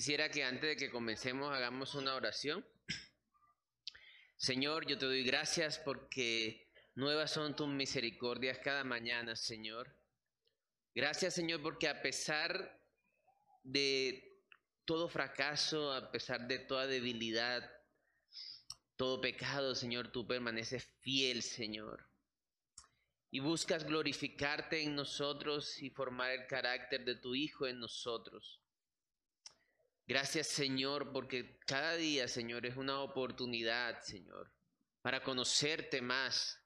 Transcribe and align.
Quisiera 0.00 0.30
que 0.30 0.42
antes 0.42 0.62
de 0.62 0.76
que 0.76 0.90
comencemos 0.90 1.52
hagamos 1.52 1.94
una 1.94 2.14
oración. 2.14 2.66
Señor, 4.38 4.86
yo 4.86 4.96
te 4.96 5.04
doy 5.04 5.22
gracias 5.24 5.78
porque 5.78 6.72
nuevas 6.94 7.32
son 7.32 7.54
tus 7.54 7.68
misericordias 7.68 8.58
cada 8.60 8.82
mañana, 8.82 9.36
Señor. 9.36 9.94
Gracias, 10.94 11.34
Señor, 11.34 11.60
porque 11.60 11.86
a 11.86 12.00
pesar 12.00 12.82
de 13.62 14.42
todo 14.86 15.06
fracaso, 15.06 15.92
a 15.92 16.10
pesar 16.10 16.48
de 16.48 16.60
toda 16.60 16.86
debilidad, 16.86 17.70
todo 18.96 19.20
pecado, 19.20 19.74
Señor, 19.74 20.10
tú 20.10 20.26
permaneces 20.26 20.82
fiel, 21.02 21.42
Señor. 21.42 22.08
Y 23.30 23.40
buscas 23.40 23.84
glorificarte 23.84 24.80
en 24.80 24.94
nosotros 24.94 25.76
y 25.82 25.90
formar 25.90 26.30
el 26.30 26.46
carácter 26.46 27.04
de 27.04 27.16
tu 27.16 27.34
Hijo 27.34 27.66
en 27.66 27.80
nosotros. 27.80 28.59
Gracias 30.10 30.48
Señor, 30.48 31.12
porque 31.12 31.60
cada 31.66 31.94
día, 31.94 32.26
Señor, 32.26 32.66
es 32.66 32.76
una 32.76 32.98
oportunidad, 32.98 34.02
Señor, 34.02 34.52
para 35.02 35.22
conocerte 35.22 36.02
más 36.02 36.60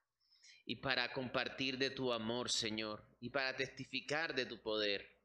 y 0.64 0.76
para 0.76 1.12
compartir 1.12 1.76
de 1.76 1.90
tu 1.90 2.10
amor, 2.10 2.50
Señor, 2.50 3.06
y 3.20 3.28
para 3.28 3.54
testificar 3.54 4.34
de 4.34 4.46
tu 4.46 4.62
poder. 4.62 5.20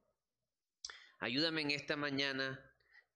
Ayúdame 1.20 1.62
en 1.62 1.72
esta 1.72 1.95
mañana, 1.95 2.59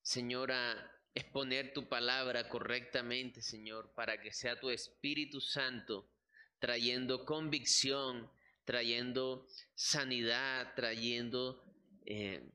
Señor, 0.02 0.53
a 0.53 0.89
exponer 1.13 1.73
tu 1.73 1.90
palabra 1.90 2.48
correctamente, 2.48 3.41
Señor, 3.41 3.93
para 3.96 4.21
que 4.21 4.31
sea 4.31 4.57
tu 4.57 4.70
Espíritu 4.70 5.41
Santo 5.41 6.13
trayendo 6.59 7.26
convicción, 7.26 8.31
trayendo 8.63 9.49
sanidad, 9.76 10.74
trayendo... 10.77 11.62
Eh, 12.05 12.49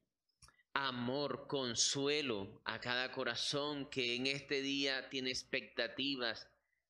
amor, 0.86 1.48
consuelo 1.48 2.60
a 2.64 2.80
cada 2.80 3.10
corazón 3.10 3.90
que 3.90 4.14
en 4.14 4.28
este 4.28 4.62
día 4.62 5.08
tiene 5.08 5.30
expectativas 5.30 6.48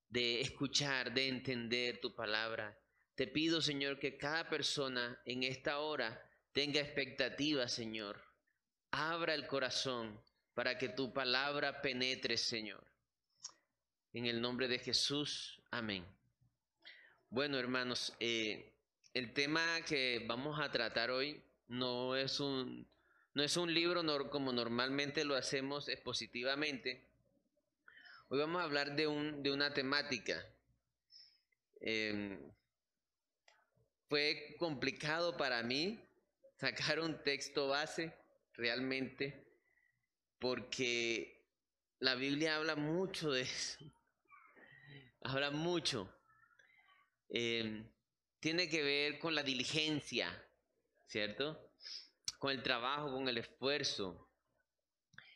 de 0.09 0.41
escuchar, 0.41 1.11
de 1.11 1.27
entender 1.27 1.99
tu 1.99 2.13
palabra. 2.13 2.77
Te 3.15 3.25
pido, 3.25 3.61
Señor, 3.61 3.97
que 3.97 4.15
cada 4.15 4.47
persona 4.47 5.19
en 5.25 5.41
esta 5.41 5.79
hora 5.79 6.23
tenga 6.51 6.79
expectativas, 6.79 7.73
Señor. 7.73 8.21
Abra 8.91 9.33
el 9.33 9.47
corazón 9.47 10.21
para 10.53 10.77
que 10.77 10.89
tu 10.89 11.11
palabra 11.11 11.81
penetre, 11.81 12.37
Señor. 12.37 12.85
En 14.13 14.27
el 14.27 14.39
nombre 14.39 14.67
de 14.67 14.77
Jesús, 14.77 15.59
amén. 15.71 16.05
Bueno, 17.31 17.57
hermanos, 17.57 18.13
eh, 18.19 18.71
el 19.15 19.33
tema 19.33 19.81
que 19.81 20.23
vamos 20.27 20.59
a 20.59 20.69
tratar 20.69 21.09
hoy 21.09 21.43
no 21.67 22.15
es 22.15 22.39
un 22.39 22.87
no 23.39 23.45
es 23.45 23.55
un 23.55 23.73
libro 23.73 24.03
como 24.29 24.51
normalmente 24.51 25.23
lo 25.23 25.33
hacemos 25.33 25.87
expositivamente. 25.87 27.07
Hoy 28.27 28.37
vamos 28.37 28.59
a 28.59 28.65
hablar 28.65 28.97
de, 28.97 29.07
un, 29.07 29.41
de 29.41 29.49
una 29.49 29.73
temática. 29.73 30.45
Em, 31.79 32.51
fue 34.09 34.57
complicado 34.59 35.37
para 35.37 35.63
mí 35.63 36.05
sacar 36.57 36.99
un 36.99 37.23
texto 37.23 37.69
base 37.69 38.13
realmente 38.55 39.47
porque 40.37 41.47
la 41.99 42.15
Biblia 42.15 42.57
habla 42.57 42.75
mucho 42.75 43.31
de 43.31 43.43
eso. 43.43 43.79
Habla 45.21 45.51
mucho. 45.51 46.13
Em, 47.29 47.89
tiene 48.41 48.67
que 48.67 48.83
ver 48.83 49.17
con 49.17 49.33
la 49.33 49.43
diligencia, 49.43 50.45
¿cierto? 51.07 51.68
Con 52.39 52.51
el 52.51 52.63
trabajo, 52.63 53.11
con 53.11 53.27
el 53.27 53.37
esfuerzo. 53.37 54.27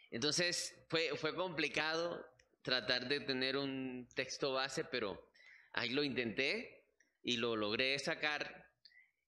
Entonces 0.09 0.85
fue, 0.89 1.15
fue 1.17 1.35
complicado 1.35 2.25
tratar 2.61 3.07
de 3.07 3.19
tener 3.19 3.57
un 3.57 4.07
texto 4.15 4.53
base, 4.53 4.85
pero 4.85 5.29
ahí 5.73 5.89
lo 5.89 6.03
intenté 6.03 6.87
y 7.21 7.37
lo 7.37 7.55
logré 7.55 7.99
sacar. 7.99 8.71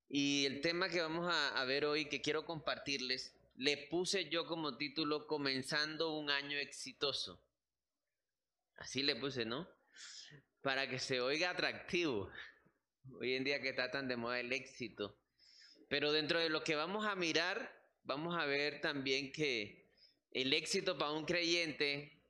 Y 0.08 0.46
el 0.46 0.62
tema 0.62 0.90
que 0.90 1.02
vamos 1.02 1.28
a, 1.32 1.60
a 1.60 1.66
ver 1.66 1.86
hoy, 1.86 2.06
que 2.06 2.22
quiero 2.22 2.46
compartirles, 2.46 3.36
le 3.56 3.88
puse 3.90 4.30
yo 4.30 4.46
como 4.46 4.78
título 4.78 5.28
Comenzando 5.28 6.18
un 6.18 6.30
año 6.30 6.58
exitoso. 6.58 7.42
Así 8.78 9.04
le 9.04 9.16
puse, 9.16 9.46
¿no? 9.46 9.68
Para 10.62 10.90
que 10.90 11.00
se 11.00 11.20
oiga 11.22 11.50
atractivo. 11.50 12.30
Hoy 13.20 13.34
en 13.34 13.44
día 13.44 13.62
que 13.62 13.70
está 13.70 13.92
tan 13.92 14.08
de 14.08 14.18
moda 14.18 14.40
el 14.40 14.52
éxito. 14.52 15.18
Pero 15.88 16.12
dentro 16.12 16.40
de 16.40 16.50
lo 16.50 16.64
que 16.64 16.76
vamos 16.76 17.06
a 17.06 17.16
mirar, 17.16 17.72
vamos 18.04 18.38
a 18.38 18.46
ver 18.46 18.82
también 18.82 19.32
que 19.32 19.86
el 20.32 20.54
éxito 20.54 20.98
para 20.98 21.12
un 21.12 21.26
creyente 21.26 22.22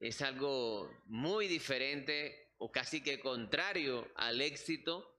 es 0.00 0.20
algo 0.22 0.90
muy 1.06 1.48
diferente 1.48 2.52
o 2.58 2.70
casi 2.70 3.02
que 3.02 3.20
contrario 3.20 4.08
al 4.16 4.40
éxito 4.40 5.18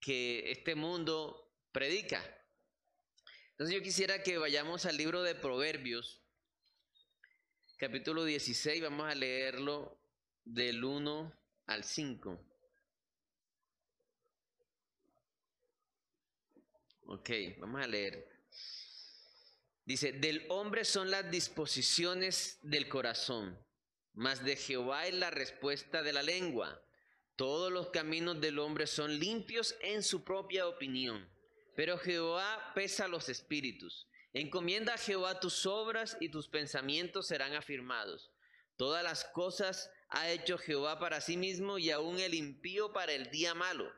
que 0.00 0.50
este 0.50 0.74
mundo 0.74 1.52
predica. 1.72 2.22
Entonces 3.50 3.74
yo 3.74 3.82
quisiera 3.82 4.22
que 4.22 4.38
vayamos 4.38 4.84
al 4.84 4.96
libro 4.96 5.22
de 5.22 5.34
Proverbios, 5.34 6.22
capítulo 7.78 8.24
16, 8.24 8.82
vamos 8.82 9.10
a 9.10 9.14
leerlo 9.14 9.98
del 10.44 10.84
1 10.84 11.32
al 11.66 11.84
5. 11.84 12.55
Ok, 17.08 17.30
vamos 17.58 17.80
a 17.80 17.86
leer. 17.86 18.28
Dice, 19.84 20.10
del 20.10 20.44
hombre 20.48 20.84
son 20.84 21.12
las 21.12 21.30
disposiciones 21.30 22.58
del 22.62 22.88
corazón, 22.88 23.56
mas 24.12 24.44
de 24.44 24.56
Jehová 24.56 25.06
es 25.06 25.14
la 25.14 25.30
respuesta 25.30 26.02
de 26.02 26.12
la 26.12 26.24
lengua. 26.24 26.82
Todos 27.36 27.70
los 27.70 27.90
caminos 27.90 28.40
del 28.40 28.58
hombre 28.58 28.88
son 28.88 29.20
limpios 29.20 29.76
en 29.82 30.02
su 30.02 30.24
propia 30.24 30.66
opinión, 30.66 31.30
pero 31.76 31.96
Jehová 31.96 32.72
pesa 32.74 33.06
los 33.06 33.28
espíritus. 33.28 34.08
Encomienda 34.32 34.94
a 34.94 34.98
Jehová 34.98 35.38
tus 35.38 35.64
obras 35.64 36.16
y 36.20 36.28
tus 36.30 36.48
pensamientos 36.48 37.28
serán 37.28 37.54
afirmados. 37.54 38.32
Todas 38.76 39.04
las 39.04 39.24
cosas 39.26 39.90
ha 40.08 40.28
hecho 40.30 40.58
Jehová 40.58 40.98
para 40.98 41.20
sí 41.20 41.36
mismo 41.36 41.78
y 41.78 41.90
aún 41.92 42.18
el 42.18 42.34
impío 42.34 42.92
para 42.92 43.12
el 43.12 43.30
día 43.30 43.54
malo. 43.54 43.88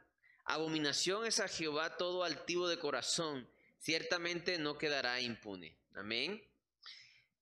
Abominación 0.51 1.27
es 1.27 1.41
a 1.41 1.49
Jehová 1.49 1.99
todo 1.99 2.25
altivo 2.25 2.69
de 2.69 2.79
corazón, 2.79 3.47
ciertamente 3.79 4.59
no 4.59 4.79
quedará 4.79 5.21
impune. 5.21 5.79
Amén. 5.95 6.43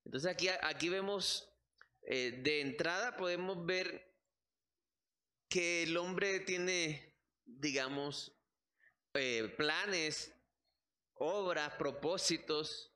Entonces 0.05 0.29
aquí, 0.29 0.49
aquí 0.49 0.89
vemos, 0.89 1.49
eh, 2.03 2.41
de 2.43 2.63
entrada 2.63 3.17
podemos 3.17 3.65
ver 3.65 4.13
que 5.49 5.85
el 5.85 5.97
hombre 5.97 6.41
tiene, 6.41 7.17
digamos, 7.45 8.37
eh, 9.15 9.55
planes, 9.57 10.35
obras, 11.15 11.75
propósitos, 11.75 12.93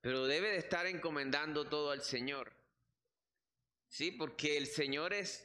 pero 0.00 0.26
debe 0.26 0.50
de 0.50 0.58
estar 0.58 0.86
encomendando 0.86 1.68
todo 1.68 1.90
al 1.90 2.02
Señor. 2.02 2.56
Sí, 3.88 4.12
porque 4.12 4.56
el 4.56 4.68
Señor 4.68 5.12
es 5.12 5.44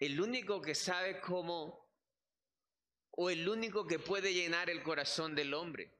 el 0.00 0.20
único 0.20 0.60
que 0.60 0.74
sabe 0.74 1.20
cómo 1.20 1.81
o 3.12 3.30
el 3.30 3.48
único 3.48 3.86
que 3.86 3.98
puede 3.98 4.32
llenar 4.32 4.70
el 4.70 4.82
corazón 4.82 5.34
del 5.34 5.54
hombre. 5.54 5.90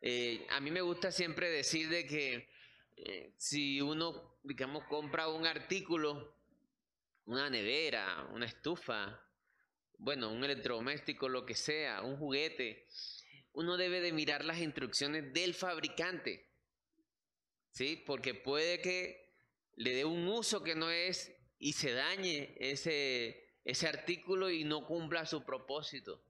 Eh, 0.00 0.46
a 0.50 0.60
mí 0.60 0.70
me 0.70 0.80
gusta 0.80 1.10
siempre 1.10 1.48
decir 1.48 1.88
de 1.88 2.06
que 2.06 2.48
eh, 2.96 3.32
si 3.36 3.80
uno, 3.80 4.38
digamos, 4.42 4.84
compra 4.84 5.28
un 5.28 5.46
artículo, 5.46 6.36
una 7.26 7.48
nevera, 7.48 8.28
una 8.32 8.46
estufa, 8.46 9.20
bueno, 9.98 10.30
un 10.30 10.44
electrodoméstico, 10.44 11.28
lo 11.28 11.46
que 11.46 11.54
sea, 11.54 12.02
un 12.02 12.16
juguete, 12.16 12.86
uno 13.52 13.76
debe 13.76 14.00
de 14.00 14.12
mirar 14.12 14.44
las 14.44 14.58
instrucciones 14.58 15.32
del 15.32 15.54
fabricante, 15.54 16.50
¿sí? 17.70 18.02
Porque 18.04 18.34
puede 18.34 18.80
que 18.80 19.32
le 19.76 19.94
dé 19.94 20.04
un 20.04 20.26
uso 20.28 20.62
que 20.62 20.74
no 20.74 20.90
es 20.90 21.32
y 21.58 21.72
se 21.72 21.92
dañe 21.92 22.54
ese, 22.58 23.43
ese 23.64 23.88
artículo 23.88 24.50
y 24.50 24.64
no 24.64 24.86
cumpla 24.86 25.26
su 25.26 25.44
propósito. 25.44 26.22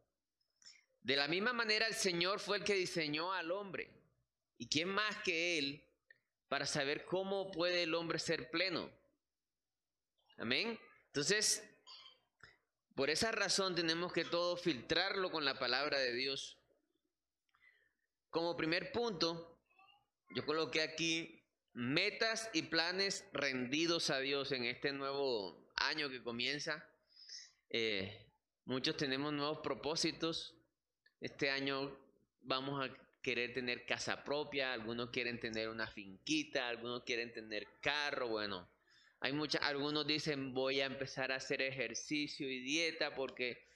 De 1.03 1.17
la 1.17 1.29
misma 1.29 1.53
manera 1.53 1.87
el 1.87 1.95
Señor 1.95 2.41
fue 2.41 2.59
el 2.59 2.65
que 2.65 2.75
diseñó 2.75 3.33
al 3.33 3.51
hombre. 3.51 3.91
¿Y 4.57 4.69
quién 4.69 4.89
más 4.89 5.19
que 5.23 5.59
Él 5.59 5.85
para 6.49 6.65
saber 6.65 7.05
cómo 7.05 7.51
puede 7.51 7.83
el 7.83 7.95
hombre 7.95 8.19
ser 8.19 8.51
pleno? 8.51 8.91
Amén. 10.39 10.79
Entonces, 11.07 11.63
por 12.95 13.11
esa 13.11 13.33
razón 13.33 13.75
tenemos 13.75 14.13
que 14.13 14.25
todo 14.25 14.57
filtrarlo 14.57 15.31
con 15.31 15.45
la 15.45 15.59
palabra 15.59 15.99
de 15.99 16.13
Dios. 16.15 16.59
Como 18.31 18.57
primer 18.57 18.93
punto, 18.93 19.61
yo 20.35 20.47
coloqué 20.47 20.83
aquí 20.83 21.45
metas 21.73 22.49
y 22.53 22.63
planes 22.63 23.29
rendidos 23.33 24.11
a 24.11 24.21
Dios 24.21 24.53
en 24.53 24.65
este 24.65 24.93
nuevo 24.93 25.71
año 25.77 26.09
que 26.09 26.23
comienza. 26.23 26.89
Eh, 27.77 28.31
muchos 28.67 28.97
tenemos 28.97 29.33
nuevos 29.33 29.59
propósitos. 29.59 30.55
Este 31.21 31.51
año 31.51 31.99
vamos 32.43 32.81
a 32.81 32.97
querer 33.21 33.53
tener 33.53 33.85
casa 33.85 34.23
propia, 34.23 34.73
algunos 34.73 35.11
quieren 35.11 35.41
tener 35.41 35.69
una 35.69 35.89
finquita, 35.89 36.69
algunos 36.69 37.03
quieren 37.03 37.33
tener 37.33 37.67
carro, 37.81 38.29
bueno, 38.29 38.71
hay 39.19 39.33
muchas, 39.33 39.61
algunos 39.63 40.07
dicen 40.07 40.55
voy 40.55 40.83
a 40.83 40.87
empezar 40.87 41.33
a 41.33 41.37
hacer 41.37 41.63
ejercicio 41.63 42.49
y 42.49 42.61
dieta 42.61 43.13
porque, 43.13 43.67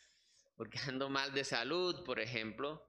porque 0.55 0.79
ando 0.87 1.09
mal 1.09 1.35
de 1.35 1.43
salud, 1.43 2.05
por 2.05 2.21
ejemplo. 2.21 2.89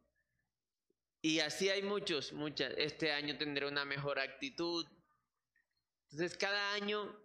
Y 1.23 1.39
así 1.39 1.69
hay 1.69 1.81
muchos, 1.81 2.33
muchas. 2.33 2.71
Este 2.77 3.13
año 3.13 3.35
tendré 3.35 3.67
una 3.67 3.83
mejor 3.83 4.19
actitud. 4.19 4.85
Entonces 6.03 6.37
cada 6.37 6.73
año 6.73 7.19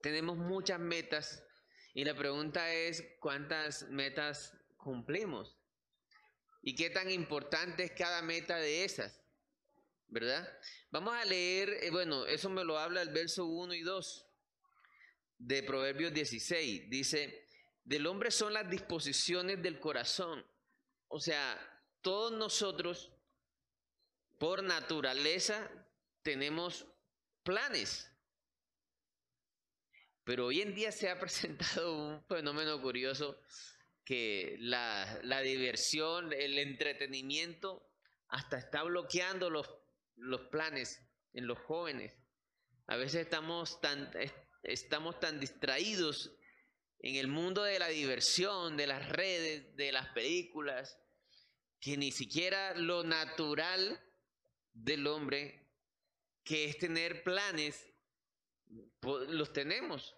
tenemos 0.00 0.36
muchas 0.36 0.80
metas 0.80 1.45
y 1.96 2.04
la 2.04 2.14
pregunta 2.14 2.74
es 2.74 3.02
cuántas 3.20 3.88
metas 3.88 4.52
cumplimos 4.76 5.56
y 6.60 6.74
qué 6.74 6.90
tan 6.90 7.10
importante 7.10 7.84
es 7.84 7.92
cada 7.92 8.20
meta 8.20 8.58
de 8.58 8.84
esas, 8.84 9.24
¿verdad? 10.08 10.46
Vamos 10.90 11.14
a 11.14 11.24
leer, 11.24 11.70
eh, 11.82 11.90
bueno, 11.90 12.26
eso 12.26 12.50
me 12.50 12.64
lo 12.64 12.78
habla 12.78 13.00
el 13.00 13.08
verso 13.08 13.46
1 13.46 13.72
y 13.72 13.80
2 13.80 14.28
de 15.38 15.62
Proverbios 15.62 16.12
16. 16.12 16.90
Dice, 16.90 17.48
del 17.82 18.06
hombre 18.06 18.30
son 18.30 18.52
las 18.52 18.68
disposiciones 18.68 19.62
del 19.62 19.80
corazón. 19.80 20.44
O 21.08 21.18
sea, 21.18 21.58
todos 22.02 22.30
nosotros, 22.30 23.10
por 24.38 24.62
naturaleza, 24.62 25.70
tenemos 26.22 26.86
planes. 27.42 28.12
Pero 30.26 30.46
hoy 30.46 30.60
en 30.60 30.74
día 30.74 30.90
se 30.90 31.08
ha 31.08 31.20
presentado 31.20 31.96
un 31.96 32.22
fenómeno 32.24 32.82
curioso 32.82 33.40
que 34.04 34.56
la, 34.58 35.20
diversión, 35.42 36.32
el 36.32 36.58
entretenimiento, 36.58 37.88
hasta 38.28 38.58
está 38.58 38.82
bloqueando 38.82 39.50
los, 39.50 39.72
los 40.16 40.42
planes 40.48 41.00
en 41.32 41.46
los 41.46 41.58
jóvenes. 41.60 42.12
A 42.88 42.96
veces 42.96 43.22
estamos 43.22 43.80
tan, 43.80 44.10
estamos 44.64 45.18
tan 45.20 45.38
distraídos 45.38 46.32
en 46.98 47.16
el 47.16 47.28
mundo 47.28 47.62
de 47.62 47.78
la 47.78 47.88
diversión, 47.88 48.76
de 48.76 48.88
las 48.88 49.08
redes, 49.08 49.76
de 49.76 49.92
las 49.92 50.08
películas, 50.08 50.98
que 51.80 51.96
ni 51.96 52.10
siquiera 52.10 52.74
lo 52.74 53.04
natural 53.04 54.00
del 54.72 55.06
hombre, 55.06 55.68
que 56.42 56.64
es 56.64 56.78
tener 56.78 57.22
planes, 57.22 57.86
los 59.02 59.52
tenemos. 59.52 60.16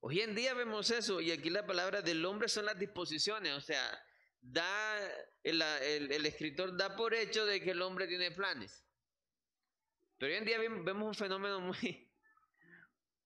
Hoy 0.00 0.20
en 0.20 0.34
día 0.34 0.54
vemos 0.54 0.90
eso 0.90 1.20
y 1.20 1.32
aquí 1.32 1.50
la 1.50 1.66
palabra 1.66 2.02
del 2.02 2.24
hombre 2.24 2.48
son 2.48 2.66
las 2.66 2.78
disposiciones, 2.78 3.52
o 3.54 3.60
sea, 3.60 3.82
da 4.40 4.98
el, 5.42 6.26
escritor 6.26 6.76
da 6.76 6.94
por 6.94 7.14
hecho 7.14 7.44
de 7.46 7.60
que 7.60 7.70
el 7.70 7.82
hombre 7.82 8.06
tiene 8.06 8.30
planes. 8.30 8.84
Pero 10.18 10.32
hoy 10.32 10.38
en 10.38 10.44
día 10.44 10.58
vemos 10.58 11.08
un 11.08 11.14
fenómeno 11.14 11.60
muy, 11.60 12.12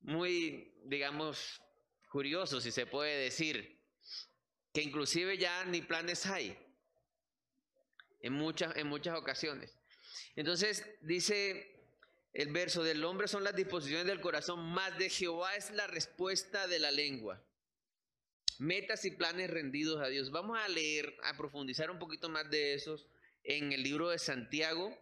muy, 0.00 0.74
digamos, 0.86 1.60
curioso, 2.10 2.60
si 2.60 2.72
se 2.72 2.86
puede 2.86 3.24
decir, 3.24 3.80
que 4.72 4.82
inclusive 4.82 5.36
ya 5.36 5.64
ni 5.64 5.82
planes 5.82 6.26
hay 6.26 6.56
en 8.20 8.32
muchas, 8.32 8.76
en 8.76 8.86
muchas 8.86 9.16
ocasiones. 9.18 9.78
Entonces 10.34 10.84
dice 11.02 11.79
el 12.32 12.52
verso 12.52 12.82
del 12.84 13.04
hombre 13.04 13.26
son 13.26 13.42
las 13.42 13.56
disposiciones 13.56 14.06
del 14.06 14.20
corazón, 14.20 14.60
más 14.60 14.96
de 14.98 15.10
Jehová 15.10 15.56
es 15.56 15.70
la 15.72 15.86
respuesta 15.86 16.66
de 16.68 16.78
la 16.78 16.90
lengua. 16.90 17.42
Metas 18.58 19.04
y 19.04 19.10
planes 19.10 19.50
rendidos 19.50 20.00
a 20.02 20.08
Dios. 20.08 20.30
Vamos 20.30 20.58
a 20.58 20.68
leer, 20.68 21.16
a 21.24 21.36
profundizar 21.36 21.90
un 21.90 21.98
poquito 21.98 22.28
más 22.28 22.48
de 22.50 22.74
esos 22.74 23.08
en 23.42 23.72
el 23.72 23.82
libro 23.82 24.10
de 24.10 24.18
Santiago, 24.18 24.96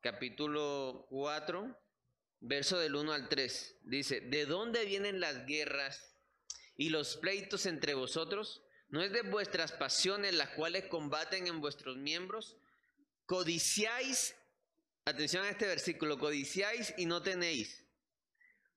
capítulo 0.00 1.06
4, 1.10 1.78
verso 2.40 2.78
del 2.78 2.96
1 2.96 3.12
al 3.12 3.28
3. 3.28 3.76
Dice, 3.84 4.20
¿de 4.20 4.46
dónde 4.46 4.84
vienen 4.84 5.20
las 5.20 5.46
guerras 5.46 6.16
y 6.76 6.90
los 6.90 7.16
pleitos 7.16 7.66
entre 7.66 7.94
vosotros? 7.94 8.62
¿No 8.88 9.02
es 9.02 9.12
de 9.12 9.22
vuestras 9.22 9.72
pasiones 9.72 10.34
las 10.34 10.50
cuales 10.50 10.86
combaten 10.86 11.46
en 11.46 11.60
vuestros 11.60 11.96
miembros? 11.96 12.56
Codiciáis 13.26 14.34
Atención 15.08 15.42
a 15.46 15.48
este 15.48 15.66
versículo, 15.66 16.18
codiciáis 16.18 16.92
y 16.98 17.06
no 17.06 17.22
tenéis. 17.22 17.82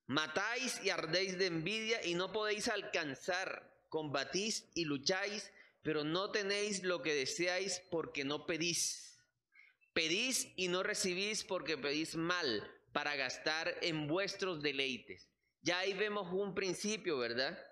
Matáis 0.06 0.80
y 0.82 0.88
ardéis 0.88 1.36
de 1.36 1.44
envidia 1.44 2.02
y 2.06 2.14
no 2.14 2.32
podéis 2.32 2.68
alcanzar. 2.68 3.70
Combatís 3.90 4.66
y 4.72 4.86
lucháis, 4.86 5.52
pero 5.82 6.04
no 6.04 6.30
tenéis 6.30 6.84
lo 6.84 7.02
que 7.02 7.12
deseáis 7.12 7.82
porque 7.90 8.24
no 8.24 8.46
pedís. 8.46 9.20
Pedís 9.92 10.48
y 10.56 10.68
no 10.68 10.82
recibís 10.82 11.44
porque 11.44 11.76
pedís 11.76 12.14
mal 12.14 12.66
para 12.94 13.14
gastar 13.14 13.76
en 13.82 14.08
vuestros 14.08 14.62
deleites. 14.62 15.28
Ya 15.60 15.80
ahí 15.80 15.92
vemos 15.92 16.32
un 16.32 16.54
principio, 16.54 17.18
¿verdad? 17.18 17.62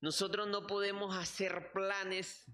Nosotros 0.00 0.46
no 0.46 0.68
podemos 0.68 1.16
hacer 1.16 1.72
planes. 1.72 2.44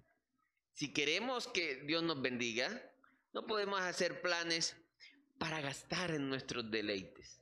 Si 0.72 0.94
queremos 0.94 1.46
que 1.46 1.82
Dios 1.84 2.02
nos 2.02 2.22
bendiga, 2.22 2.90
no 3.34 3.46
podemos 3.46 3.82
hacer 3.82 4.22
planes 4.22 4.74
para 5.38 5.60
gastar 5.60 6.10
en 6.12 6.28
nuestros 6.28 6.70
deleites. 6.70 7.40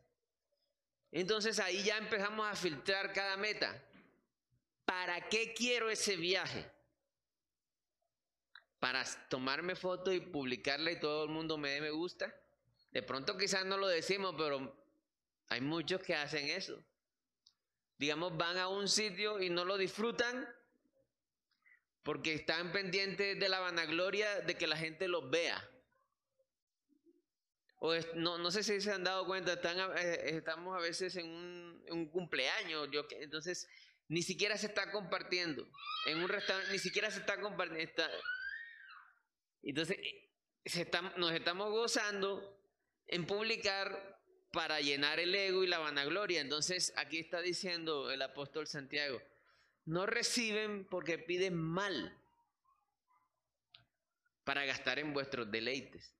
Entonces 1.12 1.58
ahí 1.58 1.82
ya 1.82 1.96
empezamos 1.96 2.46
a 2.46 2.56
filtrar 2.56 3.12
cada 3.12 3.36
meta. 3.36 3.80
¿Para 4.84 5.28
qué 5.28 5.54
quiero 5.54 5.88
ese 5.88 6.16
viaje? 6.16 6.70
¿Para 8.80 9.04
tomarme 9.28 9.76
foto 9.76 10.12
y 10.12 10.20
publicarla 10.20 10.90
y 10.90 11.00
todo 11.00 11.24
el 11.24 11.30
mundo 11.30 11.56
me 11.56 11.70
dé 11.70 11.80
me 11.80 11.90
gusta? 11.90 12.34
De 12.90 13.02
pronto 13.02 13.36
quizás 13.38 13.64
no 13.64 13.76
lo 13.76 13.86
decimos, 13.86 14.34
pero 14.36 14.76
hay 15.48 15.60
muchos 15.60 16.02
que 16.02 16.14
hacen 16.14 16.48
eso. 16.48 16.82
Digamos, 17.96 18.36
van 18.36 18.58
a 18.58 18.68
un 18.68 18.88
sitio 18.88 19.40
y 19.40 19.50
no 19.50 19.64
lo 19.64 19.78
disfrutan 19.78 20.48
porque 22.02 22.34
están 22.34 22.72
pendientes 22.72 23.38
de 23.38 23.48
la 23.48 23.60
vanagloria 23.60 24.40
de 24.40 24.56
que 24.56 24.66
la 24.66 24.76
gente 24.76 25.08
los 25.08 25.30
vea 25.30 25.70
no, 28.14 28.38
no 28.38 28.50
sé 28.50 28.62
si 28.62 28.80
se 28.80 28.92
han 28.92 29.04
dado 29.04 29.26
cuenta, 29.26 29.54
están, 29.54 29.78
eh, 29.98 30.36
estamos 30.36 30.76
a 30.76 30.80
veces 30.80 31.16
en 31.16 31.26
un, 31.26 32.08
cumpleaños, 32.10 32.88
yo, 32.90 33.06
entonces 33.20 33.68
ni 34.08 34.22
siquiera 34.22 34.56
se 34.56 34.66
está 34.66 34.90
compartiendo. 34.90 35.66
En 36.06 36.18
un 36.18 36.28
restaurante 36.28 36.72
ni 36.72 36.78
siquiera 36.78 37.10
se 37.10 37.20
está 37.20 37.40
compartiendo. 37.40 38.02
entonces 39.62 39.98
eh, 39.98 40.30
se 40.64 40.90
nos 41.16 41.32
estamos 41.32 41.70
gozando 41.70 42.58
en 43.06 43.26
publicar 43.26 44.18
para 44.50 44.80
llenar 44.80 45.20
el 45.20 45.34
ego 45.34 45.62
y 45.62 45.66
la 45.66 45.78
vanagloria. 45.78 46.40
Entonces 46.40 46.92
aquí 46.96 47.18
está 47.18 47.40
diciendo 47.40 48.10
el 48.10 48.22
apóstol 48.22 48.66
Santiago, 48.66 49.20
no 49.84 50.06
reciben 50.06 50.86
porque 50.86 51.18
piden 51.18 51.56
mal 51.56 52.18
para 54.44 54.64
gastar 54.64 54.98
en 54.98 55.12
vuestros 55.12 55.50
deleites. 55.50 56.14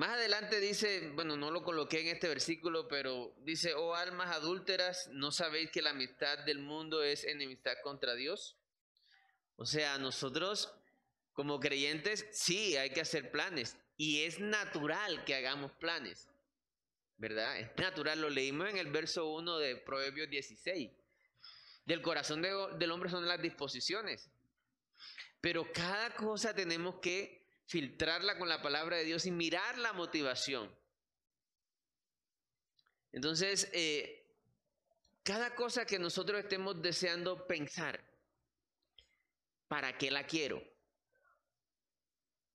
Más 0.00 0.12
adelante 0.12 0.60
dice, 0.60 1.10
bueno, 1.14 1.36
no 1.36 1.50
lo 1.50 1.62
coloqué 1.62 2.00
en 2.00 2.06
este 2.06 2.26
versículo, 2.26 2.88
pero 2.88 3.34
dice, 3.42 3.74
oh 3.74 3.94
almas 3.94 4.34
adúlteras, 4.34 5.10
¿no 5.12 5.30
sabéis 5.30 5.70
que 5.70 5.82
la 5.82 5.90
amistad 5.90 6.38
del 6.38 6.58
mundo 6.58 7.02
es 7.02 7.22
enemistad 7.24 7.74
contra 7.82 8.14
Dios? 8.14 8.56
O 9.56 9.66
sea, 9.66 9.98
nosotros 9.98 10.72
como 11.34 11.60
creyentes 11.60 12.26
sí 12.32 12.78
hay 12.78 12.94
que 12.94 13.02
hacer 13.02 13.30
planes 13.30 13.76
y 13.98 14.22
es 14.22 14.38
natural 14.38 15.22
que 15.26 15.34
hagamos 15.34 15.70
planes, 15.72 16.30
¿verdad? 17.18 17.60
Es 17.60 17.68
natural, 17.76 18.22
lo 18.22 18.30
leímos 18.30 18.70
en 18.70 18.78
el 18.78 18.90
verso 18.90 19.30
1 19.34 19.58
de 19.58 19.76
Proverbios 19.76 20.30
16. 20.30 20.92
Del 21.84 22.00
corazón 22.00 22.40
del 22.40 22.90
hombre 22.90 23.10
son 23.10 23.28
las 23.28 23.42
disposiciones, 23.42 24.30
pero 25.42 25.70
cada 25.70 26.14
cosa 26.14 26.54
tenemos 26.54 27.00
que 27.00 27.39
filtrarla 27.70 28.36
con 28.36 28.48
la 28.48 28.60
palabra 28.60 28.96
de 28.96 29.04
Dios 29.04 29.26
y 29.26 29.30
mirar 29.30 29.78
la 29.78 29.92
motivación. 29.92 30.76
Entonces, 33.12 33.70
eh, 33.72 34.26
cada 35.22 35.54
cosa 35.54 35.86
que 35.86 36.00
nosotros 36.00 36.40
estemos 36.40 36.82
deseando 36.82 37.46
pensar, 37.46 38.04
¿para 39.68 39.96
qué 39.96 40.10
la 40.10 40.26
quiero? 40.26 40.60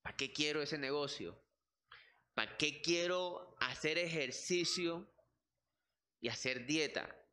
¿Para 0.02 0.18
qué 0.18 0.34
quiero 0.34 0.62
ese 0.62 0.78
negocio? 0.78 1.42
¿Para 2.34 2.58
qué 2.58 2.82
quiero 2.82 3.56
hacer 3.62 3.98
ejercicio 3.98 5.10
y 6.20 6.28
hacer 6.28 6.66
dieta? 6.66 7.26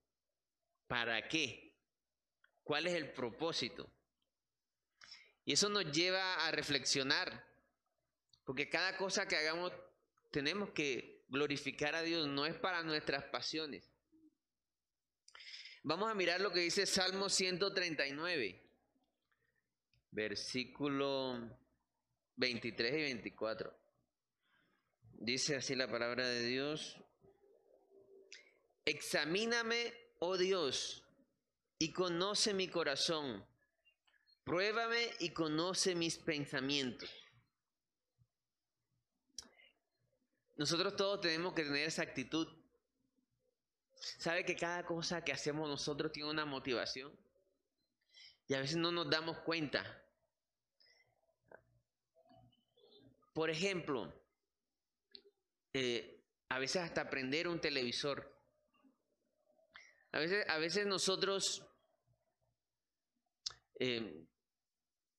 ¿Para 0.86 1.26
qué? 1.26 1.76
¿Cuál 2.62 2.86
es 2.86 2.94
el 2.94 3.12
propósito? 3.12 3.92
Y 5.44 5.54
eso 5.54 5.68
nos 5.68 5.90
lleva 5.90 6.46
a 6.46 6.52
reflexionar 6.52 7.51
porque 8.44 8.68
cada 8.68 8.96
cosa 8.96 9.26
que 9.26 9.36
hagamos 9.36 9.72
tenemos 10.30 10.70
que 10.70 11.24
glorificar 11.28 11.94
a 11.94 12.02
Dios, 12.02 12.26
no 12.26 12.46
es 12.46 12.54
para 12.56 12.82
nuestras 12.82 13.24
pasiones. 13.24 13.90
Vamos 15.84 16.10
a 16.10 16.14
mirar 16.14 16.40
lo 16.40 16.52
que 16.52 16.60
dice 16.60 16.86
Salmo 16.86 17.28
139, 17.28 18.62
versículo 20.10 21.58
23 22.36 22.92
y 22.92 23.02
24. 23.02 23.78
Dice 25.14 25.56
así 25.56 25.74
la 25.74 25.90
palabra 25.90 26.26
de 26.28 26.46
Dios. 26.46 26.98
Examíname, 28.84 29.92
oh 30.18 30.36
Dios, 30.36 31.04
y 31.78 31.92
conoce 31.92 32.54
mi 32.54 32.68
corazón. 32.68 33.44
Pruébame 34.44 35.10
y 35.20 35.30
conoce 35.30 35.94
mis 35.94 36.18
pensamientos. 36.18 37.21
Nosotros 40.56 40.96
todos 40.96 41.20
tenemos 41.20 41.54
que 41.54 41.64
tener 41.64 41.86
esa 41.86 42.02
actitud. 42.02 42.48
¿Sabe 43.94 44.44
que 44.44 44.56
cada 44.56 44.84
cosa 44.84 45.24
que 45.24 45.32
hacemos 45.32 45.68
nosotros 45.68 46.12
tiene 46.12 46.30
una 46.30 46.44
motivación? 46.44 47.16
Y 48.48 48.54
a 48.54 48.60
veces 48.60 48.76
no 48.76 48.92
nos 48.92 49.08
damos 49.08 49.38
cuenta. 49.40 49.84
Por 53.32 53.48
ejemplo, 53.48 54.12
eh, 55.72 56.22
a 56.48 56.58
veces 56.58 56.82
hasta 56.82 57.08
prender 57.08 57.48
un 57.48 57.60
televisor. 57.60 58.30
A 60.12 60.18
veces, 60.18 60.46
a 60.48 60.58
veces 60.58 60.86
nosotros 60.86 61.66
eh, 63.78 64.26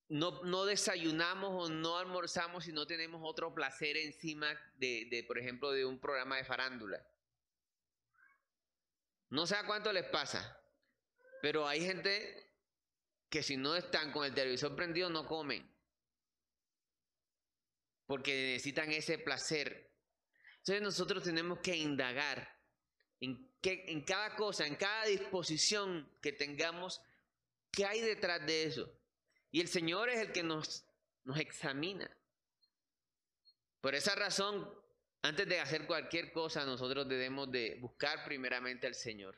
no, 0.09 0.43
no, 0.43 0.65
desayunamos 0.65 1.51
o 1.51 1.69
no 1.73 1.97
almorzamos 1.97 2.65
si 2.65 2.71
no 2.71 2.85
tenemos 2.85 3.21
otro 3.23 3.53
placer 3.53 3.97
encima 3.97 4.47
de, 4.75 5.07
de, 5.09 5.23
por 5.23 5.39
ejemplo, 5.39 5.71
de 5.71 5.85
un 5.85 5.99
programa 5.99 6.37
de 6.37 6.45
farándula. 6.45 7.05
No 9.29 9.47
sé 9.47 9.55
a 9.55 9.65
cuánto 9.65 9.91
les 9.91 10.05
pasa, 10.05 10.61
pero 11.41 11.67
hay 11.67 11.81
gente 11.81 12.51
que 13.33 13.41
si 13.41 13.57
no 13.57 13.75
están 13.75 14.11
con 14.11 14.25
el 14.25 14.33
televisor 14.35 14.75
prendido 14.75 15.09
no 15.09 15.25
comen. 15.25 15.67
Porque 18.05 18.53
necesitan 18.53 18.91
ese 18.91 19.17
placer. 19.17 19.91
Entonces 20.59 20.83
nosotros 20.83 21.23
tenemos 21.23 21.57
que 21.59 21.75
indagar 21.75 22.47
en, 23.19 23.51
qué, 23.59 23.85
en 23.87 24.05
cada 24.05 24.35
cosa, 24.35 24.67
en 24.67 24.75
cada 24.75 25.05
disposición 25.05 26.15
que 26.21 26.31
tengamos, 26.31 27.01
qué 27.71 27.87
hay 27.87 28.01
detrás 28.01 28.45
de 28.45 28.65
eso. 28.65 28.95
Y 29.53 29.61
el 29.61 29.67
Señor 29.67 30.09
es 30.09 30.19
el 30.19 30.31
que 30.31 30.41
nos, 30.41 30.83
nos 31.25 31.37
examina. 31.37 32.09
Por 33.81 33.93
esa 33.93 34.15
razón, 34.15 34.67
antes 35.21 35.47
de 35.47 35.59
hacer 35.59 35.85
cualquier 35.85 36.33
cosa, 36.33 36.65
nosotros 36.65 37.07
debemos 37.07 37.51
de 37.51 37.77
buscar 37.79 38.25
primeramente 38.25 38.87
al 38.87 38.95
Señor. 38.95 39.37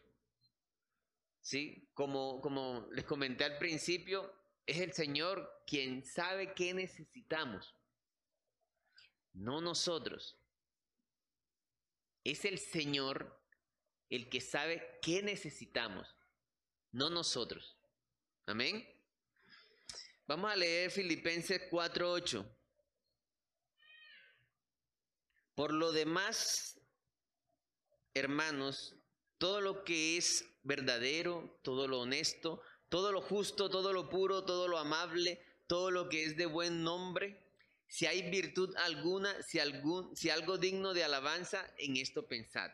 ¿Sí? 1.41 1.89
Como, 1.93 2.39
como 2.39 2.87
les 2.93 3.03
comenté 3.03 3.43
al 3.43 3.57
principio, 3.57 4.33
es 4.65 4.79
el 4.79 4.93
Señor 4.93 5.63
quien 5.67 6.05
sabe 6.05 6.53
qué 6.53 6.73
necesitamos, 6.73 7.75
no 9.33 9.59
nosotros. 9.59 10.37
Es 12.23 12.45
el 12.45 12.57
Señor 12.57 13.37
el 14.09 14.29
que 14.29 14.39
sabe 14.39 14.97
qué 15.01 15.21
necesitamos, 15.21 16.15
no 16.93 17.09
nosotros. 17.09 17.75
Amén. 18.45 18.94
Vamos 20.27 20.51
a 20.51 20.55
leer 20.55 20.89
Filipenses 20.89 21.61
4:8. 21.69 22.43
Por 25.53 25.71
lo 25.71 25.91
demás, 25.91 26.79
hermanos, 28.15 28.95
todo 29.37 29.61
lo 29.61 29.83
que 29.83 30.17
es 30.17 30.43
verdadero, 30.63 31.59
todo 31.61 31.87
lo 31.87 31.99
honesto, 31.99 32.59
todo 32.89 33.11
lo 33.11 33.21
justo, 33.21 33.69
todo 33.69 33.93
lo 33.93 34.09
puro, 34.09 34.43
todo 34.45 34.67
lo 34.67 34.79
amable, 34.79 35.39
todo 35.67 35.91
lo 35.91 36.09
que 36.09 36.23
es 36.23 36.35
de 36.35 36.47
buen 36.47 36.83
nombre, 36.83 37.45
si 37.87 38.07
hay 38.07 38.29
virtud 38.31 38.75
alguna, 38.77 39.43
si, 39.43 39.59
algún, 39.59 40.15
si 40.15 40.31
algo 40.31 40.57
digno 40.57 40.95
de 40.95 41.03
alabanza, 41.03 41.71
en 41.77 41.97
esto 41.97 42.27
pensad. 42.27 42.71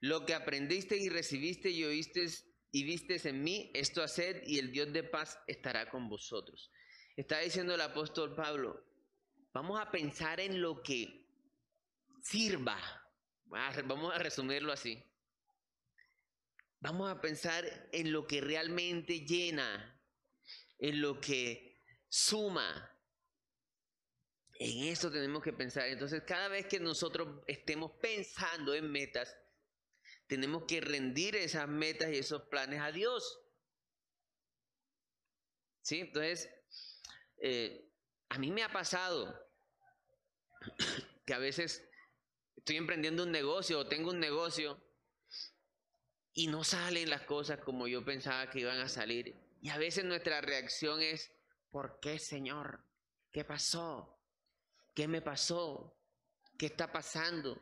Lo 0.00 0.26
que 0.26 0.34
aprendiste 0.34 0.96
y 0.96 1.08
recibiste 1.08 1.70
y 1.70 1.84
oíste 1.84 2.26
y 2.72 2.84
vistes 2.84 3.26
en 3.26 3.44
mí, 3.44 3.70
esto 3.74 4.02
haced 4.02 4.42
y 4.46 4.58
el 4.58 4.72
Dios 4.72 4.92
de 4.92 5.04
paz 5.04 5.38
estará 5.46 5.90
con 5.90 6.08
vosotros. 6.08 6.72
Está 7.14 7.38
diciendo 7.40 7.74
el 7.74 7.80
apóstol 7.82 8.34
Pablo, 8.34 8.82
vamos 9.52 9.78
a 9.78 9.90
pensar 9.90 10.40
en 10.40 10.60
lo 10.62 10.82
que 10.82 11.26
sirva. 12.22 12.78
Vamos 13.44 14.14
a 14.14 14.18
resumirlo 14.18 14.72
así. 14.72 15.04
Vamos 16.80 17.10
a 17.10 17.20
pensar 17.20 17.64
en 17.92 18.10
lo 18.10 18.26
que 18.26 18.40
realmente 18.40 19.20
llena, 19.20 20.02
en 20.78 21.02
lo 21.02 21.20
que 21.20 21.78
suma. 22.08 22.88
En 24.58 24.84
eso 24.84 25.10
tenemos 25.10 25.42
que 25.42 25.52
pensar. 25.52 25.88
Entonces, 25.88 26.22
cada 26.26 26.48
vez 26.48 26.66
que 26.66 26.80
nosotros 26.80 27.44
estemos 27.46 27.92
pensando 28.00 28.74
en 28.74 28.90
metas, 28.90 29.36
tenemos 30.32 30.64
que 30.64 30.80
rendir 30.80 31.36
esas 31.36 31.68
metas 31.68 32.10
y 32.10 32.16
esos 32.16 32.44
planes 32.44 32.80
a 32.80 32.90
Dios. 32.90 33.38
¿Sí? 35.82 36.00
Entonces, 36.00 36.48
eh, 37.36 37.92
a 38.30 38.38
mí 38.38 38.50
me 38.50 38.62
ha 38.62 38.72
pasado 38.72 39.38
que 41.26 41.34
a 41.34 41.38
veces 41.38 41.86
estoy 42.56 42.78
emprendiendo 42.78 43.24
un 43.24 43.30
negocio 43.30 43.80
o 43.80 43.86
tengo 43.86 44.08
un 44.08 44.20
negocio 44.20 44.82
y 46.32 46.46
no 46.46 46.64
salen 46.64 47.10
las 47.10 47.24
cosas 47.24 47.60
como 47.60 47.86
yo 47.86 48.02
pensaba 48.02 48.48
que 48.48 48.60
iban 48.60 48.80
a 48.80 48.88
salir. 48.88 49.36
Y 49.60 49.68
a 49.68 49.76
veces 49.76 50.02
nuestra 50.06 50.40
reacción 50.40 51.02
es, 51.02 51.30
¿por 51.70 52.00
qué, 52.00 52.18
Señor? 52.18 52.86
¿Qué 53.30 53.44
pasó? 53.44 54.18
¿Qué 54.94 55.06
me 55.06 55.20
pasó? 55.20 55.94
¿Qué 56.58 56.64
está 56.64 56.90
pasando? 56.90 57.60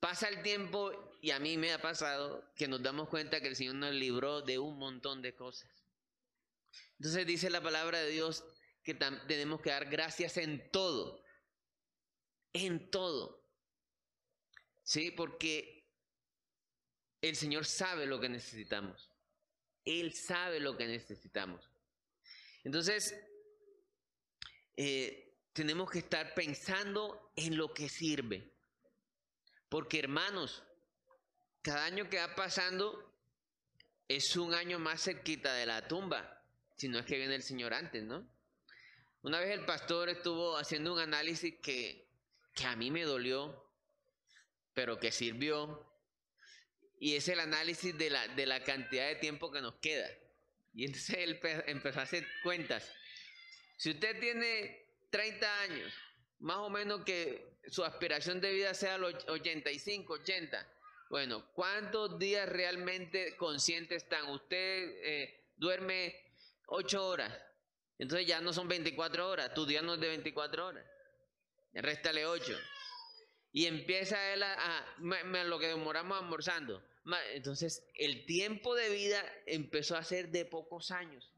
Pasa 0.00 0.28
el 0.28 0.42
tiempo 0.42 1.07
y 1.20 1.30
a 1.30 1.38
mí 1.38 1.56
me 1.56 1.72
ha 1.72 1.80
pasado 1.80 2.52
que 2.54 2.68
nos 2.68 2.82
damos 2.82 3.08
cuenta 3.08 3.40
que 3.40 3.48
el 3.48 3.56
Señor 3.56 3.76
nos 3.76 3.94
libró 3.94 4.42
de 4.42 4.58
un 4.58 4.78
montón 4.78 5.22
de 5.22 5.34
cosas. 5.34 5.70
Entonces 6.98 7.26
dice 7.26 7.50
la 7.50 7.62
palabra 7.62 8.00
de 8.00 8.10
Dios 8.10 8.44
que 8.82 8.94
tenemos 8.94 9.60
que 9.60 9.70
dar 9.70 9.88
gracias 9.88 10.36
en 10.36 10.70
todo. 10.70 11.22
En 12.52 12.90
todo. 12.90 13.44
Sí, 14.82 15.10
porque 15.10 15.86
el 17.20 17.36
Señor 17.36 17.66
sabe 17.66 18.06
lo 18.06 18.20
que 18.20 18.28
necesitamos. 18.28 19.10
Él 19.84 20.14
sabe 20.14 20.60
lo 20.60 20.76
que 20.76 20.86
necesitamos. 20.86 21.68
Entonces, 22.64 23.14
eh, 24.76 25.36
tenemos 25.52 25.90
que 25.90 25.98
estar 25.98 26.34
pensando 26.34 27.32
en 27.36 27.56
lo 27.56 27.72
que 27.74 27.88
sirve. 27.88 28.54
Porque 29.68 29.98
hermanos, 29.98 30.62
cada 31.62 31.84
año 31.84 32.08
que 32.08 32.18
va 32.18 32.34
pasando 32.34 33.12
es 34.06 34.36
un 34.36 34.54
año 34.54 34.78
más 34.78 35.02
cerquita 35.02 35.52
de 35.54 35.66
la 35.66 35.86
tumba, 35.86 36.42
si 36.76 36.88
no 36.88 36.98
es 36.98 37.06
que 37.06 37.18
viene 37.18 37.34
el 37.34 37.42
Señor 37.42 37.74
antes, 37.74 38.02
¿no? 38.02 38.26
Una 39.22 39.40
vez 39.40 39.50
el 39.50 39.64
pastor 39.66 40.08
estuvo 40.08 40.56
haciendo 40.56 40.92
un 40.92 41.00
análisis 41.00 41.54
que, 41.60 42.08
que 42.54 42.64
a 42.64 42.76
mí 42.76 42.90
me 42.90 43.02
dolió, 43.02 43.68
pero 44.74 44.98
que 44.98 45.10
sirvió, 45.10 45.84
y 47.00 47.16
es 47.16 47.28
el 47.28 47.40
análisis 47.40 47.96
de 47.98 48.10
la, 48.10 48.28
de 48.28 48.46
la 48.46 48.62
cantidad 48.64 49.06
de 49.08 49.16
tiempo 49.16 49.50
que 49.50 49.60
nos 49.60 49.74
queda. 49.76 50.08
Y 50.74 50.84
entonces 50.84 51.16
él 51.18 51.40
empezó 51.66 52.00
a 52.00 52.04
hacer 52.04 52.26
cuentas. 52.42 52.90
Si 53.76 53.90
usted 53.90 54.18
tiene 54.20 54.86
30 55.10 55.60
años, 55.60 55.92
más 56.40 56.58
o 56.58 56.70
menos 56.70 57.04
que 57.04 57.58
su 57.68 57.84
aspiración 57.84 58.40
de 58.40 58.52
vida 58.52 58.74
sea 58.74 58.98
los 58.98 59.14
85, 59.28 60.12
80, 60.12 60.66
bueno, 61.10 61.44
¿cuántos 61.54 62.18
días 62.18 62.48
realmente 62.48 63.36
conscientes 63.36 64.02
están? 64.02 64.28
Usted 64.30 64.90
eh, 65.02 65.52
duerme 65.56 66.14
8 66.66 67.06
horas, 67.06 67.32
entonces 67.98 68.26
ya 68.26 68.40
no 68.40 68.52
son 68.52 68.68
24 68.68 69.28
horas, 69.28 69.54
tu 69.54 69.66
día 69.66 69.82
no 69.82 69.94
es 69.94 70.00
de 70.00 70.08
24 70.08 70.66
horas, 70.66 70.86
réstale 71.72 72.26
8. 72.26 72.56
Y 73.52 73.66
empieza 73.66 74.32
él 74.34 74.42
a, 74.42 74.86
lo 75.44 75.58
que 75.58 75.68
demoramos 75.68 76.18
almorzando. 76.18 76.82
Entonces, 77.32 77.82
el 77.94 78.26
tiempo 78.26 78.74
de 78.74 78.90
vida 78.90 79.24
empezó 79.46 79.96
a 79.96 80.04
ser 80.04 80.28
de 80.28 80.44
pocos 80.44 80.90
años. 80.90 81.32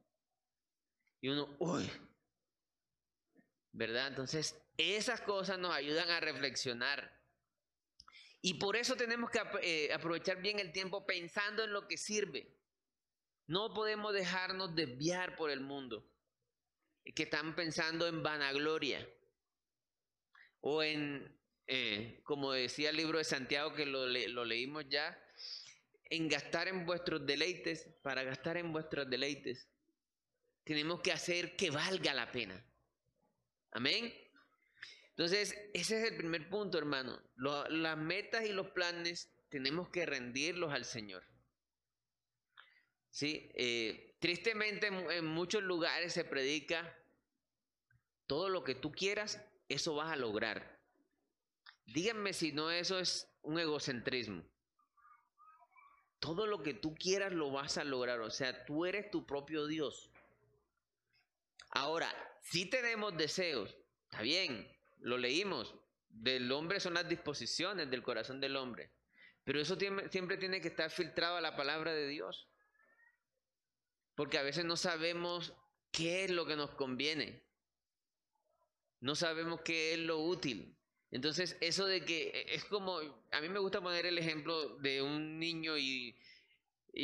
Y 1.20 1.28
uno, 1.28 1.54
uy, 1.60 1.88
¿verdad? 3.72 4.08
Entonces, 4.08 4.56
esas 4.76 5.20
cosas 5.20 5.58
nos 5.58 5.72
ayudan 5.72 6.10
a 6.10 6.20
reflexionar. 6.20 7.19
Y 8.42 8.54
por 8.54 8.76
eso 8.76 8.96
tenemos 8.96 9.30
que 9.30 9.40
eh, 9.62 9.92
aprovechar 9.92 10.40
bien 10.40 10.58
el 10.58 10.72
tiempo 10.72 11.04
pensando 11.04 11.64
en 11.64 11.72
lo 11.72 11.86
que 11.86 11.98
sirve. 11.98 12.56
No 13.46 13.74
podemos 13.74 14.14
dejarnos 14.14 14.74
desviar 14.74 15.36
por 15.36 15.50
el 15.50 15.60
mundo, 15.60 16.08
que 17.14 17.24
están 17.24 17.54
pensando 17.54 18.06
en 18.06 18.22
vanagloria 18.22 19.06
o 20.60 20.82
en 20.82 21.40
eh, 21.72 22.20
como 22.24 22.50
decía 22.50 22.90
el 22.90 22.96
libro 22.96 23.18
de 23.18 23.24
Santiago 23.24 23.72
que 23.72 23.86
lo, 23.86 24.04
lo 24.04 24.44
leímos 24.44 24.86
ya, 24.88 25.16
en 26.06 26.28
gastar 26.28 26.66
en 26.66 26.84
vuestros 26.84 27.24
deleites, 27.24 27.86
para 28.02 28.24
gastar 28.24 28.56
en 28.56 28.72
vuestros 28.72 29.08
deleites, 29.08 29.68
tenemos 30.64 31.00
que 31.00 31.12
hacer 31.12 31.54
que 31.54 31.70
valga 31.70 32.12
la 32.12 32.32
pena. 32.32 32.60
Amén. 33.70 34.12
Entonces, 35.20 35.54
ese 35.74 36.00
es 36.00 36.10
el 36.10 36.16
primer 36.16 36.48
punto, 36.48 36.78
hermano. 36.78 37.20
las 37.36 37.98
metas 37.98 38.46
y 38.46 38.54
los 38.54 38.68
planes 38.68 39.30
tenemos 39.50 39.90
que 39.90 40.06
rendirlos 40.06 40.72
al 40.72 40.86
Señor. 40.86 41.22
¿Sí? 43.10 43.50
Eh, 43.52 44.16
tristemente 44.18 44.86
en 44.86 45.26
muchos 45.26 45.62
lugares 45.62 46.14
se 46.14 46.24
predica 46.24 46.98
todo 48.26 48.48
lo 48.48 48.64
que 48.64 48.74
tú 48.74 48.92
quieras, 48.92 49.42
eso 49.68 49.94
vas 49.94 50.10
a 50.10 50.16
lograr. 50.16 50.80
Díganme 51.84 52.32
si 52.32 52.52
no 52.52 52.70
eso 52.70 52.98
es 52.98 53.28
un 53.42 53.58
egocentrismo. 53.58 54.42
Todo 56.18 56.46
lo 56.46 56.62
que 56.62 56.72
tú 56.72 56.94
quieras 56.94 57.34
lo 57.34 57.50
vas 57.50 57.76
a 57.76 57.84
lograr. 57.84 58.20
O 58.20 58.30
sea, 58.30 58.64
tú 58.64 58.86
eres 58.86 59.10
tu 59.10 59.26
propio 59.26 59.66
Dios. 59.66 60.10
Ahora, 61.72 62.10
si 62.40 62.64
tenemos 62.64 63.14
deseos, 63.18 63.76
está 64.08 64.22
bien, 64.22 64.79
lo 65.00 65.18
leímos. 65.18 65.74
Del 66.08 66.50
hombre 66.52 66.80
son 66.80 66.94
las 66.94 67.08
disposiciones 67.08 67.90
del 67.90 68.02
corazón 68.02 68.40
del 68.40 68.56
hombre. 68.56 68.92
Pero 69.44 69.60
eso 69.60 69.76
siempre 69.76 70.36
tiene 70.36 70.60
que 70.60 70.68
estar 70.68 70.90
filtrado 70.90 71.36
a 71.36 71.40
la 71.40 71.56
palabra 71.56 71.92
de 71.92 72.06
Dios. 72.08 72.48
Porque 74.14 74.38
a 74.38 74.42
veces 74.42 74.64
no 74.64 74.76
sabemos 74.76 75.54
qué 75.90 76.24
es 76.24 76.30
lo 76.30 76.46
que 76.46 76.56
nos 76.56 76.70
conviene. 76.70 77.42
No 79.00 79.14
sabemos 79.14 79.62
qué 79.62 79.94
es 79.94 79.98
lo 79.98 80.18
útil. 80.18 80.76
Entonces, 81.10 81.56
eso 81.60 81.86
de 81.86 82.04
que 82.04 82.28
e, 82.28 82.54
es 82.54 82.64
como, 82.66 82.98
a 83.32 83.40
mí 83.40 83.48
me 83.48 83.58
gusta 83.58 83.80
poner 83.80 84.06
el 84.06 84.18
ejemplo 84.18 84.76
de 84.78 85.02
un 85.02 85.38
niño 85.38 85.76
y, 85.76 86.16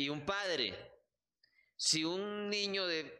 un 0.09 0.25
padre. 0.25 0.75
Si 1.75 2.03
un 2.03 2.49
niño 2.49 2.85
de 2.87 3.11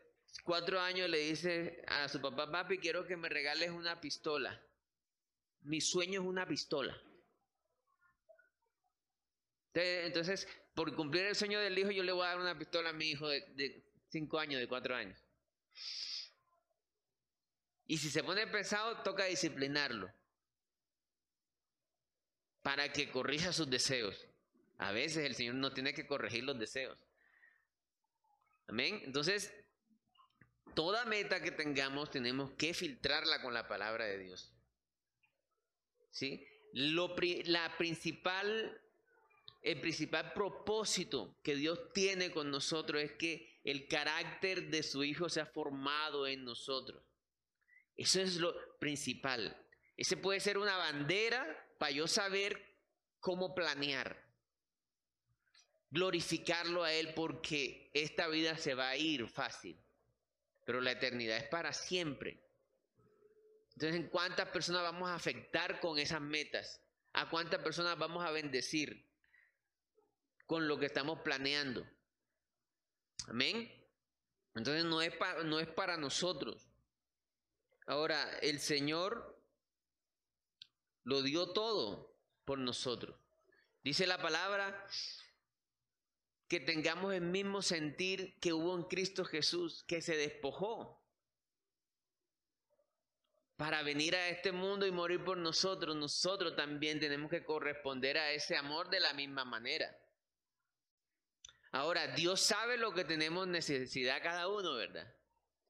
cuatro 0.43 0.79
años 0.79 1.09
le 1.09 1.19
dice 1.19 1.81
a 1.87 2.07
su 2.07 2.21
papá, 2.21 2.51
papi, 2.51 2.77
quiero 2.77 3.05
que 3.05 3.17
me 3.17 3.29
regales 3.29 3.71
una 3.71 3.99
pistola. 3.99 4.61
Mi 5.67 5.81
sueño 5.81 6.21
es 6.21 6.27
una 6.27 6.47
pistola. 6.47 6.97
Entonces, 9.73 10.47
por 10.73 10.95
cumplir 10.95 11.25
el 11.25 11.35
sueño 11.35 11.59
del 11.59 11.77
hijo, 11.77 11.91
yo 11.91 12.03
le 12.03 12.13
voy 12.13 12.25
a 12.25 12.29
dar 12.29 12.39
una 12.39 12.57
pistola 12.57 12.89
a 12.89 12.93
mi 12.93 13.11
hijo 13.11 13.27
de, 13.27 13.41
de 13.55 13.83
cinco 14.09 14.39
años, 14.39 14.59
de 14.59 14.67
cuatro 14.67 14.95
años. 14.95 15.21
Y 17.85 17.97
si 17.97 18.09
se 18.09 18.23
pone 18.23 18.47
pesado, 18.47 19.03
toca 19.03 19.25
disciplinarlo 19.25 20.11
para 22.61 22.91
que 22.91 23.11
corrija 23.11 23.53
sus 23.53 23.69
deseos. 23.69 24.25
A 24.77 24.91
veces 24.93 25.25
el 25.25 25.35
Señor 25.35 25.55
no 25.55 25.73
tiene 25.73 25.93
que 25.93 26.07
corregir 26.07 26.43
los 26.43 26.57
deseos. 26.57 26.97
Amén. 28.67 29.01
Entonces, 29.03 29.53
toda 30.75 31.05
meta 31.05 31.41
que 31.41 31.51
tengamos 31.51 32.09
tenemos 32.09 32.51
que 32.51 32.73
filtrarla 32.73 33.41
con 33.41 33.53
la 33.53 33.67
palabra 33.67 34.05
de 34.05 34.17
Dios. 34.17 34.56
Lo, 36.73 37.15
la 37.45 37.77
principal, 37.77 38.81
el 39.61 39.81
principal 39.81 40.33
propósito 40.33 41.37
que 41.43 41.55
Dios 41.55 41.91
tiene 41.93 42.31
con 42.31 42.51
nosotros 42.51 43.01
es 43.01 43.13
que 43.13 43.59
el 43.63 43.87
carácter 43.87 44.69
de 44.69 44.83
su 44.83 45.03
Hijo 45.03 45.29
se 45.29 45.41
ha 45.41 45.45
formado 45.45 46.27
en 46.27 46.45
nosotros. 46.45 47.03
Eso 47.95 48.21
es 48.21 48.35
lo 48.35 48.55
principal. 48.79 49.57
Ese 49.97 50.15
puede 50.17 50.39
ser 50.39 50.57
una 50.57 50.77
bandera 50.77 51.45
para 51.79 51.91
yo 51.91 52.07
saber 52.07 52.63
cómo 53.19 53.55
planear. 53.55 54.23
Glorificarlo 55.89 56.83
a 56.83 56.93
Él 56.93 57.13
porque 57.15 57.89
esta 57.93 58.27
vida 58.27 58.57
se 58.57 58.75
va 58.75 58.89
a 58.89 58.97
ir 58.97 59.27
fácil, 59.27 59.77
pero 60.65 60.81
la 60.81 60.91
eternidad 60.91 61.37
es 61.37 61.47
para 61.47 61.73
siempre. 61.73 62.46
Entonces, 63.77 64.01
¿en 64.01 64.09
cuántas 64.09 64.49
personas 64.49 64.81
vamos 64.81 65.07
a 65.07 65.13
afectar 65.13 65.79
con 65.79 65.99
esas 65.99 66.19
metas? 66.19 66.81
¿A 67.13 67.29
cuántas 67.29 67.61
personas 67.61 67.95
vamos 67.95 68.25
a 68.25 68.31
bendecir 68.31 69.07
con 70.47 70.67
lo 70.67 70.79
que 70.79 70.87
estamos 70.87 71.19
planeando? 71.19 71.87
Amén. 73.27 73.71
Entonces 74.55 74.83
no 74.83 74.99
es, 75.03 75.13
no 75.45 75.59
es 75.59 75.67
para 75.67 75.95
nosotros. 75.95 76.67
Ahora, 77.85 78.39
el 78.39 78.59
Señor 78.61 79.39
lo 81.03 81.21
dio 81.21 81.53
todo 81.53 82.19
por 82.45 82.57
nosotros. 82.57 83.15
Dice 83.83 84.07
la 84.07 84.19
palabra 84.19 84.87
que 86.47 86.59
tengamos 86.59 87.13
el 87.13 87.21
mismo 87.21 87.61
sentir 87.61 88.39
que 88.39 88.53
hubo 88.53 88.75
en 88.75 88.85
Cristo 88.85 89.23
Jesús, 89.23 89.83
que 89.83 90.01
se 90.01 90.17
despojó 90.17 90.96
para 93.57 93.81
venir 93.81 94.15
a 94.15 94.29
este 94.29 94.51
mundo 94.51 94.85
y 94.85 94.91
morir 94.91 95.23
por 95.23 95.37
nosotros. 95.37 95.95
Nosotros 95.95 96.55
también 96.55 96.99
tenemos 96.99 97.29
que 97.29 97.43
corresponder 97.43 98.17
a 98.17 98.31
ese 98.31 98.55
amor 98.55 98.89
de 98.89 98.99
la 98.99 99.13
misma 99.13 99.43
manera. 99.43 99.93
Ahora, 101.71 102.07
Dios 102.07 102.39
sabe 102.39 102.77
lo 102.77 102.93
que 102.93 103.03
tenemos 103.03 103.47
necesidad 103.47 104.21
cada 104.23 104.47
uno, 104.47 104.75
¿verdad? 104.75 105.11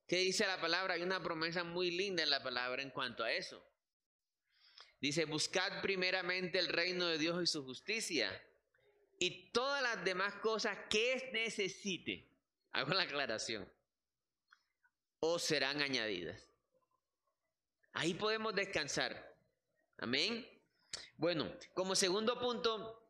¿Qué 0.05 0.17
dice 0.17 0.45
la 0.45 0.61
palabra? 0.61 0.93
Hay 0.93 1.01
una 1.01 1.23
promesa 1.23 1.63
muy 1.63 1.91
linda 1.91 2.23
en 2.23 2.29
la 2.29 2.43
palabra 2.43 2.81
en 2.81 2.91
cuanto 2.91 3.23
a 3.23 3.31
eso. 3.31 3.65
Dice, 4.99 5.25
buscad 5.25 5.81
primeramente 5.81 6.59
el 6.59 6.67
reino 6.67 7.07
de 7.07 7.17
Dios 7.17 7.41
y 7.41 7.47
su 7.47 7.63
justicia 7.63 8.31
y 9.19 9.51
todas 9.51 9.81
las 9.81 10.03
demás 10.03 10.35
cosas 10.35 10.77
que 10.89 11.29
necesite. 11.33 12.29
Hago 12.71 12.93
la 12.93 13.03
aclaración. 13.03 13.67
O 15.19 15.39
serán 15.39 15.81
añadidas. 15.81 16.46
Ahí 17.97 18.13
podemos 18.13 18.53
descansar. 18.53 19.35
Amén. 19.97 20.47
Bueno, 21.15 21.51
como 21.73 21.95
segundo 21.95 22.39
punto, 22.39 23.09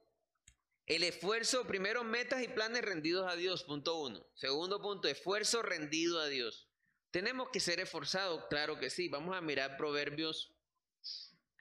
el 0.85 1.03
esfuerzo, 1.03 1.67
primero 1.67 2.05
metas 2.05 2.41
y 2.41 2.47
planes 2.47 2.83
rendidos 2.83 3.29
a 3.29 3.35
Dios, 3.35 3.65
punto 3.65 3.99
uno. 3.99 4.25
Segundo 4.33 4.81
punto, 4.81 5.09
esfuerzo 5.09 5.61
rendido 5.61 6.21
a 6.21 6.27
Dios. 6.27 6.69
¿Tenemos 7.11 7.49
que 7.49 7.59
ser 7.59 7.81
esforzados? 7.81 8.45
Claro 8.49 8.79
que 8.79 8.89
sí. 8.89 9.09
Vamos 9.09 9.35
a 9.35 9.41
mirar 9.41 9.75
proverbios. 9.75 10.55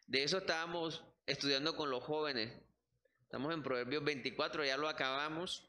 De 0.06 0.22
eso 0.22 0.38
estábamos 0.38 1.02
estudiando 1.26 1.74
con 1.74 1.90
los 1.90 2.04
jóvenes. 2.04 2.52
Estamos 3.22 3.52
en 3.52 3.64
Proverbios 3.64 4.04
24, 4.04 4.64
ya 4.64 4.76
lo 4.76 4.88
acabamos. 4.88 5.68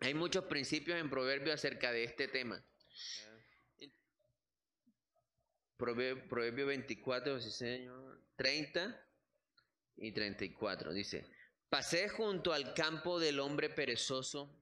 Hay 0.00 0.14
muchos 0.14 0.46
principios 0.46 0.98
en 0.98 1.10
Proverbios 1.10 1.56
acerca 1.56 1.92
de 1.92 2.04
este 2.04 2.26
tema. 2.26 2.64
Proverbio, 5.80 6.66
24, 6.66 7.40
señor, 7.40 8.20
30 8.36 9.08
y 9.96 10.12
34. 10.12 10.92
Dice, 10.92 11.26
pasé 11.70 12.08
junto 12.08 12.52
al 12.52 12.74
campo 12.74 13.18
del 13.18 13.40
hombre 13.40 13.70
perezoso 13.70 14.54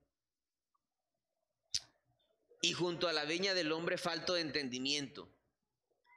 y 2.63 2.73
junto 2.73 3.09
a 3.09 3.13
la 3.13 3.25
viña 3.25 3.53
del 3.53 3.73
hombre 3.73 3.99
falto 3.99 4.35
de 4.35 4.43
entendimiento. 4.43 5.29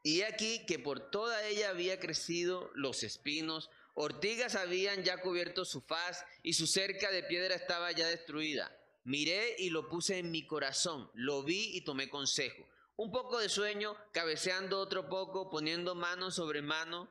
Y 0.03 0.21
aquí 0.21 0.65
que 0.65 0.79
por 0.79 1.11
toda 1.11 1.45
ella 1.47 1.69
había 1.69 1.99
crecido 1.99 2.71
los 2.75 3.03
espinos, 3.03 3.69
ortigas 3.95 4.55
habían 4.55 5.03
ya 5.03 5.17
cubierto 5.21 5.65
su 5.65 5.81
faz 5.81 6.23
y 6.43 6.53
su 6.53 6.67
cerca 6.67 7.11
de 7.11 7.23
piedra 7.23 7.55
estaba 7.55 7.91
ya 7.91 8.07
destruida. 8.07 8.75
Miré 9.03 9.55
y 9.57 9.71
lo 9.71 9.89
puse 9.89 10.19
en 10.19 10.29
mi 10.29 10.45
corazón, 10.45 11.09
lo 11.15 11.43
vi 11.43 11.75
y 11.75 11.81
tomé 11.81 12.09
consejo. 12.09 12.67
Un 12.95 13.11
poco 13.11 13.39
de 13.39 13.49
sueño, 13.49 13.95
cabeceando 14.13 14.79
otro 14.79 15.09
poco, 15.09 15.49
poniendo 15.49 15.95
mano 15.95 16.31
sobre 16.31 16.61
mano, 16.61 17.09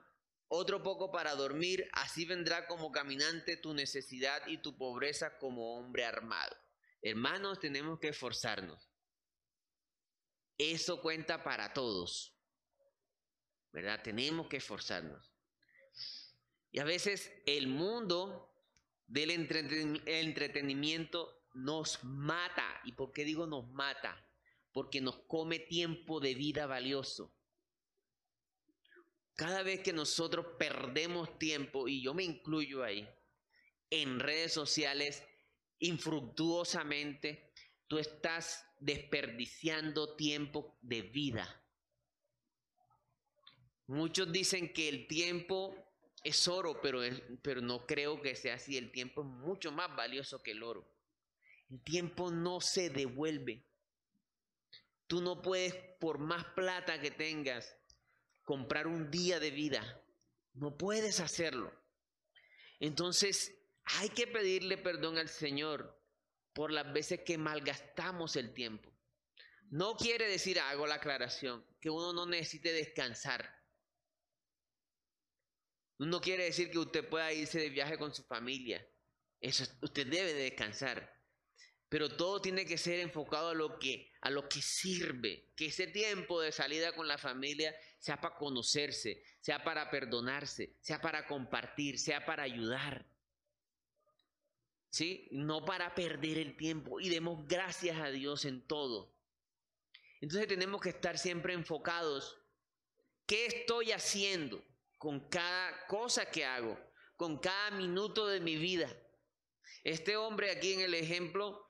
otro 0.49 0.83
poco 0.83 1.13
para 1.13 1.35
dormir, 1.35 1.89
así 1.93 2.25
vendrá 2.25 2.67
como 2.67 2.91
caminante 2.91 3.57
tu 3.57 3.73
necesidad 3.73 4.47
y 4.47 4.61
tu 4.61 4.77
pobreza 4.77 5.39
como 5.39 5.79
hombre 5.79 6.05
armado. 6.05 6.57
Hermanos, 7.03 7.61
tenemos 7.61 7.99
que 7.99 8.09
esforzarnos. 8.09 8.91
Eso 10.59 11.01
cuenta 11.01 11.43
para 11.43 11.73
todos. 11.73 12.37
¿Verdad? 13.73 14.03
Tenemos 14.03 14.49
que 14.49 14.59
esforzarnos. 14.59 15.33
Y 16.73 16.81
a 16.81 16.85
veces 16.85 17.33
el 17.47 17.69
mundo 17.69 18.53
del 19.07 19.31
entretenimiento 19.31 21.47
nos 21.55 22.05
mata. 22.05 22.81
¿Y 22.85 22.93
por 22.93 23.13
qué 23.13 23.25
digo 23.25 23.47
nos 23.47 23.67
mata? 23.69 24.30
Porque 24.73 25.01
nos 25.01 25.19
come 25.27 25.59
tiempo 25.59 26.21
de 26.21 26.35
vida 26.35 26.67
valioso. 26.67 27.35
Cada 29.35 29.63
vez 29.63 29.81
que 29.81 29.93
nosotros 29.93 30.47
perdemos 30.59 31.39
tiempo, 31.39 31.89
y 31.89 32.03
yo 32.03 32.15
me 32.15 32.25
incluyo 32.25 32.85
ahí, 32.85 33.09
en 33.89 34.21
redes 34.21 34.53
sociales, 34.53 35.23
infructuosamente, 35.79 37.53
tú 37.89 37.99
estás 37.99 38.65
desperdiciando 38.79 40.15
tiempo 40.15 40.79
de 40.83 41.03
vida. 41.03 41.65
Muchos 43.87 44.31
dicen 44.31 44.73
que 44.73 44.89
el 44.89 45.09
tiempo 45.09 45.75
es 46.23 46.47
oro, 46.47 46.81
pero, 46.81 47.01
pero 47.43 47.61
no 47.61 47.87
creo 47.87 48.21
que 48.21 48.37
sea 48.37 48.55
así. 48.55 48.77
El 48.77 48.93
tiempo 48.93 49.23
es 49.23 49.27
mucho 49.27 49.73
más 49.73 49.95
valioso 49.97 50.43
que 50.43 50.53
el 50.53 50.63
oro. 50.63 50.87
El 51.71 51.83
tiempo 51.83 52.31
no 52.31 52.61
se 52.61 52.91
devuelve. 52.91 53.67
Tú 55.11 55.21
no 55.21 55.43
puedes, 55.43 55.75
por 55.99 56.21
más 56.21 56.45
plata 56.55 57.01
que 57.01 57.11
tengas, 57.11 57.77
comprar 58.45 58.87
un 58.87 59.11
día 59.11 59.41
de 59.41 59.51
vida. 59.51 60.01
No 60.53 60.79
puedes 60.79 61.19
hacerlo. 61.19 61.75
Entonces, 62.79 63.61
hay 63.87 64.11
que 64.11 64.29
pedirle 64.29 64.79
perdón 64.79 65.19
al 65.19 65.29
Señor 65.29 66.01
por 66.53 66.71
las 66.71 66.93
veces 66.93 67.23
que 67.27 67.39
malgastamos 67.39 68.37
el 68.37 68.55
tiempo. 68.55 68.89
No 69.69 69.97
quiere 69.97 70.29
decir, 70.29 70.61
hago 70.61 70.87
la 70.87 70.95
aclaración, 70.95 71.67
que 71.81 71.91
uno 71.91 72.13
no 72.13 72.25
necesite 72.25 72.73
descansar. 72.73 73.53
No 75.99 76.21
quiere 76.21 76.45
decir 76.45 76.71
que 76.71 76.79
usted 76.79 77.09
pueda 77.09 77.33
irse 77.33 77.59
de 77.59 77.71
viaje 77.71 77.99
con 77.99 78.15
su 78.15 78.23
familia. 78.23 78.89
Eso 79.41 79.65
usted 79.83 80.07
debe 80.07 80.35
de 80.35 80.43
descansar. 80.43 81.20
Pero 81.91 82.09
todo 82.09 82.41
tiene 82.41 82.65
que 82.65 82.79
ser 82.79 83.01
enfocado 83.01 83.51
a 83.51 83.55
lo 83.55 83.79
que 83.79 84.11
a 84.23 84.31
lo 84.31 84.49
que 84.49 84.61
sirve, 84.61 85.51
que 85.57 85.67
ese 85.67 85.87
tiempo 85.87 86.41
de 86.41 86.53
salida 86.53 86.93
con 86.93 87.09
la 87.09 87.17
familia 87.19 87.75
sea 87.99 88.21
para 88.21 88.37
conocerse, 88.37 89.23
sea 89.41 89.65
para 89.65 89.91
perdonarse, 89.91 90.77
sea 90.81 91.01
para 91.01 91.27
compartir, 91.27 91.99
sea 91.99 92.25
para 92.25 92.43
ayudar. 92.43 93.07
¿Sí? 94.91 95.29
No 95.31 95.65
para 95.65 95.95
perder 95.95 96.39
el 96.39 96.57
tiempo 96.57 97.01
y 97.01 97.09
demos 97.09 97.47
gracias 97.47 97.99
a 97.99 98.11
Dios 98.11 98.45
en 98.45 98.67
todo. 98.67 99.15
Entonces 100.21 100.49
tenemos 100.49 100.81
que 100.81 100.91
estar 100.91 101.19
siempre 101.19 101.55
enfocados. 101.55 102.39
¿Qué 103.27 103.47
estoy 103.47 103.93
haciendo 103.93 104.63
con 104.99 105.29
cada 105.29 105.87
cosa 105.87 106.31
que 106.31 106.45
hago? 106.45 106.79
Con 107.17 107.39
cada 107.39 107.71
minuto 107.71 108.27
de 108.27 108.41
mi 108.41 108.57
vida. 108.57 108.95
Este 109.85 110.17
hombre 110.17 110.51
aquí 110.51 110.75
en 110.75 110.81
el 110.81 110.95
ejemplo 110.95 111.70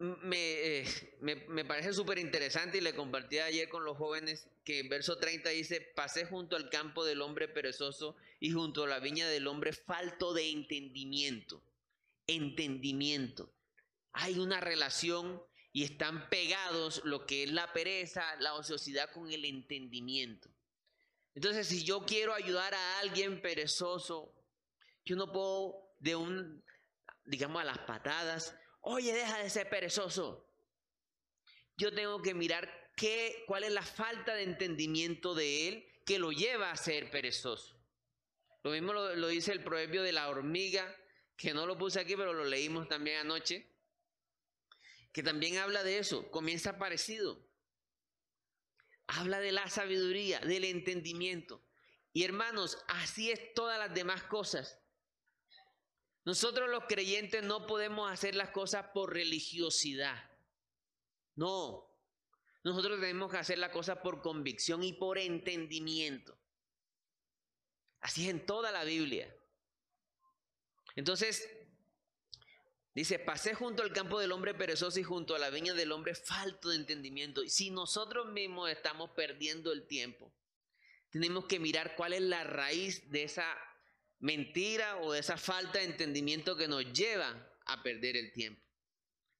me, 0.00 0.80
eh, 0.80 0.86
me, 1.20 1.36
me, 1.36 1.64
parece 1.66 1.92
súper 1.92 2.18
interesante 2.18 2.78
y 2.78 2.80
le 2.80 2.94
compartí 2.94 3.38
ayer 3.38 3.68
con 3.68 3.84
los 3.84 3.98
jóvenes 3.98 4.48
que 4.64 4.80
en 4.80 4.88
verso 4.88 5.18
30 5.18 5.50
dice, 5.50 5.80
pasé 5.94 6.24
junto 6.24 6.56
al 6.56 6.70
campo 6.70 7.04
del 7.04 7.20
hombre 7.20 7.48
perezoso 7.48 8.16
y 8.40 8.50
junto 8.50 8.84
a 8.84 8.88
la 8.88 8.98
viña 8.98 9.28
del 9.28 9.46
hombre 9.46 9.74
falto 9.74 10.32
de 10.32 10.50
entendimiento. 10.50 11.62
Entendimiento. 12.26 13.52
Hay 14.12 14.38
una 14.38 14.60
relación 14.60 15.42
y 15.72 15.84
están 15.84 16.30
pegados 16.30 17.02
lo 17.04 17.26
que 17.26 17.44
es 17.44 17.52
la 17.52 17.70
pereza, 17.74 18.24
la 18.36 18.54
ociosidad 18.54 19.10
con 19.12 19.30
el 19.30 19.44
entendimiento. 19.44 20.48
Entonces, 21.34 21.68
si 21.68 21.84
yo 21.84 22.06
quiero 22.06 22.32
ayudar 22.32 22.72
a 22.74 22.98
alguien 23.00 23.42
perezoso, 23.42 24.34
yo 25.04 25.14
no 25.16 25.30
puedo 25.30 25.94
de 25.98 26.16
un, 26.16 26.64
digamos, 27.26 27.60
a 27.60 27.66
las 27.66 27.78
patadas, 27.80 28.54
oye, 28.80 29.12
deja 29.12 29.38
de 29.38 29.50
ser 29.50 29.68
perezoso. 29.68 30.46
Yo 31.76 31.92
tengo 31.94 32.20
que 32.20 32.34
mirar 32.34 32.70
qué, 32.96 33.44
cuál 33.46 33.64
es 33.64 33.72
la 33.72 33.82
falta 33.82 34.34
de 34.34 34.42
entendimiento 34.42 35.34
de 35.34 35.68
él 35.68 35.86
que 36.04 36.18
lo 36.18 36.32
lleva 36.32 36.70
a 36.70 36.76
ser 36.76 37.10
perezoso. 37.10 37.78
Lo 38.62 38.72
mismo 38.72 38.92
lo, 38.92 39.14
lo 39.16 39.28
dice 39.28 39.52
el 39.52 39.64
proverbio 39.64 40.02
de 40.02 40.12
la 40.12 40.28
hormiga, 40.28 40.94
que 41.36 41.54
no 41.54 41.64
lo 41.64 41.78
puse 41.78 42.00
aquí, 42.00 42.16
pero 42.16 42.34
lo 42.34 42.44
leímos 42.44 42.88
también 42.88 43.20
anoche, 43.20 43.66
que 45.12 45.22
también 45.22 45.56
habla 45.56 45.82
de 45.82 45.98
eso, 45.98 46.30
comienza 46.30 46.78
parecido. 46.78 47.48
Habla 49.06 49.40
de 49.40 49.52
la 49.52 49.68
sabiduría, 49.68 50.40
del 50.40 50.64
entendimiento. 50.64 51.64
Y 52.12 52.24
hermanos, 52.24 52.78
así 52.88 53.30
es 53.30 53.54
todas 53.54 53.78
las 53.78 53.94
demás 53.94 54.22
cosas. 54.24 54.78
Nosotros 56.24 56.68
los 56.68 56.84
creyentes 56.84 57.42
no 57.42 57.66
podemos 57.66 58.10
hacer 58.10 58.34
las 58.34 58.50
cosas 58.50 58.86
por 58.92 59.12
religiosidad. 59.12 60.30
No. 61.34 61.90
Nosotros 62.62 63.00
tenemos 63.00 63.30
que 63.30 63.38
hacer 63.38 63.58
las 63.58 63.70
cosas 63.70 63.98
por 63.98 64.20
convicción 64.20 64.82
y 64.82 64.92
por 64.92 65.18
entendimiento. 65.18 66.38
Así 68.00 68.24
es 68.24 68.30
en 68.30 68.44
toda 68.44 68.70
la 68.70 68.84
Biblia. 68.84 69.34
Entonces, 70.94 71.48
dice, 72.94 73.18
pasé 73.18 73.54
junto 73.54 73.82
al 73.82 73.92
campo 73.92 74.18
del 74.18 74.32
hombre 74.32 74.54
perezoso 74.54 75.00
y 75.00 75.02
junto 75.02 75.34
a 75.34 75.38
la 75.38 75.50
viña 75.50 75.72
del 75.72 75.92
hombre 75.92 76.14
falto 76.14 76.68
de 76.68 76.76
entendimiento. 76.76 77.42
Y 77.42 77.48
si 77.48 77.70
nosotros 77.70 78.26
mismos 78.26 78.70
estamos 78.70 79.10
perdiendo 79.10 79.72
el 79.72 79.86
tiempo, 79.86 80.34
tenemos 81.10 81.46
que 81.46 81.58
mirar 81.58 81.96
cuál 81.96 82.12
es 82.12 82.22
la 82.22 82.44
raíz 82.44 83.10
de 83.10 83.22
esa 83.22 83.56
mentira 84.20 84.98
o 84.98 85.12
de 85.12 85.20
esa 85.20 85.36
falta 85.36 85.78
de 85.78 85.86
entendimiento 85.86 86.56
que 86.56 86.68
nos 86.68 86.84
lleva 86.92 87.50
a 87.66 87.82
perder 87.82 88.16
el 88.16 88.32
tiempo. 88.32 88.62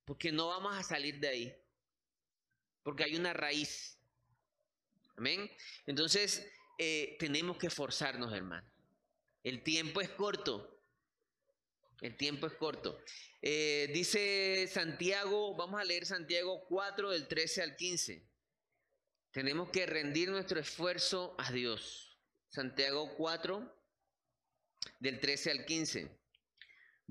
Porque 0.04 0.32
no 0.32 0.48
vamos 0.48 0.76
a 0.76 0.82
salir 0.82 1.20
de 1.20 1.28
ahí. 1.28 1.56
Porque 2.82 3.04
hay 3.04 3.16
una 3.16 3.32
raíz. 3.32 3.98
Amén. 5.16 5.50
Entonces, 5.86 6.50
eh, 6.78 7.16
tenemos 7.18 7.58
que 7.58 7.66
esforzarnos, 7.66 8.32
hermano. 8.32 8.66
El 9.44 9.62
tiempo 9.62 10.00
es 10.00 10.08
corto. 10.10 10.82
El 12.00 12.16
tiempo 12.16 12.46
es 12.46 12.54
corto. 12.54 12.98
Eh, 13.42 13.90
dice 13.92 14.66
Santiago, 14.66 15.54
vamos 15.54 15.80
a 15.80 15.84
leer 15.84 16.06
Santiago 16.06 16.64
4 16.66 17.10
del 17.10 17.28
13 17.28 17.62
al 17.62 17.76
15. 17.76 18.26
Tenemos 19.30 19.68
que 19.70 19.86
rendir 19.86 20.30
nuestro 20.30 20.58
esfuerzo 20.58 21.34
a 21.38 21.52
Dios. 21.52 22.18
Santiago 22.48 23.14
4 23.16 23.79
del 24.98 25.20
13 25.20 25.50
al 25.50 25.64
15. 25.64 26.20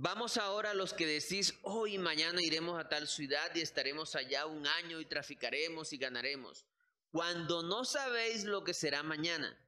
Vamos 0.02 0.38
ahora 0.38 0.74
los 0.74 0.94
que 0.94 1.06
decís, 1.06 1.56
hoy 1.62 1.96
y 1.96 1.98
mañana 1.98 2.42
iremos 2.42 2.80
a 2.80 2.88
tal 2.88 3.08
ciudad 3.08 3.54
y 3.54 3.60
estaremos 3.60 4.16
allá 4.16 4.46
un 4.46 4.66
año 4.66 5.02
y 5.02 5.06
traficaremos 5.06 5.92
y 5.92 5.98
ganaremos, 5.98 6.66
cuando 7.12 7.64
no 7.64 7.84
sabéis 7.84 8.46
lo 8.46 8.64
que 8.64 8.74
será 8.74 9.04
mañana. 9.04 9.60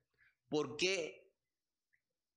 ¿Por 0.47 0.77
qué? 0.77 1.29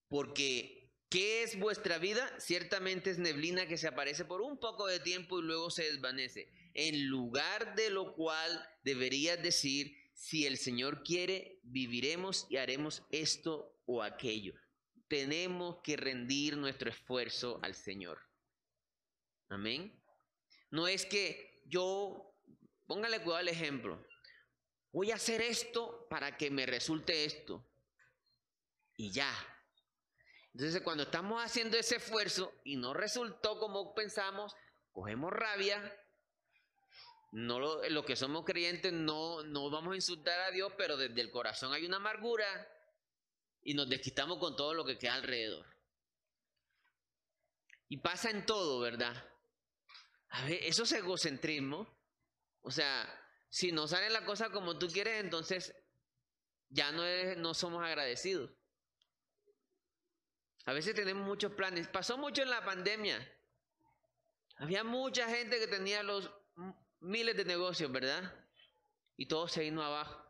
Porque, 0.08 0.92
¿qué 1.08 1.44
es 1.44 1.56
vuestra 1.56 1.98
vida? 1.98 2.28
Ciertamente 2.40 3.10
es 3.10 3.18
neblina 3.18 3.66
que 3.66 3.78
se 3.78 3.86
aparece 3.86 4.24
por 4.24 4.40
un 4.40 4.58
poco 4.58 4.88
de 4.88 4.98
tiempo 4.98 5.38
y 5.38 5.42
luego 5.42 5.70
se 5.70 5.84
desvanece. 5.84 6.48
En 6.74 7.06
lugar 7.06 7.76
de 7.76 7.90
lo 7.90 8.14
cual 8.14 8.68
deberías 8.82 9.40
decir, 9.40 9.96
si 10.14 10.46
el 10.46 10.58
Señor 10.58 11.04
quiere, 11.04 11.60
viviremos 11.62 12.48
y 12.50 12.56
haremos 12.56 13.04
esto 13.10 13.80
o 13.86 14.02
aquello 14.02 14.54
tenemos 15.14 15.76
que 15.80 15.96
rendir 15.96 16.56
nuestro 16.56 16.90
esfuerzo 16.90 17.60
al 17.62 17.76
Señor. 17.76 18.18
Amén. 19.48 19.96
No 20.70 20.88
es 20.88 21.06
que 21.06 21.62
yo, 21.66 22.34
póngale 22.88 23.20
cuidado 23.20 23.36
al 23.36 23.48
ejemplo, 23.48 24.04
voy 24.90 25.12
a 25.12 25.14
hacer 25.14 25.40
esto 25.40 26.08
para 26.10 26.36
que 26.36 26.50
me 26.50 26.66
resulte 26.66 27.24
esto. 27.24 27.64
Y 28.96 29.12
ya. 29.12 29.32
Entonces 30.52 30.82
cuando 30.82 31.04
estamos 31.04 31.40
haciendo 31.40 31.76
ese 31.76 31.96
esfuerzo 31.96 32.52
y 32.64 32.74
no 32.74 32.92
resultó 32.92 33.60
como 33.60 33.94
pensamos, 33.94 34.56
cogemos 34.90 35.32
rabia. 35.32 35.96
No 37.30 37.60
lo, 37.60 37.88
lo 37.88 38.04
que 38.04 38.16
somos 38.16 38.44
creyentes 38.44 38.92
no, 38.92 39.44
no 39.44 39.70
vamos 39.70 39.92
a 39.92 39.96
insultar 39.96 40.40
a 40.40 40.50
Dios, 40.50 40.72
pero 40.76 40.96
desde 40.96 41.20
el 41.20 41.30
corazón 41.30 41.72
hay 41.72 41.86
una 41.86 41.98
amargura 41.98 42.73
y 43.64 43.74
nos 43.74 43.88
desquitamos 43.88 44.38
con 44.38 44.54
todo 44.54 44.74
lo 44.74 44.84
que 44.84 44.98
queda 44.98 45.14
alrededor. 45.14 45.66
Y 47.88 47.96
pasa 47.96 48.30
en 48.30 48.44
todo, 48.44 48.80
¿verdad? 48.80 49.14
A 50.28 50.44
ver, 50.44 50.62
eso 50.62 50.82
es 50.82 50.92
egocentrismo. 50.92 51.88
O 52.60 52.70
sea, 52.70 53.08
si 53.48 53.72
no 53.72 53.88
sale 53.88 54.10
la 54.10 54.24
cosa 54.24 54.50
como 54.50 54.78
tú 54.78 54.88
quieres, 54.88 55.22
entonces 55.22 55.74
ya 56.68 56.92
no, 56.92 57.02
no 57.36 57.54
somos 57.54 57.82
agradecidos. 57.82 58.50
A 60.66 60.72
veces 60.72 60.94
tenemos 60.94 61.26
muchos 61.26 61.52
planes. 61.52 61.88
Pasó 61.88 62.18
mucho 62.18 62.42
en 62.42 62.50
la 62.50 62.64
pandemia. 62.64 63.30
Había 64.56 64.84
mucha 64.84 65.28
gente 65.28 65.58
que 65.58 65.66
tenía 65.66 66.02
los 66.02 66.30
miles 67.00 67.36
de 67.36 67.44
negocios, 67.44 67.90
¿verdad? 67.90 68.34
Y 69.16 69.26
todo 69.26 69.46
se 69.46 69.62
vino 69.62 69.82
abajo. 69.82 70.20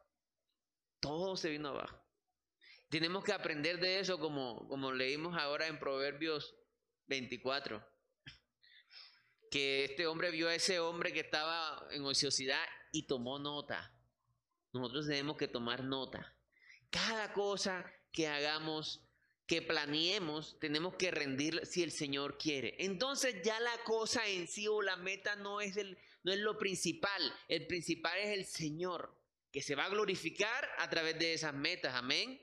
Todo 1.01 1.37
se 1.37 1.51
vino 1.51 1.68
abajo. 1.68 2.04
Tenemos 2.95 3.25
que 3.25 3.33
aprender 3.33 3.81
de 3.81 3.99
eso 3.99 4.21
como, 4.21 4.69
como 4.69 4.93
leímos 4.93 5.37
ahora 5.37 5.67
en 5.67 5.81
Proverbios 5.81 6.55
24. 7.09 7.85
Que 9.51 9.87
este 9.87 10.07
hombre 10.07 10.31
vio 10.31 10.47
a 10.47 10.55
ese 10.55 10.79
hombre 10.79 11.13
que 11.13 11.19
estaba 11.19 11.89
en 11.91 12.05
ociosidad 12.05 12.65
y 12.93 13.09
tomó 13.09 13.41
nota. 13.41 13.93
Nosotros 14.73 15.09
tenemos 15.09 15.37
que 15.37 15.49
tomar 15.49 15.83
nota. 15.83 16.39
Cada 16.89 17.33
cosa 17.33 17.85
que 18.13 18.29
hagamos, 18.29 19.03
que 19.49 19.61
planeemos, 19.61 20.57
tenemos 20.61 20.95
que 20.95 21.11
rendir 21.11 21.67
si 21.67 21.83
el 21.83 21.91
Señor 21.91 22.39
quiere. 22.39 22.77
Entonces 22.79 23.43
ya 23.43 23.59
la 23.59 23.77
cosa 23.83 24.25
en 24.29 24.47
sí 24.47 24.69
o 24.69 24.83
la 24.83 24.95
meta 24.95 25.35
no 25.35 25.61
es, 25.61 25.77
el, 25.77 25.99
no 26.23 26.31
es 26.31 26.39
lo 26.39 26.59
principal. 26.59 27.35
El 27.49 27.67
principal 27.67 28.17
es 28.21 28.39
el 28.39 28.45
Señor, 28.45 29.19
que 29.51 29.63
se 29.63 29.75
va 29.75 29.87
a 29.87 29.91
glorificar 29.91 30.69
a 30.79 30.89
través 30.89 31.19
de 31.19 31.35
esas 31.35 31.55
metas. 31.55 31.93
Amén 31.97 32.41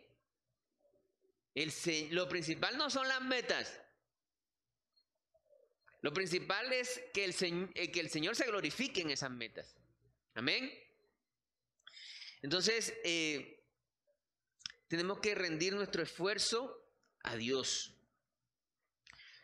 lo 1.53 2.29
principal 2.29 2.77
no 2.77 2.89
son 2.89 3.07
las 3.07 3.21
metas. 3.21 3.79
Lo 6.01 6.13
principal 6.13 6.71
es 6.73 7.01
que 7.13 7.25
el, 7.25 7.35
eh, 7.75 7.91
el 7.93 8.09
Señor 8.09 8.35
se 8.35 8.47
glorifique 8.47 9.01
en 9.01 9.11
esas 9.11 9.29
metas. 9.29 9.75
Amén. 10.33 10.71
Entonces, 12.41 12.93
eh, 13.03 13.63
tenemos 14.87 15.19
que 15.19 15.35
rendir 15.35 15.73
nuestro 15.73 16.01
esfuerzo 16.01 16.75
a 17.23 17.35
Dios. 17.35 17.95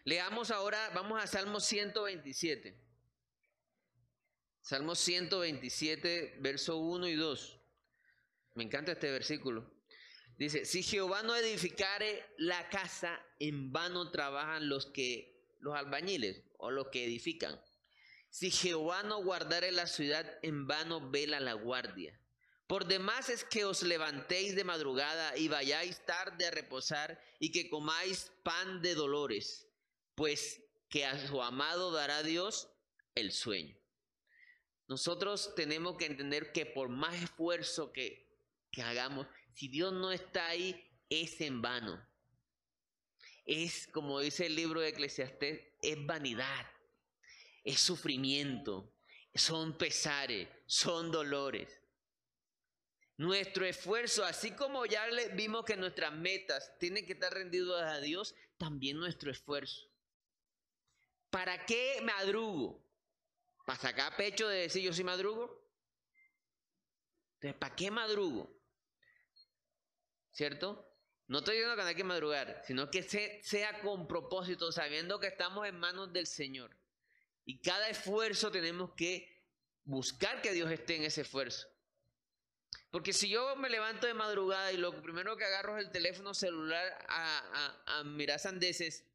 Leamos 0.03 0.51
ahora, 0.51 0.89
vamos 0.95 1.21
a 1.21 1.27
Salmo 1.27 1.59
127. 1.59 2.75
Salmo 4.61 4.95
127, 4.95 6.37
verso 6.39 6.77
1 6.77 7.07
y 7.07 7.15
2. 7.15 7.61
Me 8.55 8.63
encanta 8.63 8.93
este 8.93 9.11
versículo. 9.11 9.76
Dice, 10.37 10.65
si 10.65 10.83
Jehová 10.83 11.23
no 11.23 11.35
edificare 11.35 12.23
la 12.37 12.69
casa, 12.69 13.19
en 13.39 13.71
vano 13.71 14.11
trabajan 14.11 14.69
los 14.69 14.85
que 14.85 15.37
los 15.59 15.75
albañiles 15.75 16.43
o 16.57 16.69
los 16.69 16.87
que 16.89 17.05
edifican. 17.05 17.59
Si 18.29 18.51
Jehová 18.51 19.03
no 19.03 19.23
guardare 19.23 19.71
la 19.71 19.87
ciudad, 19.87 20.37
en 20.43 20.67
vano 20.67 21.09
vela 21.09 21.39
la 21.39 21.53
guardia. 21.53 22.19
Por 22.67 22.85
demás 22.85 23.29
es 23.29 23.45
que 23.45 23.63
os 23.63 23.81
levantéis 23.81 24.55
de 24.55 24.63
madrugada 24.63 25.37
y 25.37 25.47
vayáis 25.47 26.05
tarde 26.05 26.45
a 26.45 26.51
reposar 26.51 27.19
y 27.39 27.51
que 27.51 27.69
comáis 27.69 28.31
pan 28.43 28.81
de 28.81 28.93
dolores, 28.93 29.67
pues 30.15 30.61
que 30.89 31.05
a 31.05 31.27
su 31.27 31.41
amado 31.41 31.91
dará 31.91 32.23
Dios 32.23 32.69
el 33.15 33.31
sueño. 33.31 33.77
Nosotros 34.87 35.55
tenemos 35.55 35.97
que 35.97 36.05
entender 36.05 36.51
que 36.51 36.65
por 36.65 36.89
más 36.89 37.15
esfuerzo 37.21 37.91
que, 37.91 38.29
que 38.71 38.81
hagamos, 38.81 39.27
si 39.57 39.69
Dios 39.69 39.91
no 39.91 40.11
está 40.11 40.49
ahí, 40.49 40.87
es 41.09 41.41
en 41.41 41.63
vano. 41.63 41.99
Es, 43.43 43.87
como 43.87 44.19
dice 44.19 44.45
el 44.45 44.55
libro 44.55 44.81
de 44.81 44.89
Eclesiastés, 44.89 45.73
es 45.81 46.05
vanidad, 46.05 46.67
es 47.63 47.79
sufrimiento, 47.79 48.93
son 49.33 49.75
pesares, 49.75 50.47
son 50.67 51.11
dolores. 51.11 51.81
Nuestro 53.17 53.65
esfuerzo, 53.65 54.23
así 54.23 54.51
como 54.51 54.85
ya 54.85 55.07
vimos 55.33 55.65
que 55.65 55.75
nuestras 55.75 56.13
metas 56.13 56.77
tienen 56.77 57.07
que 57.07 57.13
estar 57.13 57.33
rendidas 57.33 57.81
a 57.91 57.99
Dios, 57.99 58.35
también 58.59 58.99
nuestro 58.99 59.31
esfuerzo. 59.31 59.89
¿Para 61.31 61.65
qué 61.65 61.99
madrugo? 62.03 62.85
¿Para 63.65 63.79
sacar 63.79 64.15
pecho 64.17 64.47
de 64.47 64.59
decir 64.59 64.83
yo 64.83 64.93
sí 64.93 65.03
madrugo? 65.03 65.67
Entonces, 67.37 67.59
¿para 67.59 67.75
qué 67.75 67.89
madrugo? 67.89 68.56
¿Cierto? 70.37 70.87
No 71.25 71.39
estoy 71.39 71.55
diciendo 71.55 71.75
que 71.75 71.81
no 71.81 71.87
hay 71.87 71.95
que 71.95 72.03
madrugar, 72.03 72.61
sino 72.63 72.91
que 72.91 73.01
sea 73.41 73.81
con 73.81 74.07
propósito, 74.07 74.71
sabiendo 74.71 75.19
que 75.19 75.25
estamos 75.25 75.67
en 75.67 75.79
manos 75.79 76.13
del 76.13 76.27
Señor. 76.27 76.77
Y 77.43 77.59
cada 77.59 77.89
esfuerzo 77.89 78.51
tenemos 78.51 78.91
que 78.93 79.43
buscar 79.83 80.43
que 80.43 80.51
Dios 80.51 80.69
esté 80.69 80.95
en 80.95 81.03
ese 81.05 81.21
esfuerzo. 81.21 81.67
Porque 82.91 83.13
si 83.13 83.29
yo 83.29 83.55
me 83.55 83.67
levanto 83.67 84.05
de 84.05 84.13
madrugada 84.13 84.71
y 84.71 84.77
lo 84.77 85.01
primero 85.01 85.35
que 85.37 85.43
agarro 85.43 85.79
es 85.79 85.85
el 85.85 85.91
teléfono 85.91 86.35
celular 86.35 87.03
a, 87.09 87.81
a 87.87 88.03
mirar 88.03 88.39
sandeces, 88.39 89.05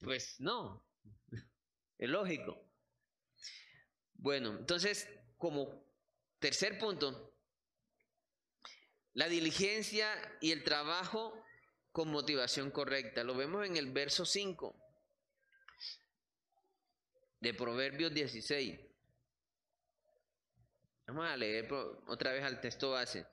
pues 0.00 0.40
no, 0.40 0.84
es 1.98 2.10
lógico. 2.10 2.60
Bueno, 4.14 4.56
entonces, 4.58 5.08
como 5.36 5.84
tercer 6.40 6.80
punto, 6.80 7.27
la 9.18 9.28
diligencia 9.28 10.08
y 10.40 10.52
el 10.52 10.62
trabajo 10.62 11.44
con 11.90 12.08
motivación 12.08 12.70
correcta. 12.70 13.24
Lo 13.24 13.34
vemos 13.34 13.66
en 13.66 13.76
el 13.76 13.90
verso 13.90 14.24
5 14.24 14.76
de 17.40 17.52
Proverbios 17.52 18.14
16. 18.14 18.78
Vamos 21.08 21.26
a 21.26 21.36
leer 21.36 21.68
otra 22.06 22.30
vez 22.30 22.44
al 22.44 22.60
texto 22.60 22.92
base. 22.92 23.26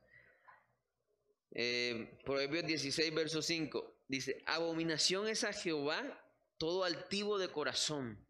Eh, 1.52 2.18
Proverbios 2.26 2.66
16, 2.66 3.14
verso 3.14 3.44
5. 3.44 4.06
Dice, 4.08 4.42
abominación 4.48 5.28
es 5.28 5.44
a 5.44 5.54
Jehová 5.54 6.02
todo 6.58 6.84
altivo 6.84 7.38
de 7.38 7.50
corazón. 7.50 8.28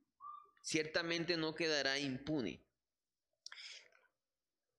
Ciertamente 0.61 1.37
no 1.37 1.55
quedará 1.55 1.99
impune. 1.99 2.64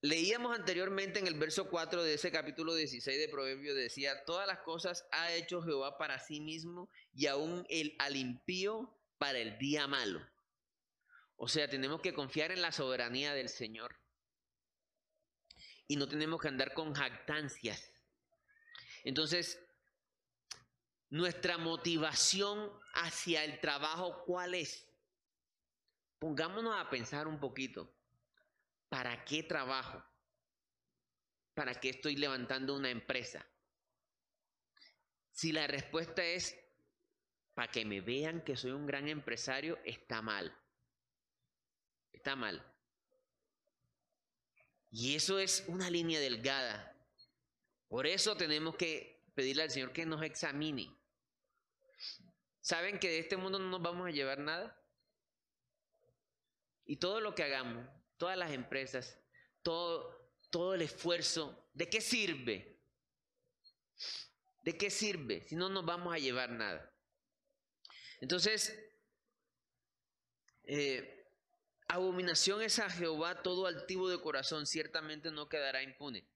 Leíamos 0.07 0.57
anteriormente 0.57 1.19
en 1.19 1.27
el 1.27 1.35
verso 1.35 1.69
4 1.69 2.05
de 2.05 2.15
ese 2.15 2.31
capítulo 2.31 2.77
16 2.77 3.19
de 3.19 3.29
Proverbios, 3.29 3.75
decía, 3.75 4.25
todas 4.25 4.47
las 4.47 4.61
cosas 4.61 5.05
ha 5.11 5.33
hecho 5.33 5.63
Jehová 5.63 5.99
para 5.99 6.21
sí 6.21 6.41
mismo 6.41 6.89
y 7.13 7.27
aún 7.27 7.67
el 7.69 7.97
al 7.99 8.15
impío 8.15 8.97
para 9.19 9.41
el 9.41 9.59
día 9.59 9.89
malo. 9.89 10.25
O 11.35 11.49
sea, 11.49 11.69
tenemos 11.69 12.01
que 12.03 12.15
confiar 12.15 12.53
en 12.53 12.63
la 12.63 12.71
soberanía 12.71 13.35
del 13.35 13.49
Señor. 13.49 13.97
Y 15.89 15.97
no 15.97 16.07
tenemos 16.07 16.41
que 16.41 16.49
andar 16.49 16.73
con 16.73 16.95
jactancias. 16.95 17.93
Entonces, 19.03 19.61
nuestra 21.11 21.59
motivación 21.59 22.71
hacia 22.95 23.43
el 23.43 23.59
trabajo, 23.59 24.23
¿cuál 24.25 24.55
es? 24.55 24.87
Pongámonos 26.21 26.77
a 26.79 26.89
pensar 26.91 27.27
un 27.27 27.41
poquito. 27.41 27.96
¿Para 28.89 29.25
qué 29.25 29.43
trabajo? 29.43 30.05
¿Para 31.55 31.75
qué 31.75 31.91
estoy 31.91 32.17
levantando 32.17 32.77
una 32.77 32.91
empresa? 32.91 33.47
Si 35.33 35.53
la 35.53 35.67
respuesta 35.67 36.25
es 36.25 36.59
para 37.55 37.71
que 37.71 37.85
me 37.85 38.01
vean 38.01 38.43
que 38.43 38.57
soy 38.57 38.73
un 38.73 38.87
gran 38.87 39.09
empresario, 39.09 39.79
está 39.85 40.23
mal. 40.23 40.55
Está 42.13 42.37
mal. 42.37 42.63
Y 44.91 45.15
eso 45.15 45.39
es 45.39 45.65
una 45.69 45.91
línea 45.91 46.21
delgada. 46.21 46.95
Por 47.89 48.07
eso 48.07 48.37
tenemos 48.37 48.77
que 48.77 49.25
pedirle 49.35 49.63
al 49.63 49.71
Señor 49.71 49.93
que 49.93 50.07
nos 50.07 50.23
examine. 50.23 50.95
¿Saben 52.61 52.99
que 52.99 53.09
de 53.09 53.19
este 53.21 53.37
mundo 53.37 53.59
no 53.59 53.71
nos 53.71 53.83
vamos 53.83 54.09
a 54.09 54.11
llevar 54.11 54.39
nada? 54.39 54.79
Y 56.85 56.97
todo 56.97 57.21
lo 57.21 57.35
que 57.35 57.45
hagamos, 57.45 57.87
todas 58.17 58.37
las 58.37 58.53
empresas, 58.53 59.19
todo, 59.63 60.31
todo 60.51 60.75
el 60.75 60.83
esfuerzo, 60.83 61.69
¿de 61.75 61.89
qué 61.89 62.01
sirve? 62.01 62.79
¿De 64.63 64.77
qué 64.77 64.91
sirve 64.91 65.47
si 65.47 65.55
no 65.55 65.69
nos 65.69 65.85
vamos 65.85 66.15
a 66.15 66.19
llevar 66.19 66.51
nada? 66.51 66.93
Entonces, 68.21 68.77
eh, 70.65 71.25
abominación 71.89 72.63
es 72.63 72.79
a 72.79 72.91
Jehová 72.91 73.43
todo 73.43 73.67
altivo 73.67 74.09
de 74.09 74.21
corazón, 74.21 74.67
ciertamente 74.67 75.31
no 75.31 75.49
quedará 75.49 75.83
impune. 75.83 76.29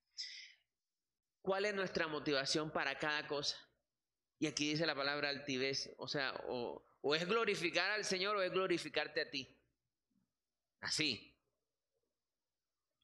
¿Cuál 1.43 1.65
es 1.65 1.75
nuestra 1.75 2.07
motivación 2.07 2.71
para 2.71 2.99
cada 2.99 3.27
cosa? 3.27 3.57
Y 4.39 4.47
aquí 4.47 4.71
dice 4.71 4.87
la 4.87 4.95
palabra 4.95 5.29
altivez, 5.29 5.91
o 5.97 6.07
sea, 6.07 6.35
o, 6.49 6.85
o 7.01 7.15
es 7.15 7.27
glorificar 7.27 7.91
al 7.91 8.05
Señor 8.05 8.37
o 8.37 8.43
es 8.43 8.53
glorificarte 8.53 9.21
a 9.23 9.31
ti. 9.31 9.59
Así. 10.81 11.30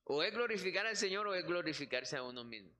O 0.09 0.23
es 0.23 0.33
glorificar 0.33 0.87
al 0.87 0.97
Señor 0.97 1.27
o 1.27 1.35
es 1.35 1.45
glorificarse 1.45 2.17
a 2.17 2.23
uno 2.23 2.45
mismo. 2.45 2.73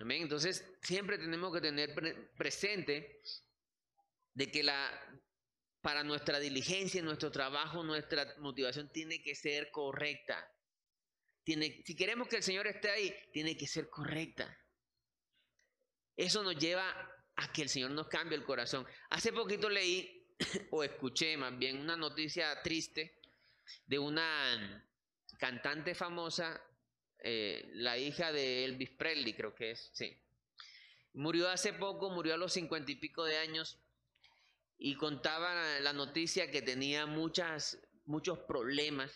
Amén. 0.00 0.22
Entonces, 0.22 0.64
siempre 0.82 1.18
tenemos 1.18 1.52
que 1.52 1.60
tener 1.60 1.94
presente 2.36 3.22
de 4.34 4.50
que 4.50 4.62
la 4.62 4.90
para 5.80 6.04
nuestra 6.04 6.38
diligencia, 6.38 7.02
nuestro 7.02 7.30
trabajo, 7.30 7.82
nuestra 7.82 8.34
motivación 8.38 8.90
tiene 8.92 9.20
que 9.20 9.34
ser 9.34 9.70
correcta. 9.72 10.48
Tiene, 11.42 11.82
si 11.84 11.96
queremos 11.96 12.28
que 12.28 12.36
el 12.36 12.42
Señor 12.44 12.68
esté 12.68 12.88
ahí, 12.88 13.14
tiene 13.32 13.56
que 13.56 13.66
ser 13.66 13.90
correcta. 13.90 14.56
Eso 16.16 16.42
nos 16.44 16.56
lleva 16.56 16.88
a 17.34 17.52
que 17.52 17.62
el 17.62 17.68
Señor 17.68 17.90
nos 17.90 18.06
cambie 18.06 18.38
el 18.38 18.44
corazón. 18.44 18.86
Hace 19.10 19.32
poquito 19.32 19.68
leí 19.68 20.24
o 20.70 20.84
escuché 20.84 21.36
más 21.36 21.58
bien 21.58 21.80
una 21.80 21.96
noticia 21.96 22.62
triste 22.62 23.20
de 23.86 23.98
una 23.98 24.88
cantante 25.42 25.96
famosa, 25.96 26.62
eh, 27.18 27.68
la 27.74 27.98
hija 27.98 28.30
de 28.30 28.64
Elvis 28.64 28.90
Presley, 28.90 29.34
creo 29.34 29.52
que 29.56 29.72
es, 29.72 29.90
sí. 29.92 30.16
Murió 31.14 31.48
hace 31.48 31.72
poco, 31.72 32.10
murió 32.10 32.34
a 32.34 32.36
los 32.36 32.52
cincuenta 32.52 32.92
y 32.92 32.94
pico 32.94 33.24
de 33.24 33.38
años 33.38 33.76
y 34.78 34.94
contaba 34.94 35.80
la 35.80 35.92
noticia 35.92 36.48
que 36.52 36.62
tenía 36.62 37.06
muchas, 37.06 37.76
muchos 38.04 38.38
problemas 38.38 39.10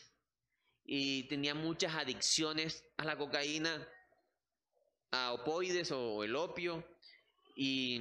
y 0.85 1.29
tenía 1.29 1.55
muchas 1.55 1.95
adicciones 1.95 2.85
a 2.97 3.05
la 3.05 3.17
cocaína, 3.17 3.89
a 5.13 5.33
opoides 5.33 5.93
o 5.93 6.25
el 6.25 6.35
opio 6.35 6.85
y, 7.55 8.01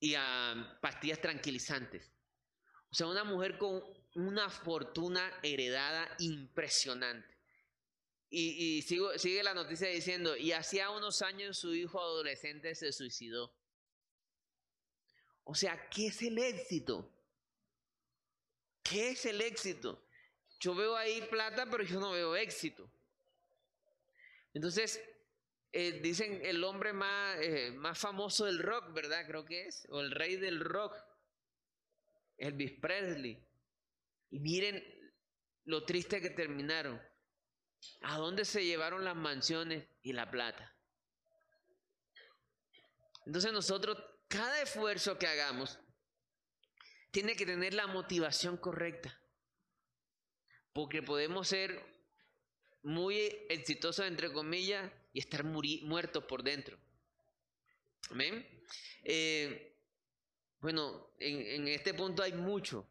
y 0.00 0.14
a 0.14 0.78
pastillas 0.80 1.20
tranquilizantes. 1.20 2.10
O 2.90 2.94
sea, 2.94 3.08
una 3.08 3.24
mujer 3.24 3.58
con 3.58 3.84
una 4.14 4.48
fortuna 4.48 5.30
heredada 5.42 6.08
impresionante. 6.18 7.31
Y, 8.34 8.80
sigue 8.80 9.42
la 9.42 9.52
noticia 9.52 9.88
diciendo, 9.88 10.34
y 10.38 10.52
hacía 10.52 10.88
unos 10.88 11.20
años 11.20 11.58
su 11.58 11.74
hijo 11.74 12.00
adolescente 12.00 12.74
se 12.74 12.90
suicidó. 12.90 13.54
O 15.44 15.54
sea, 15.54 15.90
¿qué 15.90 16.06
es 16.06 16.22
el 16.22 16.38
éxito? 16.38 17.12
¿Qué 18.82 19.10
es 19.10 19.26
el 19.26 19.42
éxito? 19.42 20.02
Yo 20.60 20.74
veo 20.74 20.96
ahí 20.96 21.20
plata, 21.28 21.68
pero 21.70 21.84
yo 21.84 22.00
no 22.00 22.12
veo 22.12 22.34
éxito. 22.34 22.90
Entonces, 24.54 24.98
eh, 25.70 26.00
dicen 26.00 26.40
el 26.42 26.64
hombre 26.64 26.94
más, 26.94 27.38
eh, 27.38 27.70
más 27.72 27.98
famoso 27.98 28.46
del 28.46 28.60
rock, 28.60 28.94
¿verdad? 28.94 29.26
Creo 29.26 29.44
que 29.44 29.66
es, 29.66 29.86
o 29.90 30.00
el 30.00 30.10
rey 30.10 30.36
del 30.36 30.60
rock, 30.60 30.96
Elvis 32.38 32.72
Presley. 32.80 33.46
Y 34.30 34.38
miren 34.38 34.82
lo 35.64 35.84
triste 35.84 36.22
que 36.22 36.30
terminaron. 36.30 37.11
¿A 38.02 38.16
dónde 38.16 38.44
se 38.44 38.64
llevaron 38.64 39.04
las 39.04 39.16
mansiones 39.16 39.86
y 40.02 40.12
la 40.12 40.30
plata? 40.30 40.74
Entonces 43.26 43.52
nosotros, 43.52 43.98
cada 44.28 44.60
esfuerzo 44.62 45.18
que 45.18 45.26
hagamos, 45.26 45.78
tiene 47.10 47.36
que 47.36 47.46
tener 47.46 47.74
la 47.74 47.86
motivación 47.86 48.56
correcta. 48.56 49.18
Porque 50.72 51.02
podemos 51.02 51.48
ser 51.48 51.84
muy 52.82 53.16
exitosos, 53.48 54.06
entre 54.06 54.32
comillas, 54.32 54.90
y 55.12 55.20
estar 55.20 55.44
muertos 55.44 56.24
por 56.24 56.42
dentro. 56.42 56.78
Amén. 58.10 58.46
Eh, 59.04 59.76
bueno, 60.60 61.14
en, 61.18 61.40
en 61.40 61.68
este 61.68 61.94
punto 61.94 62.22
hay 62.22 62.32
mucho. 62.32 62.88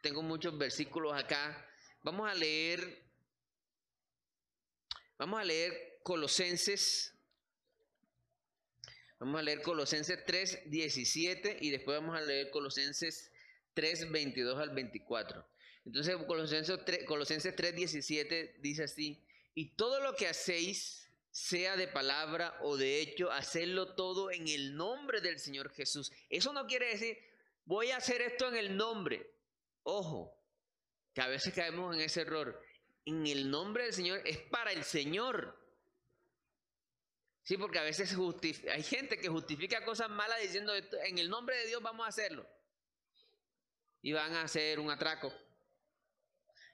Tengo 0.00 0.22
muchos 0.22 0.56
versículos 0.56 1.12
acá. 1.12 1.68
Vamos 2.02 2.30
a 2.30 2.34
leer. 2.34 3.03
Vamos 5.24 5.40
a 5.40 5.44
leer 5.44 6.00
Colosenses. 6.02 7.14
Vamos 9.18 9.40
a 9.40 9.42
leer 9.42 9.62
Colosenses 9.62 10.22
3, 10.26 10.64
17 10.66 11.56
y 11.62 11.70
después 11.70 11.98
vamos 11.98 12.14
a 12.14 12.20
leer 12.20 12.50
Colosenses 12.50 13.32
3, 13.72 14.12
22 14.12 14.58
al 14.58 14.74
24. 14.74 15.48
Entonces 15.86 16.14
Colosenses 16.26 16.78
3, 16.84 17.04
Colosenses 17.06 17.56
3, 17.56 17.74
17 17.74 18.56
dice 18.60 18.84
así, 18.84 19.24
y 19.54 19.70
todo 19.76 19.98
lo 20.00 20.14
que 20.14 20.28
hacéis, 20.28 21.10
sea 21.30 21.78
de 21.78 21.88
palabra 21.88 22.58
o 22.60 22.76
de 22.76 23.00
hecho, 23.00 23.32
hacedlo 23.32 23.94
todo 23.94 24.30
en 24.30 24.46
el 24.46 24.76
nombre 24.76 25.22
del 25.22 25.38
Señor 25.38 25.72
Jesús. 25.72 26.12
Eso 26.28 26.52
no 26.52 26.66
quiere 26.66 26.90
decir, 26.90 27.16
voy 27.64 27.92
a 27.92 27.96
hacer 27.96 28.20
esto 28.20 28.48
en 28.48 28.56
el 28.56 28.76
nombre. 28.76 29.26
Ojo, 29.84 30.38
que 31.14 31.22
a 31.22 31.28
veces 31.28 31.54
caemos 31.54 31.94
en 31.94 32.02
ese 32.02 32.20
error. 32.20 32.62
En 33.06 33.26
el 33.26 33.50
nombre 33.50 33.84
del 33.84 33.92
Señor 33.92 34.22
es 34.24 34.38
para 34.38 34.72
el 34.72 34.84
Señor. 34.84 35.58
Sí, 37.42 37.58
porque 37.58 37.78
a 37.78 37.82
veces 37.82 38.16
hay 38.72 38.82
gente 38.82 39.18
que 39.18 39.28
justifica 39.28 39.84
cosas 39.84 40.08
malas 40.08 40.40
diciendo, 40.40 40.72
en 40.74 41.18
el 41.18 41.28
nombre 41.28 41.56
de 41.58 41.66
Dios 41.66 41.82
vamos 41.82 42.06
a 42.06 42.08
hacerlo. 42.08 42.48
Y 44.00 44.12
van 44.12 44.32
a 44.34 44.42
hacer 44.42 44.80
un 44.80 44.90
atraco. 44.90 45.32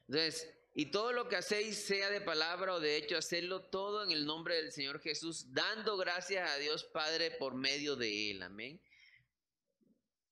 Entonces, 0.07 0.49
y 0.75 0.87
todo 0.87 1.13
lo 1.13 1.29
que 1.29 1.37
hacéis, 1.37 1.85
sea 1.85 2.11
de 2.11 2.21
palabra 2.21 2.75
o 2.75 2.81
de 2.81 2.97
hecho, 2.97 3.17
hacerlo 3.17 3.65
todo 3.65 4.05
en 4.05 4.13
el 4.13 4.25
nombre 4.25 4.55
del 4.57 4.71
Señor 4.71 5.01
Jesús, 5.01 5.53
dando 5.53 5.97
gracias 5.97 6.49
a 6.49 6.57
Dios 6.59 6.85
Padre 6.85 7.33
por 7.33 7.55
medio 7.55 7.97
de 7.97 8.31
Él. 8.31 8.43
Amén. 8.43 8.81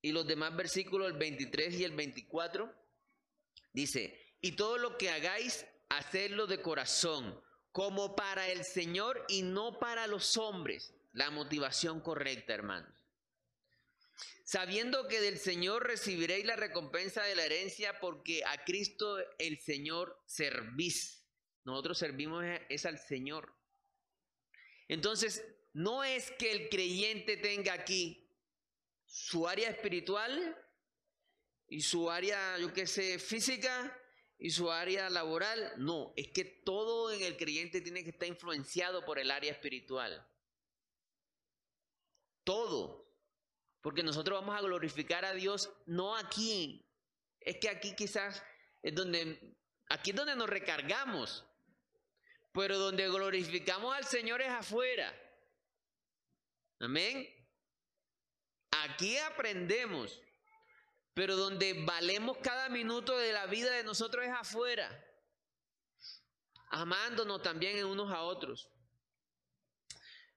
Y 0.01 0.13
los 0.13 0.25
demás 0.25 0.55
versículos, 0.55 1.11
el 1.11 1.17
23 1.17 1.75
y 1.75 1.83
el 1.83 1.91
24, 1.91 2.73
dice, 3.73 4.17
y 4.39 4.53
todo 4.53 4.77
lo 4.77 4.97
que 4.97 5.09
hagáis, 5.09 5.65
hacedlo 5.89 6.47
de 6.47 6.61
corazón, 6.61 7.39
como 7.71 8.15
para 8.15 8.47
el 8.49 8.63
Señor 8.63 9.25
y 9.27 9.41
no 9.41 9.79
para 9.79 10.07
los 10.07 10.37
hombres. 10.37 10.93
La 11.11 11.31
motivación 11.31 12.01
correcta, 12.01 12.53
hermanos 12.53 12.99
sabiendo 14.49 15.07
que 15.07 15.21
del 15.21 15.37
Señor 15.37 15.85
recibiréis 15.85 16.43
la 16.43 16.55
recompensa 16.55 17.21
de 17.21 17.35
la 17.35 17.45
herencia, 17.45 17.99
porque 17.99 18.43
a 18.43 18.65
Cristo 18.65 19.19
el 19.37 19.59
Señor 19.59 20.19
servís. 20.25 21.23
Nosotros 21.65 21.99
servimos 21.99 22.43
es 22.67 22.87
al 22.87 22.97
Señor. 22.97 23.53
Entonces, 24.87 25.45
no 25.73 26.03
es 26.03 26.31
que 26.31 26.51
el 26.51 26.69
creyente 26.69 27.37
tenga 27.37 27.73
aquí 27.73 28.27
su 29.05 29.47
área 29.47 29.69
espiritual 29.69 30.57
y 31.67 31.81
su 31.81 32.09
área, 32.09 32.57
yo 32.57 32.73
qué 32.73 32.87
sé, 32.87 33.19
física 33.19 33.98
y 34.39 34.51
su 34.51 34.71
área 34.71 35.09
laboral. 35.09 35.73
No, 35.77 36.13
es 36.15 36.29
que 36.29 36.45
todo 36.45 37.11
en 37.11 37.21
el 37.21 37.37
creyente 37.37 37.81
tiene 37.81 38.03
que 38.03 38.11
estar 38.11 38.27
influenciado 38.27 39.05
por 39.05 39.19
el 39.19 39.29
área 39.29 39.51
espiritual. 39.51 40.25
Todo. 42.45 43.05
Porque 43.81 44.01
nosotros 44.01 44.39
vamos 44.39 44.57
a 44.57 44.61
glorificar 44.61 45.25
a 45.25 45.33
Dios 45.33 45.69
no 45.85 46.15
aquí. 46.15 46.85
Es 47.41 47.57
que 47.57 47.69
aquí 47.69 47.95
quizás 47.95 48.41
es 48.81 48.95
donde, 48.95 49.55
aquí 49.89 50.11
es 50.11 50.15
donde 50.15 50.35
nos 50.35 50.49
recargamos. 50.49 51.45
Pero 52.53 52.77
donde 52.77 53.07
glorificamos 53.09 53.95
al 53.95 54.05
Señor 54.05 54.41
es 54.41 54.49
afuera. 54.49 55.13
Amén. 56.79 57.27
Aquí 58.71 59.17
aprendemos. 59.17 60.21
Pero 61.13 61.35
donde 61.35 61.73
valemos 61.85 62.37
cada 62.37 62.69
minuto 62.69 63.17
de 63.17 63.33
la 63.33 63.45
vida 63.47 63.71
de 63.71 63.83
nosotros 63.83 64.25
es 64.25 64.31
afuera. 64.31 65.05
Amándonos 66.69 67.41
también 67.41 67.83
unos 67.85 68.11
a 68.11 68.21
otros. 68.21 68.69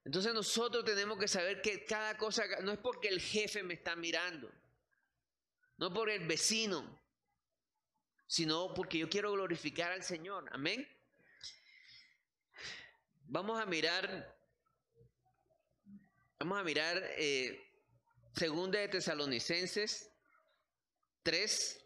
Entonces 0.05 0.33
nosotros 0.33 0.83
tenemos 0.83 1.17
que 1.17 1.27
saber 1.27 1.61
que 1.61 1.85
cada 1.85 2.17
cosa, 2.17 2.43
no 2.61 2.71
es 2.71 2.79
porque 2.79 3.07
el 3.07 3.21
jefe 3.21 3.63
me 3.63 3.75
está 3.75 3.95
mirando, 3.95 4.51
no 5.77 5.93
por 5.93 6.09
el 6.09 6.27
vecino, 6.27 7.01
sino 8.27 8.73
porque 8.73 8.97
yo 8.97 9.09
quiero 9.09 9.31
glorificar 9.31 9.91
al 9.93 10.03
Señor. 10.03 10.49
Amén. 10.51 10.85
Vamos 13.27 13.61
a 13.61 13.65
mirar, 13.65 14.35
vamos 16.39 16.59
a 16.59 16.63
mirar 16.63 17.01
eh, 17.17 17.59
Segunda 18.35 18.79
de 18.79 18.89
Tesalonicenses 18.89 20.12
3, 21.23 21.85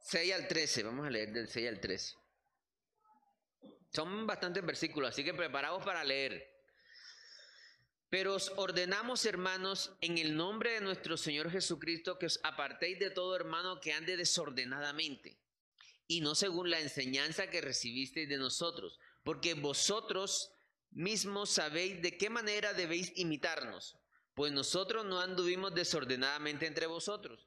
6 0.00 0.32
al 0.34 0.48
13. 0.48 0.82
Vamos 0.82 1.06
a 1.06 1.10
leer 1.10 1.32
del 1.32 1.48
6 1.48 1.68
al 1.68 1.80
13. 1.80 2.14
Son 3.92 4.26
bastantes 4.26 4.64
versículos, 4.64 5.10
así 5.10 5.24
que 5.24 5.34
preparados 5.34 5.84
para 5.84 6.04
leer. 6.04 6.48
Pero 8.08 8.34
os 8.34 8.52
ordenamos, 8.56 9.24
hermanos, 9.24 9.92
en 10.00 10.18
el 10.18 10.36
nombre 10.36 10.72
de 10.72 10.80
nuestro 10.80 11.16
Señor 11.16 11.50
Jesucristo, 11.50 12.18
que 12.18 12.26
os 12.26 12.40
apartéis 12.42 12.98
de 12.98 13.10
todo 13.10 13.36
hermano 13.36 13.80
que 13.80 13.92
ande 13.92 14.16
desordenadamente, 14.16 15.38
y 16.08 16.20
no 16.20 16.34
según 16.34 16.70
la 16.70 16.80
enseñanza 16.80 17.50
que 17.50 17.60
recibisteis 17.60 18.28
de 18.28 18.36
nosotros, 18.36 18.98
porque 19.22 19.54
vosotros 19.54 20.52
mismos 20.90 21.50
sabéis 21.50 22.02
de 22.02 22.18
qué 22.18 22.30
manera 22.30 22.72
debéis 22.72 23.12
imitarnos, 23.14 23.96
pues 24.34 24.52
nosotros 24.52 25.04
no 25.04 25.20
anduvimos 25.20 25.72
desordenadamente 25.72 26.66
entre 26.66 26.86
vosotros, 26.86 27.46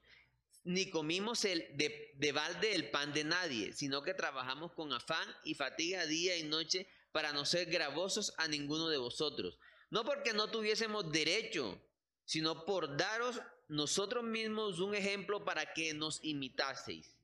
ni 0.64 0.90
comimos 0.90 1.44
el 1.44 1.66
de, 1.76 2.12
de 2.16 2.32
balde 2.32 2.74
el 2.74 2.90
pan 2.90 3.12
de 3.12 3.24
nadie, 3.24 3.72
sino 3.72 4.02
que 4.02 4.14
trabajamos 4.14 4.72
con 4.72 4.92
afán 4.92 5.28
y 5.44 5.54
fatiga 5.54 6.06
día 6.06 6.36
y 6.36 6.42
noche 6.42 6.88
para 7.12 7.32
no 7.32 7.44
ser 7.44 7.66
gravosos 7.66 8.34
a 8.38 8.48
ninguno 8.48 8.88
de 8.88 8.98
vosotros 8.98 9.58
no 9.94 10.04
porque 10.04 10.32
no 10.32 10.50
tuviésemos 10.50 11.12
derecho, 11.12 11.80
sino 12.24 12.64
por 12.64 12.96
daros 12.96 13.40
nosotros 13.68 14.24
mismos 14.24 14.80
un 14.80 14.92
ejemplo 14.92 15.44
para 15.44 15.72
que 15.72 15.94
nos 15.94 16.18
imitaseis. 16.24 17.16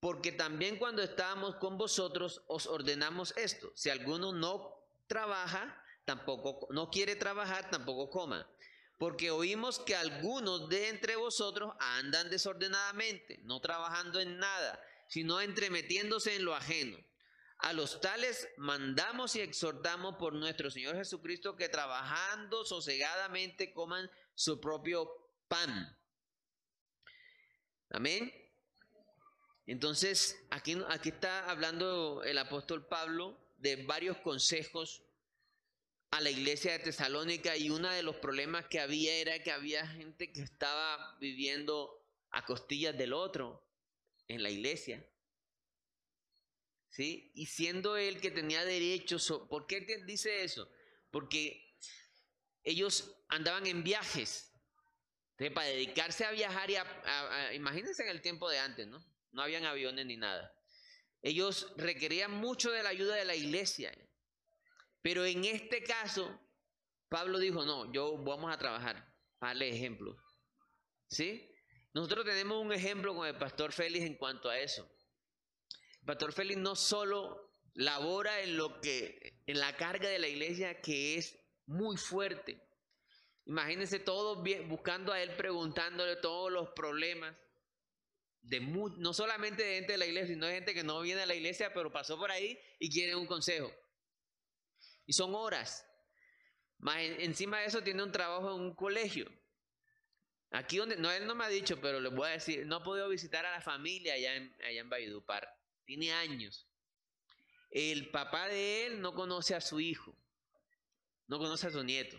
Porque 0.00 0.32
también 0.32 0.78
cuando 0.78 1.02
estábamos 1.02 1.56
con 1.56 1.76
vosotros 1.76 2.42
os 2.46 2.66
ordenamos 2.66 3.36
esto, 3.36 3.70
si 3.74 3.90
alguno 3.90 4.32
no 4.32 4.74
trabaja, 5.06 5.78
tampoco 6.06 6.66
no 6.70 6.88
quiere 6.88 7.16
trabajar, 7.16 7.68
tampoco 7.68 8.08
coma. 8.08 8.48
Porque 8.98 9.30
oímos 9.30 9.78
que 9.80 9.94
algunos 9.94 10.68
de 10.68 10.88
entre 10.88 11.16
vosotros 11.16 11.74
andan 11.78 12.30
desordenadamente, 12.30 13.38
no 13.42 13.60
trabajando 13.60 14.20
en 14.20 14.38
nada, 14.38 14.80
sino 15.08 15.40
entremetiéndose 15.40 16.36
en 16.36 16.44
lo 16.44 16.54
ajeno. 16.54 16.98
A 17.58 17.72
los 17.72 18.00
tales 18.00 18.48
mandamos 18.56 19.34
y 19.36 19.40
exhortamos 19.40 20.16
por 20.16 20.34
nuestro 20.34 20.70
Señor 20.70 20.96
Jesucristo 20.96 21.56
que 21.56 21.68
trabajando 21.68 22.64
sosegadamente 22.64 23.72
coman 23.72 24.10
su 24.34 24.60
propio 24.60 25.10
pan. 25.48 25.98
Amén. 27.90 28.32
Entonces, 29.66 30.38
aquí, 30.50 30.76
aquí 30.88 31.08
está 31.08 31.50
hablando 31.50 32.22
el 32.22 32.38
apóstol 32.38 32.86
Pablo 32.86 33.38
de 33.58 33.84
varios 33.84 34.18
consejos 34.18 35.02
a 36.10 36.20
la 36.20 36.30
iglesia 36.30 36.72
de 36.72 36.78
Tesalónica 36.78 37.56
y 37.56 37.70
uno 37.70 37.90
de 37.90 38.02
los 38.02 38.16
problemas 38.16 38.66
que 38.66 38.80
había 38.80 39.14
era 39.14 39.42
que 39.42 39.52
había 39.52 39.86
gente 39.86 40.32
que 40.32 40.42
estaba 40.42 41.16
viviendo 41.20 42.06
a 42.30 42.44
costillas 42.44 42.96
del 42.96 43.12
otro 43.12 43.66
en 44.28 44.42
la 44.42 44.50
iglesia. 44.50 45.04
Y 46.98 47.46
siendo 47.46 47.96
él 47.96 48.20
que 48.20 48.30
tenía 48.30 48.64
derechos, 48.64 49.30
¿por 49.50 49.66
qué 49.66 49.80
dice 50.06 50.44
eso? 50.44 50.68
Porque 51.10 51.76
ellos 52.64 53.14
andaban 53.28 53.66
en 53.66 53.84
viajes. 53.84 54.50
para 55.54 55.66
dedicarse 55.66 56.24
a 56.24 56.30
viajar 56.30 56.70
y 56.70 56.76
a, 56.76 57.52
imagínense 57.54 58.02
en 58.02 58.08
el 58.08 58.22
tiempo 58.22 58.48
de 58.48 58.58
antes, 58.58 58.86
¿no? 58.86 59.04
No 59.32 59.42
habían 59.42 59.64
aviones 59.64 60.06
ni 60.06 60.16
nada. 60.16 60.52
Ellos 61.20 61.72
requerían 61.76 62.30
mucho 62.32 62.70
de 62.70 62.82
la 62.82 62.88
ayuda 62.88 63.16
de 63.16 63.24
la 63.24 63.34
iglesia. 63.34 63.92
Pero 65.06 65.24
en 65.24 65.44
este 65.44 65.84
caso, 65.84 66.36
Pablo 67.08 67.38
dijo, 67.38 67.64
no, 67.64 67.92
yo 67.92 68.18
vamos 68.24 68.52
a 68.52 68.58
trabajar, 68.58 69.14
darle 69.40 69.68
ejemplo. 69.68 70.16
¿Sí? 71.08 71.48
Nosotros 71.94 72.24
tenemos 72.24 72.60
un 72.60 72.72
ejemplo 72.72 73.14
con 73.14 73.24
el 73.24 73.38
pastor 73.38 73.70
Félix 73.70 74.04
en 74.04 74.16
cuanto 74.16 74.50
a 74.50 74.58
eso. 74.58 74.82
El 76.00 76.06
pastor 76.06 76.32
Félix 76.32 76.58
no 76.58 76.74
solo 76.74 77.52
labora 77.74 78.40
en 78.40 78.56
lo 78.56 78.80
que, 78.80 79.38
en 79.46 79.60
la 79.60 79.76
carga 79.76 80.08
de 80.08 80.18
la 80.18 80.26
iglesia 80.26 80.80
que 80.80 81.14
es 81.14 81.38
muy 81.66 81.96
fuerte. 81.96 82.60
Imagínense 83.44 84.00
todos 84.00 84.42
buscando 84.66 85.12
a 85.12 85.22
él, 85.22 85.36
preguntándole 85.36 86.16
todos 86.16 86.50
los 86.50 86.70
problemas. 86.70 87.32
De 88.42 88.58
no 88.58 89.14
solamente 89.14 89.62
de 89.62 89.74
gente 89.76 89.92
de 89.92 89.98
la 89.98 90.06
iglesia, 90.06 90.34
sino 90.34 90.46
de 90.46 90.54
gente 90.54 90.74
que 90.74 90.82
no 90.82 91.00
viene 91.00 91.22
a 91.22 91.26
la 91.26 91.36
iglesia, 91.36 91.72
pero 91.72 91.92
pasó 91.92 92.18
por 92.18 92.32
ahí 92.32 92.58
y 92.80 92.90
quiere 92.90 93.14
un 93.14 93.28
consejo. 93.28 93.72
Y 95.06 95.12
son 95.12 95.34
horas. 95.34 95.86
Más 96.78 96.98
encima 97.00 97.60
de 97.60 97.66
eso 97.66 97.82
tiene 97.82 98.02
un 98.02 98.12
trabajo 98.12 98.54
en 98.54 98.60
un 98.60 98.74
colegio. 98.74 99.30
Aquí 100.50 100.76
donde, 100.76 100.96
no, 100.96 101.10
él 101.10 101.26
no 101.26 101.34
me 101.34 101.44
ha 101.44 101.48
dicho, 101.48 101.80
pero 101.80 102.00
le 102.00 102.08
voy 102.08 102.28
a 102.28 102.32
decir, 102.32 102.66
no 102.66 102.76
ha 102.76 102.82
podido 102.82 103.08
visitar 103.08 103.44
a 103.46 103.50
la 103.50 103.60
familia 103.60 104.14
allá 104.14 104.36
en, 104.36 104.56
allá 104.64 104.80
en 104.80 104.90
Valledupar. 104.90 105.48
Tiene 105.84 106.12
años. 106.12 106.68
El 107.70 108.10
papá 108.10 108.48
de 108.48 108.86
él 108.86 109.00
no 109.00 109.14
conoce 109.14 109.54
a 109.54 109.60
su 109.60 109.80
hijo, 109.80 110.16
no 111.26 111.38
conoce 111.38 111.66
a 111.66 111.70
su 111.70 111.82
nieto. 111.82 112.16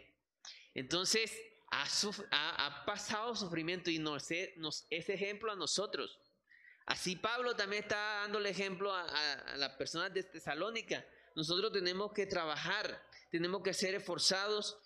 Entonces, 0.73 1.35
ha, 1.71 2.83
pasado 2.85 3.35
sufrimiento 3.35 3.89
y 3.89 3.99
nos, 3.99 4.29
es 4.31 5.09
ejemplo 5.09 5.51
a 5.51 5.55
nosotros. 5.55 6.19
Así 6.85 7.15
Pablo 7.15 7.55
también 7.55 7.83
está 7.83 8.21
dando 8.21 8.39
el 8.39 8.45
ejemplo 8.45 8.93
a, 8.93 9.03
a 9.03 9.57
las 9.57 9.73
personas 9.73 10.13
de 10.13 10.23
Tesalónica. 10.23 11.05
Nosotros 11.37 11.71
tenemos 11.71 12.13
que 12.13 12.25
trabajar, 12.25 12.99
tenemos 13.29 13.61
que 13.61 13.71
ser 13.71 13.93
esforzados 13.93 14.79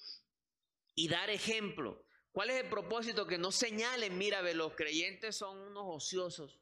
y 0.94 1.08
dar 1.08 1.30
ejemplo. 1.30 2.06
¿Cuál 2.34 2.50
es 2.50 2.62
el 2.62 2.70
propósito? 2.70 3.26
Que 3.26 3.38
no 3.38 3.54
señalen, 3.54 4.18
mira, 4.18 4.42
los 4.54 4.76
creyentes 4.76 5.38
son 5.38 5.58
unos 5.58 5.86
ociosos. 5.88 6.60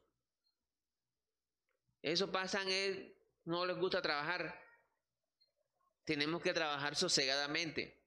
Eso 2.02 2.30
pasa 2.30 2.62
en 2.62 3.12
no 3.46 3.66
les 3.66 3.76
gusta 3.78 4.00
trabajar. 4.00 4.64
Tenemos 6.04 6.40
que 6.40 6.52
trabajar 6.52 6.94
sosegadamente. 6.94 8.00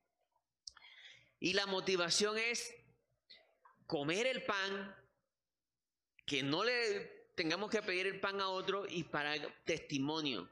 Y 1.41 1.51
la 1.51 1.65
motivación 1.65 2.37
es 2.37 2.73
comer 3.87 4.25
el 4.27 4.45
pan, 4.45 4.95
que 6.25 6.43
no 6.43 6.63
le 6.63 7.33
tengamos 7.35 7.69
que 7.69 7.81
pedir 7.81 8.07
el 8.07 8.21
pan 8.21 8.39
a 8.39 8.47
otro 8.47 8.85
y 8.87 9.03
para 9.03 9.35
testimonio. 9.65 10.49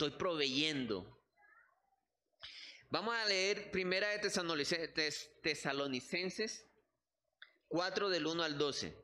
Estoy 0.00 0.16
proveyendo. 0.16 1.20
Vamos 2.88 3.14
a 3.14 3.26
leer 3.26 3.70
primera 3.70 4.08
de 4.08 4.18
Tesalonicenses 5.42 6.64
4 7.68 8.08
del 8.08 8.26
1 8.26 8.42
al 8.42 8.56
12. 8.56 8.96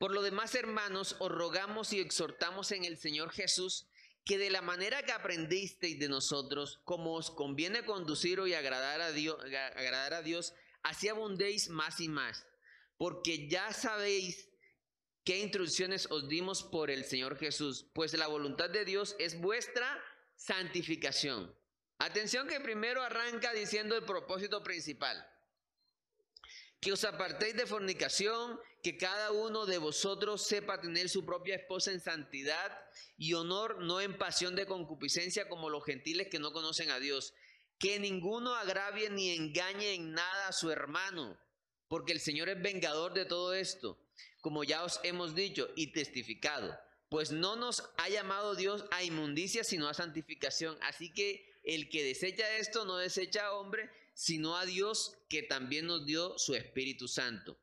Por 0.00 0.10
lo 0.10 0.22
demás, 0.22 0.56
hermanos, 0.56 1.14
os 1.20 1.30
rogamos 1.30 1.92
y 1.92 2.00
exhortamos 2.00 2.72
en 2.72 2.84
el 2.84 2.98
Señor 2.98 3.30
Jesús 3.30 3.86
que 4.24 4.38
de 4.38 4.50
la 4.50 4.60
manera 4.60 5.04
que 5.04 5.12
aprendisteis 5.12 6.00
de 6.00 6.08
nosotros, 6.08 6.80
como 6.82 7.14
os 7.14 7.30
conviene 7.30 7.84
conducir 7.84 8.40
y 8.44 8.54
agradar 8.54 9.02
a 9.02 9.12
Dios, 9.12 9.38
agradar 9.40 10.14
a 10.14 10.22
Dios, 10.22 10.52
así 10.82 11.06
abundéis 11.08 11.68
más 11.68 12.00
y 12.00 12.08
más, 12.08 12.44
porque 12.96 13.48
ya 13.48 13.72
sabéis 13.72 14.48
qué 15.24 15.38
instrucciones 15.38 16.06
os 16.10 16.28
dimos 16.28 16.62
por 16.62 16.90
el 16.90 17.04
Señor 17.04 17.36
Jesús, 17.38 17.86
pues 17.92 18.14
la 18.14 18.26
voluntad 18.26 18.70
de 18.70 18.84
Dios 18.84 19.16
es 19.18 19.40
vuestra 19.40 20.00
santificación 20.36 21.54
Atención 21.98 22.48
que 22.48 22.60
primero 22.60 23.02
arranca 23.02 23.52
diciendo 23.52 23.96
el 23.96 24.04
propósito 24.04 24.62
principal. 24.62 25.26
Que 26.80 26.92
os 26.92 27.04
apartéis 27.04 27.56
de 27.56 27.66
fornicación, 27.66 28.60
que 28.82 28.98
cada 28.98 29.30
uno 29.30 29.64
de 29.64 29.78
vosotros 29.78 30.46
sepa 30.46 30.80
tener 30.80 31.08
su 31.08 31.24
propia 31.24 31.54
esposa 31.54 31.92
en 31.92 32.00
santidad 32.00 32.78
y 33.16 33.32
honor, 33.34 33.80
no 33.80 34.00
en 34.00 34.18
pasión 34.18 34.54
de 34.54 34.66
concupiscencia 34.66 35.48
como 35.48 35.70
los 35.70 35.84
gentiles 35.84 36.28
que 36.30 36.38
no 36.38 36.52
conocen 36.52 36.90
a 36.90 36.98
Dios. 36.98 37.32
Que 37.78 37.98
ninguno 37.98 38.54
agravie 38.54 39.08
ni 39.08 39.30
engañe 39.30 39.94
en 39.94 40.12
nada 40.12 40.48
a 40.48 40.52
su 40.52 40.70
hermano, 40.70 41.38
porque 41.88 42.12
el 42.12 42.20
Señor 42.20 42.48
es 42.48 42.60
vengador 42.60 43.14
de 43.14 43.24
todo 43.24 43.54
esto, 43.54 43.98
como 44.44 44.62
ya 44.62 44.84
os 44.84 45.00
hemos 45.04 45.34
dicho 45.34 45.70
y 45.74 45.92
testificado. 45.92 46.78
Pues 47.08 47.32
no 47.32 47.56
nos 47.56 47.82
ha 47.96 48.10
llamado 48.10 48.54
Dios 48.54 48.84
a 48.90 49.02
inmundicia, 49.02 49.64
sino 49.64 49.88
a 49.88 49.94
santificación. 49.94 50.76
Así 50.82 51.14
que 51.14 51.48
el 51.62 51.88
que 51.88 52.04
desecha 52.04 52.58
esto 52.58 52.84
no 52.84 52.98
desecha 52.98 53.46
a 53.46 53.54
hombre, 53.54 53.88
sino 54.12 54.58
a 54.58 54.66
Dios 54.66 55.16
que 55.30 55.44
también 55.44 55.86
nos 55.86 56.04
dio 56.04 56.36
su 56.36 56.54
Espíritu 56.54 57.08
Santo. 57.08 57.58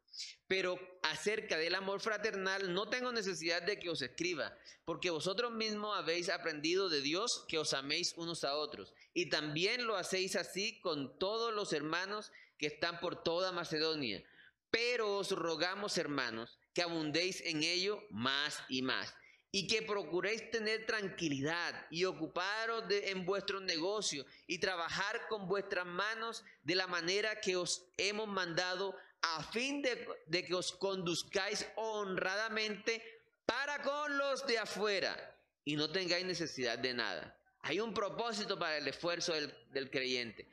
Pero 0.47 0.79
acerca 1.03 1.55
del 1.55 1.75
amor 1.75 2.01
fraternal 2.01 2.73
no 2.73 2.89
tengo 2.89 3.11
necesidad 3.11 3.61
de 3.61 3.77
que 3.77 3.91
os 3.91 4.01
escriba, 4.01 4.57
porque 4.83 5.11
vosotros 5.11 5.51
mismos 5.51 5.95
habéis 5.95 6.29
aprendido 6.29 6.89
de 6.89 7.01
Dios 7.01 7.45
que 7.47 7.59
os 7.59 7.75
améis 7.75 8.15
unos 8.17 8.43
a 8.43 8.55
otros. 8.55 8.95
Y 9.13 9.29
también 9.29 9.85
lo 9.85 9.97
hacéis 9.97 10.35
así 10.35 10.79
con 10.79 11.19
todos 11.19 11.53
los 11.53 11.73
hermanos 11.73 12.31
que 12.57 12.65
están 12.65 12.99
por 12.99 13.21
toda 13.21 13.51
Macedonia. 13.51 14.23
Pero 14.71 15.17
os 15.17 15.29
rogamos, 15.31 15.97
hermanos, 15.99 16.57
que 16.73 16.81
abundéis 16.81 17.41
en 17.41 17.63
ello 17.63 18.03
más 18.09 18.57
y 18.69 18.81
más 18.81 19.13
y 19.51 19.67
que 19.67 19.81
procuréis 19.81 20.49
tener 20.49 20.85
tranquilidad 20.85 21.85
y 21.89 22.05
ocuparos 22.05 22.85
en 22.89 23.25
vuestro 23.25 23.59
negocio 23.59 24.25
y 24.47 24.59
trabajar 24.59 25.27
con 25.27 25.47
vuestras 25.47 25.85
manos 25.85 26.43
de 26.63 26.75
la 26.75 26.87
manera 26.87 27.41
que 27.41 27.57
os 27.57 27.85
hemos 27.97 28.29
mandado 28.29 28.95
a 29.21 29.43
fin 29.43 29.81
de, 29.81 30.07
de 30.27 30.45
que 30.45 30.55
os 30.55 30.71
conduzcáis 30.71 31.67
honradamente 31.75 33.03
para 33.45 33.81
con 33.81 34.17
los 34.17 34.47
de 34.47 34.57
afuera 34.57 35.37
y 35.65 35.75
no 35.75 35.91
tengáis 35.91 36.25
necesidad 36.25 36.79
de 36.79 36.93
nada. 36.93 37.37
Hay 37.59 37.79
un 37.81 37.93
propósito 37.93 38.57
para 38.57 38.77
el 38.77 38.87
esfuerzo 38.87 39.33
del, 39.33 39.53
del 39.71 39.91
creyente. 39.91 40.47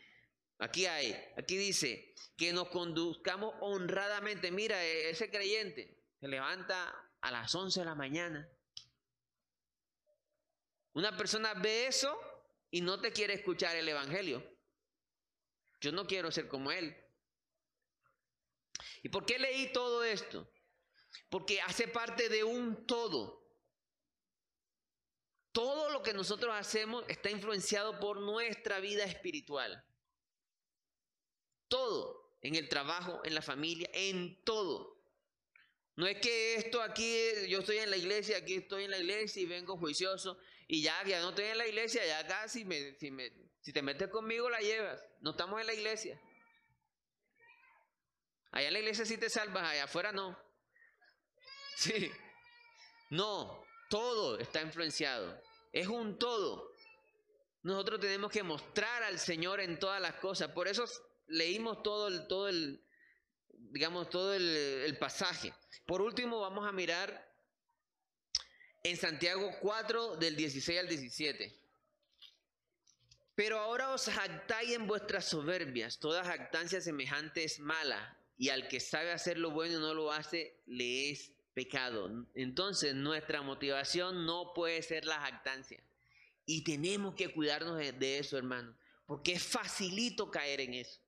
Aquí 0.59 0.87
hay, 0.87 1.17
aquí 1.37 1.57
dice 1.57 2.15
que 2.37 2.53
nos 2.53 2.69
conduzcamos 2.69 3.55
honradamente. 3.61 4.51
Mira, 4.51 4.85
e, 4.85 5.11
ese 5.11 5.31
creyente 5.31 5.98
se 6.21 6.29
levanta 6.29 6.95
a 7.21 7.31
las 7.31 7.55
11 7.55 7.81
de 7.81 7.87
la 7.87 7.95
mañana 7.95 8.49
una 10.99 11.17
persona 11.17 11.55
ve 11.55 11.87
eso 11.87 12.19
y 12.73 12.81
no 12.81 13.01
te 13.01 13.13
quiere 13.13 13.35
escuchar 13.35 13.77
el 13.77 13.89
Evangelio. 13.89 14.43
Yo 15.81 15.93
no 15.93 16.09
quiero 16.09 16.33
ser 16.33 16.49
como 16.49 16.73
él. 16.73 16.97
¿Y 19.05 19.09
por 19.09 19.25
qué 19.25 19.39
leí 19.39 19.73
todo 19.73 20.03
esto? 20.03 20.51
Porque 21.31 21.61
hace 21.61 21.87
parte 21.87 22.29
de 22.29 22.43
un 22.43 22.85
todo. 22.85 23.49
Todo 25.53 25.91
lo 25.91 26.03
que 26.03 26.15
nosotros 26.15 26.53
hacemos 26.53 27.05
está 27.07 27.31
influenciado 27.31 28.01
por 28.01 28.21
nuestra 28.21 28.81
vida 28.81 29.05
espiritual. 29.05 29.85
Todo, 31.69 32.35
en 32.41 32.57
el 32.57 32.69
trabajo, 32.69 33.21
en 33.23 33.37
la 33.37 33.43
familia, 33.43 33.89
en 33.93 34.43
todo. 34.43 34.98
No 35.99 36.07
es 36.07 36.21
que 36.21 36.55
esto 36.55 36.81
aquí, 36.81 37.13
yo 37.49 37.59
estoy 37.59 37.79
en 37.79 37.91
la 37.91 37.97
iglesia, 37.97 38.37
aquí 38.37 38.55
estoy 38.55 38.85
en 38.85 38.93
la 38.93 38.99
iglesia 38.99 39.43
y 39.43 39.47
vengo 39.47 39.77
juicioso 39.77 40.39
y 40.69 40.81
ya, 40.81 41.03
ya 41.05 41.21
no 41.21 41.31
estoy 41.31 41.47
en 41.47 41.59
la 41.59 41.67
iglesia, 41.67 42.07
ya 42.07 42.21
acá 42.21 42.47
si, 42.47 42.65
me, 42.65 42.95
si, 42.95 43.11
me, 43.11 43.33
si 43.61 43.73
te 43.73 43.83
metes 43.83 44.07
conmigo 44.07 44.49
la 44.49 44.61
llevas. 44.61 45.05
No 45.19 45.33
estamos 45.33 45.61
en 45.61 45.67
la 45.67 45.75
iglesia. 45.75 46.17
Allá 48.53 48.69
en 48.69 48.75
la 48.75 48.79
iglesia 48.79 49.05
sí 49.07 49.19
te 49.19 49.29
salvas, 49.29 49.65
allá 49.65 49.85
afuera 49.85 50.13
no. 50.13 50.39
Sí. 51.77 52.13
No, 53.11 53.65
todo 53.91 54.39
está 54.39 54.63
influenciado. 54.63 55.43
Es 55.73 55.89
un 55.89 56.17
todo. 56.17 56.77
Nosotros 57.65 57.99
tenemos 57.99 58.31
que 58.31 58.45
mostrar 58.45 59.03
al 59.03 59.19
Señor 59.19 59.59
en 59.59 59.81
todas 59.81 60.01
las 60.01 60.15
cosas. 60.15 60.53
Por 60.53 60.69
eso 60.69 60.85
leímos 61.27 61.83
todo 61.83 62.07
el, 62.07 62.29
todo 62.29 62.49
el, 62.49 62.85
digamos, 63.71 64.11
todo 64.11 64.35
el, 64.35 64.43
el 64.45 64.99
pasaje. 64.99 65.53
Por 65.87 66.01
último, 66.03 66.41
vamos 66.41 66.67
a 66.67 66.73
mirar 66.73 67.29
en 68.83 68.97
Santiago 68.97 69.51
4 69.61 70.17
del 70.17 70.37
16 70.37 70.79
al 70.79 70.89
17. 70.89 71.55
Pero 73.35 73.59
ahora 73.59 73.91
os 73.91 74.07
jactáis 74.07 74.73
en 74.73 74.87
vuestras 74.87 75.27
soberbias, 75.27 75.99
toda 75.99 76.25
jactancia 76.25 76.81
semejante 76.81 77.45
es 77.45 77.61
mala, 77.61 78.19
y 78.37 78.49
al 78.49 78.69
que 78.69 78.81
sabe 78.81 79.13
hacer 79.13 79.39
lo 79.39 79.51
bueno 79.51 79.79
y 79.79 79.81
no 79.81 79.95
lo 79.95 80.13
hace, 80.13 80.61
le 80.67 81.11
es 81.11 81.33
pecado. 81.55 82.27
Entonces 82.35 82.95
nuestra 82.95 83.43
motivación 83.43 84.25
no 84.25 84.53
puede 84.55 84.81
ser 84.83 85.05
la 85.05 85.21
jactancia. 85.21 85.83
Y 86.47 86.63
tenemos 86.63 87.15
que 87.15 87.33
cuidarnos 87.33 87.79
de, 87.79 88.19
eso, 88.19 88.39
hermano, 88.39 88.77
porque 89.07 89.33
es 89.33 89.43
facilito 89.43 90.31
caer 90.31 90.61
en 90.61 90.75
eso. 90.75 91.01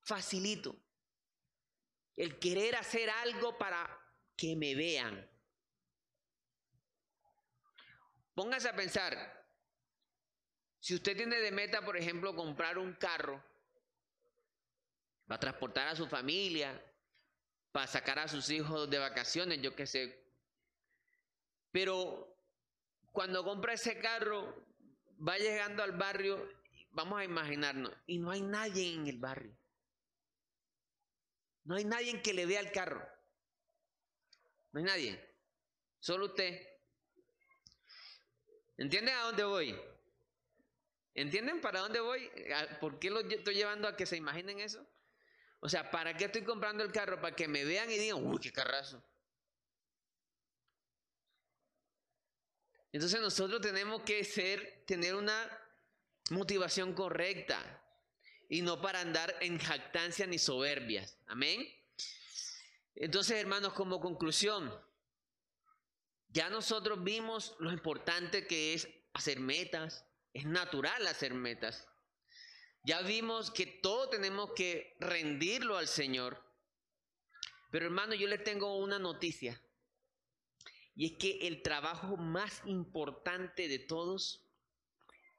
Facilito. 0.00 0.76
El 2.16 2.38
querer 2.38 2.76
hacer 2.76 3.10
algo 3.10 3.56
para 3.58 3.86
que 4.36 4.56
me 4.56 4.74
vean, 4.74 5.28
Póngase 8.36 8.68
a 8.68 8.76
pensar, 8.76 9.10
Si 10.78 10.94
usted 10.94 11.16
tiene 11.16 11.40
de 11.40 11.50
meta, 11.50 11.80
por 11.84 11.96
ejemplo, 11.96 12.36
comprar 12.36 12.78
un 12.78 12.92
carro, 12.92 13.42
para 15.26 15.40
transportar 15.40 15.88
a 15.88 15.96
su 15.96 16.06
familia, 16.06 16.70
para 17.72 17.86
sacar 17.86 18.18
a 18.18 18.28
sus 18.28 18.50
hijos 18.50 18.88
de 18.88 18.98
vacaciones, 18.98 19.60
yo 19.62 19.74
qué 19.74 19.86
sé. 19.86 20.22
Pero 21.72 22.38
cuando 23.10 23.42
compra 23.42 23.72
ese 23.72 23.98
carro, 23.98 24.66
va 25.26 25.38
llegando 25.38 25.82
al 25.82 25.92
barrio, 25.92 26.46
vamos 26.90 27.18
a 27.18 27.24
imaginarnos, 27.24 27.92
y 28.06 28.18
no 28.18 28.30
hay 28.30 28.42
nadie 28.42 28.92
en 28.94 29.06
el 29.08 29.18
barrio. 29.18 29.56
No 31.66 31.74
hay 31.74 31.84
nadie 31.84 32.22
que 32.22 32.32
le 32.32 32.46
vea 32.46 32.60
el 32.60 32.70
carro. 32.70 33.04
No 34.70 34.78
hay 34.78 34.84
nadie. 34.84 35.36
Solo 35.98 36.26
usted. 36.26 36.64
¿Entienden 38.76 39.14
a 39.16 39.22
dónde 39.22 39.44
voy? 39.44 39.80
¿Entienden 41.14 41.60
para 41.60 41.80
dónde 41.80 41.98
voy? 41.98 42.30
¿Por 42.80 43.00
qué 43.00 43.10
lo 43.10 43.20
estoy 43.20 43.56
llevando 43.56 43.88
a 43.88 43.96
que 43.96 44.06
se 44.06 44.16
imaginen 44.16 44.60
eso? 44.60 44.86
O 45.58 45.68
sea, 45.68 45.90
¿para 45.90 46.16
qué 46.16 46.26
estoy 46.26 46.44
comprando 46.44 46.84
el 46.84 46.92
carro? 46.92 47.20
Para 47.20 47.34
que 47.34 47.48
me 47.48 47.64
vean 47.64 47.90
y 47.90 47.98
digan, 47.98 48.24
uy, 48.24 48.38
qué 48.38 48.52
carrazo. 48.52 49.02
Entonces 52.92 53.20
nosotros 53.20 53.60
tenemos 53.60 54.02
que 54.02 54.22
ser, 54.22 54.84
tener 54.86 55.16
una 55.16 55.50
motivación 56.30 56.92
correcta 56.92 57.82
y 58.48 58.62
no 58.62 58.80
para 58.80 59.00
andar 59.00 59.34
en 59.40 59.58
jactancia 59.58 60.26
ni 60.26 60.38
soberbias. 60.38 61.18
Amén. 61.26 61.66
Entonces, 62.94 63.38
hermanos, 63.38 63.72
como 63.72 64.00
conclusión, 64.00 64.72
ya 66.28 66.48
nosotros 66.48 67.02
vimos 67.02 67.56
lo 67.58 67.72
importante 67.72 68.46
que 68.46 68.74
es 68.74 68.88
hacer 69.12 69.40
metas. 69.40 70.04
Es 70.32 70.44
natural 70.44 71.06
hacer 71.06 71.34
metas. 71.34 71.88
Ya 72.84 73.00
vimos 73.02 73.50
que 73.50 73.66
todo 73.66 74.08
tenemos 74.10 74.52
que 74.52 74.96
rendirlo 75.00 75.76
al 75.76 75.88
Señor. 75.88 76.42
Pero 77.70 77.86
hermano, 77.86 78.14
yo 78.14 78.28
le 78.28 78.38
tengo 78.38 78.76
una 78.76 78.98
noticia. 78.98 79.60
Y 80.94 81.06
es 81.06 81.18
que 81.18 81.46
el 81.46 81.62
trabajo 81.62 82.16
más 82.16 82.62
importante 82.64 83.68
de 83.68 83.78
todos 83.78 84.46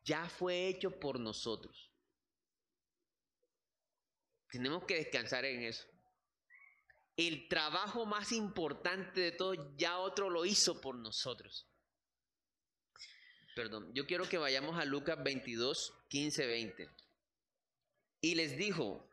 ya 0.03 0.29
fue 0.29 0.67
hecho 0.67 0.99
por 0.99 1.19
nosotros. 1.19 1.86
Tenemos 4.51 4.85
que 4.85 4.95
descansar 4.95 5.45
en 5.45 5.63
eso. 5.63 5.87
El 7.17 7.47
trabajo 7.47 8.05
más 8.05 8.31
importante 8.31 9.21
de 9.21 9.31
todos 9.31 9.57
ya 9.75 9.97
otro 9.97 10.29
lo 10.29 10.45
hizo 10.45 10.79
por 10.79 10.95
nosotros. 10.95 11.67
Perdón, 13.55 13.91
yo 13.95 14.05
quiero 14.05 14.29
que 14.29 14.37
vayamos 14.37 14.79
a 14.79 14.85
Lucas 14.85 15.17
22, 15.23 15.93
15, 16.09 16.45
20. 16.45 16.89
Y 18.21 18.35
les 18.35 18.55
dijo, 18.55 19.09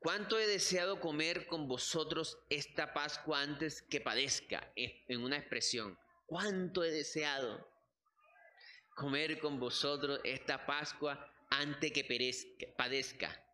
¿cuánto 0.00 0.40
he 0.40 0.46
deseado 0.48 1.00
comer 1.00 1.46
con 1.46 1.68
vosotros 1.68 2.36
esta 2.48 2.92
Pascua 2.92 3.40
antes 3.42 3.82
que 3.82 4.00
padezca? 4.00 4.72
En 4.74 5.22
una 5.22 5.36
expresión, 5.36 5.96
¿cuánto 6.26 6.82
he 6.82 6.90
deseado 6.90 7.64
comer 8.96 9.38
con 9.38 9.60
vosotros 9.60 10.20
esta 10.24 10.66
Pascua 10.66 11.32
antes 11.50 11.92
que 11.92 12.04
perezca, 12.04 12.66
padezca? 12.76 13.49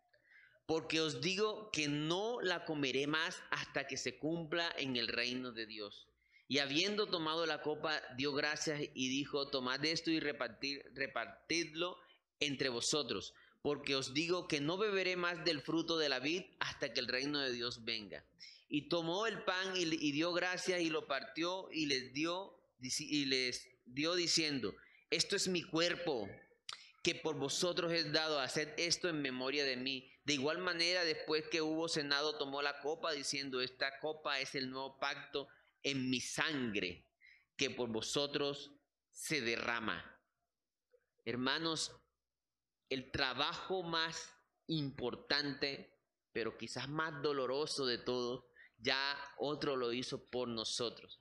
Porque 0.67 1.01
os 1.01 1.21
digo 1.21 1.71
que 1.71 1.89
no 1.89 2.41
la 2.43 2.65
comeré 2.65 3.07
más 3.07 3.41
hasta 3.51 3.87
que 3.87 3.97
se 3.97 4.19
cumpla 4.19 4.75
en 4.77 4.97
el 4.97 5.09
reino 5.09 5.53
de 5.53 5.67
Dios. 5.67 6.09
Y 6.49 6.59
habiendo 6.59 7.07
tomado 7.07 7.47
la 7.47 7.63
copa, 7.63 8.03
dio 8.17 8.33
gracias 8.33 8.81
y 8.95 9.09
dijo, 9.09 9.49
tomad 9.49 9.85
esto 9.85 10.11
y 10.11 10.21
repartidlo 10.21 11.99
entre 12.41 12.69
vosotros 12.69 13.35
porque 13.67 13.97
os 13.97 14.15
digo 14.15 14.47
que 14.47 14.61
no 14.61 14.79
beberé 14.79 15.17
más 15.17 15.45
del 15.45 15.61
fruto 15.61 15.99
de 15.99 16.09
la 16.09 16.21
vid 16.21 16.45
hasta 16.61 16.93
que 16.93 17.01
el 17.01 17.09
reino 17.09 17.41
de 17.41 17.51
Dios 17.51 17.85
venga. 17.85 18.25
Y 18.69 18.83
tomó 18.83 19.27
el 19.27 19.43
pan 19.43 19.75
y, 19.75 20.13
dio 20.13 20.33
gracias 20.33 20.83
y 20.83 20.89
lo 20.89 21.09
partió 21.09 21.69
y 21.73 21.87
les 21.87 22.13
dio 22.13 22.57
y 22.81 23.25
les 23.25 23.69
dio 23.85 24.15
diciendo, 24.15 24.73
esto 25.11 25.35
es 25.35 25.49
mi 25.49 25.65
cuerpo 25.65 26.29
que 27.03 27.17
por 27.17 27.35
vosotros 27.35 27.91
es 27.93 28.13
dado, 28.13 28.39
haced 28.39 28.69
esto 28.77 29.09
en 29.09 29.21
memoria 29.21 29.65
de 29.65 29.77
mí. 29.77 30.09
De 30.27 30.35
igual 30.35 30.59
manera, 30.59 31.05
después 31.05 31.47
que 31.47 31.63
hubo 31.63 31.89
cenado, 31.89 32.37
tomó 32.37 32.61
la 32.61 32.81
copa 32.81 33.13
diciendo, 33.13 33.61
esta 33.61 34.01
copa 34.01 34.41
es 34.41 34.57
el 34.57 34.71
nuevo 34.71 34.99
pacto 34.99 35.47
en 35.85 36.11
mi 36.11 36.21
sangre, 36.21 37.07
que 37.57 37.71
por 37.71 37.91
vosotros 37.91 38.73
se 39.13 39.41
derrama. 39.41 40.21
Hermanos, 41.25 41.93
el 42.89 43.13
trabajo 43.13 43.85
más 43.85 44.35
importante, 44.67 45.97
pero 46.33 46.59
quizás 46.59 46.89
más 46.89 47.23
doloroso 47.23 47.87
de 47.87 47.99
todos, 47.99 48.47
ya 48.79 49.17
otro 49.39 49.77
lo 49.77 49.93
hizo 49.93 50.29
por 50.29 50.49
nosotros, 50.49 51.21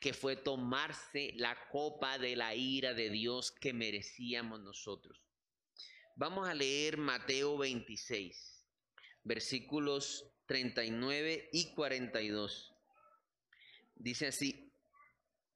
que 0.00 0.14
fue 0.14 0.36
tomarse 0.36 1.34
la 1.36 1.68
copa 1.68 2.16
de 2.16 2.34
la 2.34 2.54
ira 2.54 2.94
de 2.94 3.10
Dios 3.10 3.50
que 3.50 3.74
merecíamos 3.74 4.60
nosotros. 4.60 5.27
Vamos 6.18 6.48
a 6.48 6.52
leer 6.52 6.96
Mateo 6.96 7.56
26, 7.56 8.66
versículos 9.22 10.28
39 10.46 11.48
y 11.52 11.72
42. 11.74 12.74
Dice 13.94 14.26
así, 14.26 14.74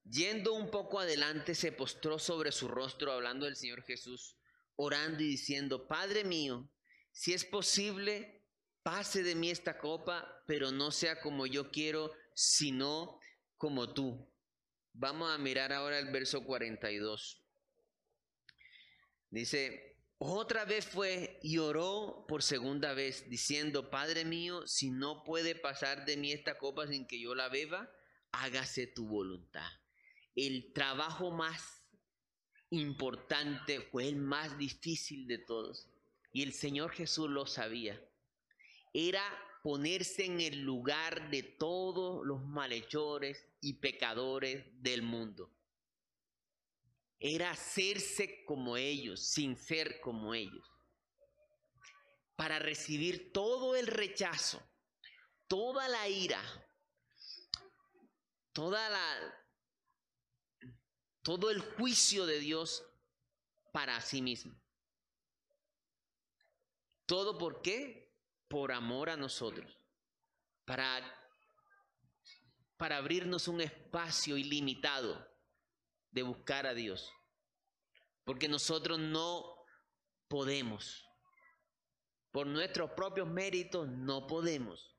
yendo 0.05 0.53
un 0.53 0.71
poco 0.71 1.01
adelante 1.01 1.57
se 1.57 1.73
postró 1.73 2.21
sobre 2.21 2.53
su 2.53 2.69
rostro 2.69 3.11
hablando 3.11 3.47
del 3.47 3.57
Señor 3.57 3.83
Jesús 3.83 4.37
orando 4.77 5.25
y 5.25 5.31
diciendo, 5.31 5.89
Padre 5.89 6.23
mío, 6.23 6.71
si 7.11 7.33
es 7.33 7.45
posible, 7.45 8.45
pase 8.85 9.25
de 9.25 9.35
mí 9.35 9.51
esta 9.51 9.81
copa, 9.81 10.45
pero 10.47 10.71
no 10.71 10.93
sea 10.93 11.21
como 11.21 11.45
yo 11.47 11.73
quiero, 11.73 12.13
sino 12.37 13.19
como 13.57 13.93
tú. 13.93 14.33
Vamos 14.93 15.29
a 15.29 15.39
mirar 15.39 15.73
ahora 15.73 15.99
el 15.99 16.13
verso 16.13 16.45
42. 16.45 17.43
Dice, 19.29 19.92
otra 20.31 20.65
vez 20.65 20.87
fue 20.87 21.39
y 21.43 21.59
oró 21.59 22.25
por 22.29 22.43
segunda 22.43 22.95
vez, 22.95 23.29
diciendo, 23.29 23.91
Padre 23.91 24.25
mío, 24.25 24.67
si 24.67 24.91
no 24.91 25.25
puede 25.25 25.55
pasar 25.55 26.05
de 26.05 26.17
mí 26.17 26.33
esta 26.33 26.59
copa 26.59 26.87
sin 26.87 27.07
que 27.07 27.21
yo 27.21 27.35
la 27.35 27.49
beba, 27.49 27.91
hágase 28.31 28.87
tu 28.87 29.07
voluntad. 29.07 29.69
El 30.35 30.73
trabajo 30.73 31.31
más 31.31 31.83
importante, 32.71 33.81
fue 33.81 34.09
el 34.09 34.17
más 34.17 34.57
difícil 34.57 35.27
de 35.27 35.39
todos. 35.39 35.89
Y 36.33 36.43
el 36.43 36.53
Señor 36.53 36.93
Jesús 36.93 37.29
lo 37.29 37.47
sabía. 37.47 38.01
Era 38.95 39.23
ponerse 39.63 40.25
en 40.25 40.41
el 40.41 40.61
lugar 40.63 41.31
de 41.31 41.43
todos 41.43 42.25
los 42.27 42.43
malhechores 42.45 43.47
y 43.61 43.75
pecadores 43.75 44.65
del 44.83 45.03
mundo. 45.03 45.51
Era 47.25 47.53
hacerse 47.53 48.45
como 48.45 48.77
ellos, 48.77 49.25
sin 49.31 49.57
ser 49.57 50.01
como 50.01 50.35
ellos. 50.35 50.69
Para 52.35 52.59
recibir 52.59 53.31
todo 53.33 53.77
el 53.77 53.87
rechazo, 53.87 54.61
toda 55.47 55.87
la 55.87 56.09
ira, 56.09 56.43
toda 58.53 58.91
la, 58.91 59.35
todo 61.23 61.53
el 61.53 61.61
juicio 61.61 62.27
de 62.27 62.41
Dios 62.41 62.85
para 63.73 64.01
sí 64.01 64.21
mismo. 64.21 64.61
¿Todo 67.07 67.39
por 67.39 67.63
qué? 67.63 68.17
Por 68.49 68.73
amor 68.73 69.11
a 69.11 69.17
nosotros. 69.17 69.79
Para, 70.65 71.01
para 72.77 72.97
abrirnos 72.97 73.47
un 73.47 73.61
espacio 73.61 74.37
ilimitado 74.37 75.32
de 76.13 76.23
buscar 76.23 76.67
a 76.67 76.75
Dios. 76.75 77.13
Porque 78.25 78.49
nosotros 78.49 78.99
no 78.99 79.57
podemos. 80.29 81.09
Por 82.31 82.47
nuestros 82.47 82.93
propios 82.93 83.29
méritos 83.29 83.89
no 83.89 84.27
podemos. 84.27 84.97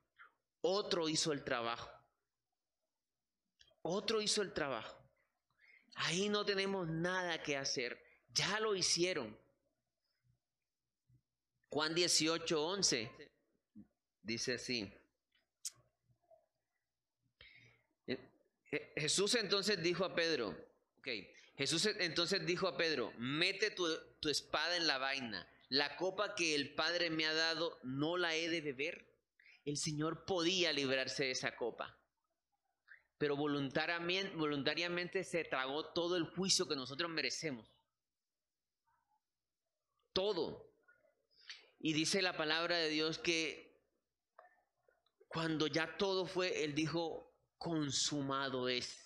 Otro 0.61 1.09
hizo 1.09 1.32
el 1.32 1.43
trabajo. 1.43 1.89
Otro 3.82 4.22
hizo 4.22 4.41
el 4.41 4.53
trabajo. 4.53 4.97
Ahí 5.95 6.30
no 6.30 6.45
tenemos 6.45 6.88
nada 6.88 7.41
que 7.41 7.57
hacer. 7.57 8.01
Ya 8.30 8.59
lo 8.59 8.76
hicieron. 8.76 9.38
Juan 11.70 11.95
18, 11.95 12.66
11 12.66 13.11
dice 14.22 14.53
así. 14.55 14.93
Eh, 18.07 18.32
eh, 18.72 18.93
Jesús 18.95 19.36
entonces 19.36 19.82
dijo 19.82 20.05
a 20.05 20.16
Pedro, 20.16 20.55
Jesús 21.56 21.86
entonces 21.99 22.45
dijo 22.45 22.68
a 22.68 22.78
Pedro, 22.78 23.14
mete 23.18 23.72
tu, 23.72 23.86
tu 24.20 24.30
espada 24.30 24.76
en 24.78 24.88
la 24.88 24.97
vaina, 24.97 25.47
la 25.70 25.95
copa 25.97 26.36
que 26.36 26.56
el 26.56 26.74
Padre 26.74 27.10
me 27.10 27.26
ha 27.26 27.34
dado, 27.34 27.80
¿no 27.84 28.18
la 28.18 28.36
he 28.36 28.49
de 28.49 28.62
beber? 28.62 29.08
El 29.66 29.78
Señor 29.78 30.26
podía 30.26 30.74
librarse 30.74 31.26
de 31.26 31.32
esa 31.32 31.56
copa 31.56 31.97
pero 33.24 33.38
voluntariamente, 33.38 34.36
voluntariamente 34.36 35.24
se 35.24 35.45
tragó 35.45 35.93
todo 35.93 36.18
el 36.18 36.26
juicio 36.26 36.68
que 36.68 36.76
nosotros 36.76 37.10
merecemos. 37.10 37.72
todo. 40.12 40.70
Y 41.80 41.93
dice 41.93 42.22
la 42.22 42.36
palabra 42.36 42.76
de 42.76 42.89
Dios 42.89 43.20
que 43.20 43.82
cuando 45.30 45.68
ya 45.68 45.95
todo 45.95 46.26
fue, 46.26 46.66
Él 46.66 46.76
dijo, 46.76 47.34
consumado 47.58 48.68
es. 48.68 49.06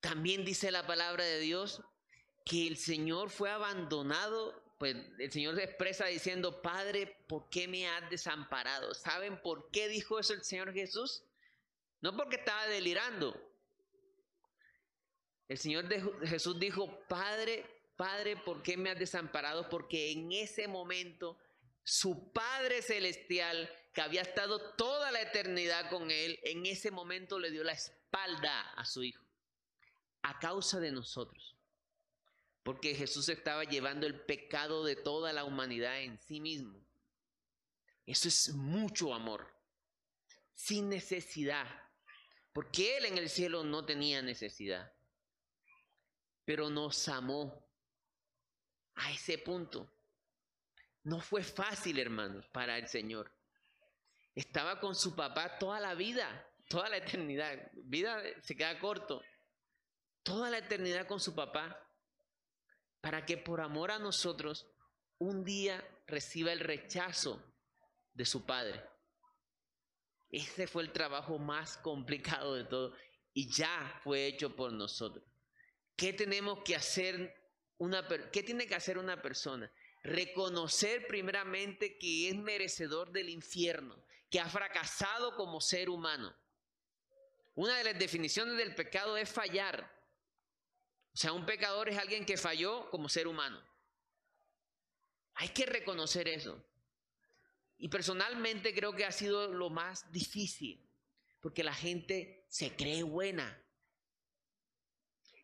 También 0.00 0.44
dice 0.44 0.70
la 0.70 0.86
palabra 0.86 1.24
de 1.24 1.40
Dios 1.40 1.82
que 2.44 2.66
el 2.66 2.76
Señor 2.76 3.30
fue 3.30 3.50
abandonado, 3.50 4.62
pues 4.78 4.96
el 5.18 5.30
Señor 5.30 5.56
se 5.56 5.64
expresa 5.64 6.06
diciendo, 6.06 6.62
Padre, 6.62 7.24
¿por 7.28 7.48
qué 7.50 7.68
me 7.68 7.86
has 7.88 8.08
desamparado? 8.10 8.94
¿Saben 8.94 9.40
por 9.42 9.70
qué 9.70 9.88
dijo 9.88 10.18
eso 10.18 10.32
el 10.32 10.42
Señor 10.42 10.72
Jesús? 10.72 11.24
No 12.00 12.16
porque 12.16 12.36
estaba 12.36 12.66
delirando. 12.66 13.38
El 15.48 15.58
Señor 15.58 15.86
Jesús 16.26 16.58
dijo, 16.58 17.06
Padre, 17.08 17.66
Padre, 17.96 18.36
¿por 18.36 18.62
qué 18.62 18.76
me 18.76 18.90
has 18.90 18.98
desamparado? 18.98 19.68
Porque 19.68 20.12
en 20.12 20.32
ese 20.32 20.66
momento 20.66 21.36
su 21.82 22.32
Padre 22.32 22.82
Celestial, 22.82 23.70
que 23.92 24.00
había 24.00 24.22
estado 24.22 24.74
toda 24.76 25.10
la 25.10 25.20
eternidad 25.20 25.90
con 25.90 26.10
él, 26.10 26.38
en 26.44 26.64
ese 26.64 26.90
momento 26.90 27.38
le 27.38 27.50
dio 27.50 27.64
la 27.64 27.72
espalda 27.72 28.70
a 28.72 28.84
su 28.84 29.02
Hijo, 29.02 29.24
a 30.22 30.38
causa 30.38 30.80
de 30.80 30.92
nosotros. 30.92 31.56
Porque 32.62 32.94
Jesús 32.94 33.28
estaba 33.28 33.64
llevando 33.64 34.06
el 34.06 34.20
pecado 34.20 34.84
de 34.84 34.96
toda 34.96 35.32
la 35.32 35.44
humanidad 35.44 36.00
en 36.00 36.18
sí 36.18 36.40
mismo. 36.40 36.78
Eso 38.06 38.28
es 38.28 38.54
mucho 38.54 39.14
amor, 39.14 39.50
sin 40.52 40.88
necesidad. 40.88 41.66
Porque 42.52 42.98
Él 42.98 43.06
en 43.06 43.18
el 43.18 43.28
cielo 43.28 43.64
no 43.64 43.84
tenía 43.84 44.20
necesidad. 44.20 44.92
Pero 46.44 46.68
nos 46.68 47.08
amó 47.08 47.66
a 48.96 49.12
ese 49.12 49.38
punto. 49.38 49.90
No 51.04 51.20
fue 51.20 51.42
fácil, 51.42 51.98
hermanos, 51.98 52.46
para 52.48 52.76
el 52.76 52.88
Señor. 52.88 53.32
Estaba 54.34 54.80
con 54.80 54.94
su 54.94 55.14
papá 55.14 55.58
toda 55.58 55.80
la 55.80 55.94
vida, 55.94 56.46
toda 56.68 56.88
la 56.88 56.98
eternidad. 56.98 57.70
Vida 57.74 58.22
se 58.42 58.56
queda 58.56 58.78
corto. 58.78 59.22
Toda 60.22 60.50
la 60.50 60.58
eternidad 60.58 61.06
con 61.06 61.20
su 61.20 61.34
papá. 61.34 61.86
Para 63.00 63.24
que 63.24 63.38
por 63.38 63.60
amor 63.60 63.90
a 63.90 63.98
nosotros 63.98 64.66
un 65.18 65.44
día 65.44 65.82
reciba 66.06 66.52
el 66.52 66.60
rechazo 66.60 67.42
de 68.14 68.24
su 68.24 68.44
padre. 68.44 68.82
Ese 70.30 70.66
fue 70.66 70.82
el 70.82 70.92
trabajo 70.92 71.38
más 71.38 71.76
complicado 71.78 72.54
de 72.54 72.64
todo 72.64 72.94
y 73.32 73.50
ya 73.50 74.00
fue 74.02 74.26
hecho 74.26 74.54
por 74.54 74.72
nosotros. 74.72 75.24
¿Qué 75.96 76.12
tenemos 76.12 76.62
que 76.64 76.76
hacer 76.76 77.34
qué 78.32 78.42
tiene 78.42 78.66
que 78.66 78.74
hacer 78.74 78.98
una 78.98 79.20
persona? 79.20 79.70
Reconocer 80.02 81.06
primeramente 81.06 81.98
que 81.98 82.28
es 82.28 82.36
merecedor 82.36 83.10
del 83.12 83.28
infierno, 83.28 84.02
que 84.30 84.40
ha 84.40 84.48
fracasado 84.48 85.34
como 85.36 85.60
ser 85.60 85.90
humano. 85.90 86.34
Una 87.54 87.76
de 87.76 87.84
las 87.84 87.98
definiciones 87.98 88.56
del 88.56 88.74
pecado 88.74 89.16
es 89.16 89.28
fallar. 89.28 89.99
O 91.12 91.16
sea, 91.16 91.32
un 91.32 91.44
pecador 91.44 91.88
es 91.88 91.98
alguien 91.98 92.24
que 92.24 92.36
falló 92.36 92.88
como 92.90 93.08
ser 93.08 93.26
humano. 93.26 93.60
Hay 95.34 95.48
que 95.48 95.66
reconocer 95.66 96.28
eso. 96.28 96.62
Y 97.78 97.88
personalmente 97.88 98.74
creo 98.74 98.94
que 98.94 99.06
ha 99.06 99.12
sido 99.12 99.48
lo 99.48 99.70
más 99.70 100.12
difícil, 100.12 100.86
porque 101.40 101.64
la 101.64 101.74
gente 101.74 102.44
se 102.48 102.76
cree 102.76 103.02
buena. 103.02 103.58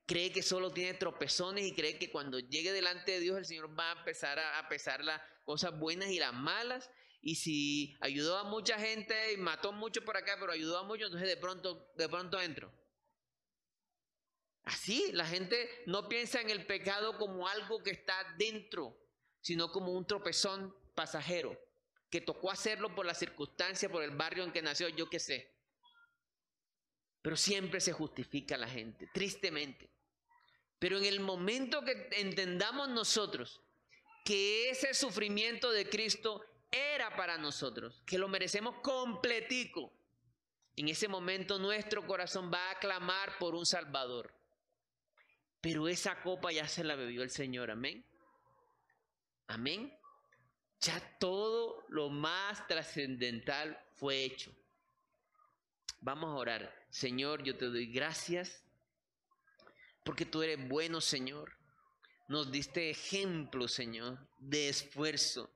Cree 0.04 0.30
que 0.30 0.42
solo 0.42 0.70
tiene 0.70 0.94
tropezones 0.94 1.64
y 1.66 1.74
cree 1.74 1.98
que 1.98 2.10
cuando 2.10 2.38
llegue 2.38 2.72
delante 2.72 3.12
de 3.12 3.20
Dios 3.20 3.38
el 3.38 3.46
Señor 3.46 3.76
va 3.76 3.90
a 3.90 3.98
empezar 3.98 4.38
a, 4.38 4.68
pesar 4.68 5.02
las 5.02 5.20
cosas 5.44 5.76
buenas 5.78 6.10
y 6.10 6.18
las 6.18 6.34
malas. 6.34 6.90
Y 7.22 7.36
si 7.36 7.96
ayudó 8.02 8.36
a 8.36 8.44
mucha 8.44 8.78
gente 8.78 9.32
y 9.32 9.38
mató 9.38 9.72
mucho 9.72 10.04
por 10.04 10.16
acá, 10.16 10.36
pero 10.38 10.52
ayudó 10.52 10.78
a 10.78 10.84
muchos, 10.84 11.06
entonces 11.06 11.28
de 11.28 11.38
pronto, 11.38 11.90
de 11.96 12.08
pronto 12.08 12.40
entro. 12.40 12.70
Así, 14.66 15.12
la 15.12 15.24
gente 15.24 15.84
no 15.86 16.08
piensa 16.08 16.40
en 16.40 16.50
el 16.50 16.66
pecado 16.66 17.16
como 17.18 17.46
algo 17.46 17.82
que 17.84 17.92
está 17.92 18.14
dentro, 18.36 18.98
sino 19.40 19.70
como 19.70 19.92
un 19.92 20.04
tropezón 20.04 20.74
pasajero 20.94 21.56
que 22.10 22.20
tocó 22.20 22.50
hacerlo 22.50 22.92
por 22.92 23.06
la 23.06 23.14
circunstancia, 23.14 23.88
por 23.88 24.02
el 24.02 24.10
barrio 24.10 24.42
en 24.42 24.52
que 24.52 24.62
nació, 24.62 24.88
yo 24.88 25.08
qué 25.08 25.20
sé. 25.20 25.54
Pero 27.22 27.36
siempre 27.36 27.80
se 27.80 27.92
justifica 27.92 28.56
la 28.56 28.68
gente, 28.68 29.08
tristemente. 29.14 29.88
Pero 30.80 30.98
en 30.98 31.04
el 31.04 31.20
momento 31.20 31.84
que 31.84 32.08
entendamos 32.12 32.88
nosotros 32.88 33.60
que 34.24 34.70
ese 34.70 34.94
sufrimiento 34.94 35.70
de 35.70 35.88
Cristo 35.88 36.44
era 36.72 37.14
para 37.14 37.38
nosotros, 37.38 38.02
que 38.04 38.18
lo 38.18 38.26
merecemos 38.26 38.74
completico, 38.82 39.92
en 40.74 40.88
ese 40.88 41.06
momento 41.06 41.60
nuestro 41.60 42.04
corazón 42.04 42.50
va 42.52 42.70
a 42.72 42.78
clamar 42.80 43.38
por 43.38 43.54
un 43.54 43.64
Salvador. 43.64 44.34
Pero 45.66 45.88
esa 45.88 46.22
copa 46.22 46.52
ya 46.52 46.68
se 46.68 46.84
la 46.84 46.94
bebió 46.94 47.24
el 47.24 47.30
Señor, 47.30 47.72
amén. 47.72 48.06
Amén. 49.48 49.92
Ya 50.78 51.00
todo 51.18 51.84
lo 51.88 52.08
más 52.08 52.64
trascendental 52.68 53.76
fue 53.96 54.22
hecho. 54.22 54.54
Vamos 56.00 56.30
a 56.30 56.34
orar. 56.36 56.86
Señor, 56.88 57.42
yo 57.42 57.56
te 57.56 57.64
doy 57.64 57.86
gracias 57.86 58.64
porque 60.04 60.24
tú 60.24 60.40
eres 60.44 60.68
bueno, 60.68 61.00
Señor. 61.00 61.58
Nos 62.28 62.52
diste 62.52 62.88
ejemplo, 62.88 63.66
Señor, 63.66 64.24
de 64.38 64.68
esfuerzo. 64.68 65.50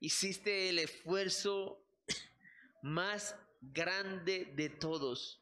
Hiciste 0.00 0.70
el 0.70 0.80
esfuerzo 0.80 1.86
más 2.82 3.36
grande 3.60 4.52
de 4.56 4.70
todos. 4.70 5.39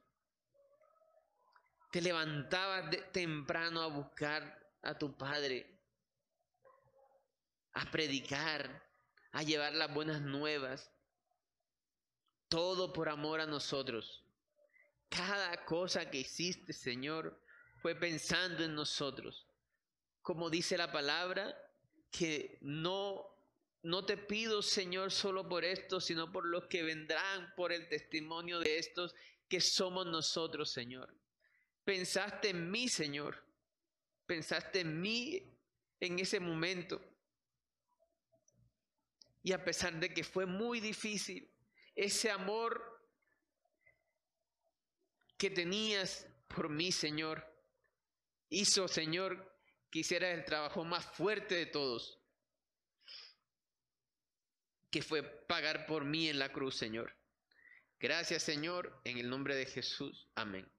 Te 1.91 2.01
levantabas 2.01 2.91
temprano 3.12 3.82
a 3.82 3.86
buscar 3.86 4.59
a 4.82 4.99
tu 4.99 5.16
Padre, 5.16 5.66
a 7.72 7.91
predicar, 7.91 8.86
a 9.32 9.43
llevar 9.43 9.72
las 9.74 9.93
buenas 9.93 10.20
nuevas. 10.20 10.91
Todo 12.49 12.93
por 12.93 13.09
amor 13.09 13.41
a 13.41 13.47
nosotros. 13.47 14.24
Cada 15.09 15.64
cosa 15.64 16.11
que 16.11 16.18
hiciste, 16.18 16.72
Señor, 16.72 17.43
fue 17.80 17.95
pensando 17.95 18.64
en 18.64 18.74
nosotros. 18.74 19.47
Como 20.22 20.51
dice 20.51 20.76
la 20.76 20.93
palabra, 20.93 21.57
que 22.11 22.59
no 22.61 23.39
no 23.82 24.05
te 24.05 24.16
pido, 24.16 24.61
Señor, 24.61 25.12
solo 25.12 25.49
por 25.49 25.64
esto, 25.64 26.01
sino 26.01 26.32
por 26.32 26.47
los 26.47 26.66
que 26.66 26.82
vendrán 26.82 27.55
por 27.57 27.72
el 27.72 27.89
testimonio 27.89 28.59
de 28.59 28.78
estos 28.78 29.14
que 29.49 29.61
somos 29.61 30.05
nosotros, 30.07 30.70
Señor. 30.70 31.14
Pensaste 31.89 32.51
en 32.51 32.70
mí, 32.70 32.86
Señor. 32.86 33.43
Pensaste 34.26 34.80
en 34.80 35.01
mí 35.01 35.59
en 36.01 36.18
ese 36.18 36.39
momento. 36.39 37.01
Y 39.43 39.53
a 39.53 39.64
pesar 39.64 39.99
de 39.99 40.12
que 40.12 40.22
fue 40.22 40.45
muy 40.45 40.80
difícil, 40.80 41.51
ese 41.95 42.30
amor 42.30 43.09
que 45.39 45.49
tenías 45.49 46.26
por 46.47 46.68
mí, 46.68 46.93
Señor, 46.93 47.43
hizo, 48.51 48.86
Señor, 48.86 49.59
que 49.91 50.01
hicieras 50.01 50.34
el 50.34 50.45
trabajo 50.45 50.84
más 50.84 51.07
fuerte 51.16 51.55
de 51.55 51.64
todos, 51.64 52.20
que 54.91 55.01
fue 55.01 55.22
pagar 55.22 55.86
por 55.86 56.05
mí 56.05 56.28
en 56.28 56.39
la 56.39 56.53
cruz, 56.53 56.76
Señor. 56.76 57.16
Gracias, 57.99 58.43
Señor, 58.43 59.01
en 59.05 59.16
el 59.16 59.30
nombre 59.30 59.57
de 59.57 59.64
Jesús. 59.64 60.28
Amén. 60.34 60.70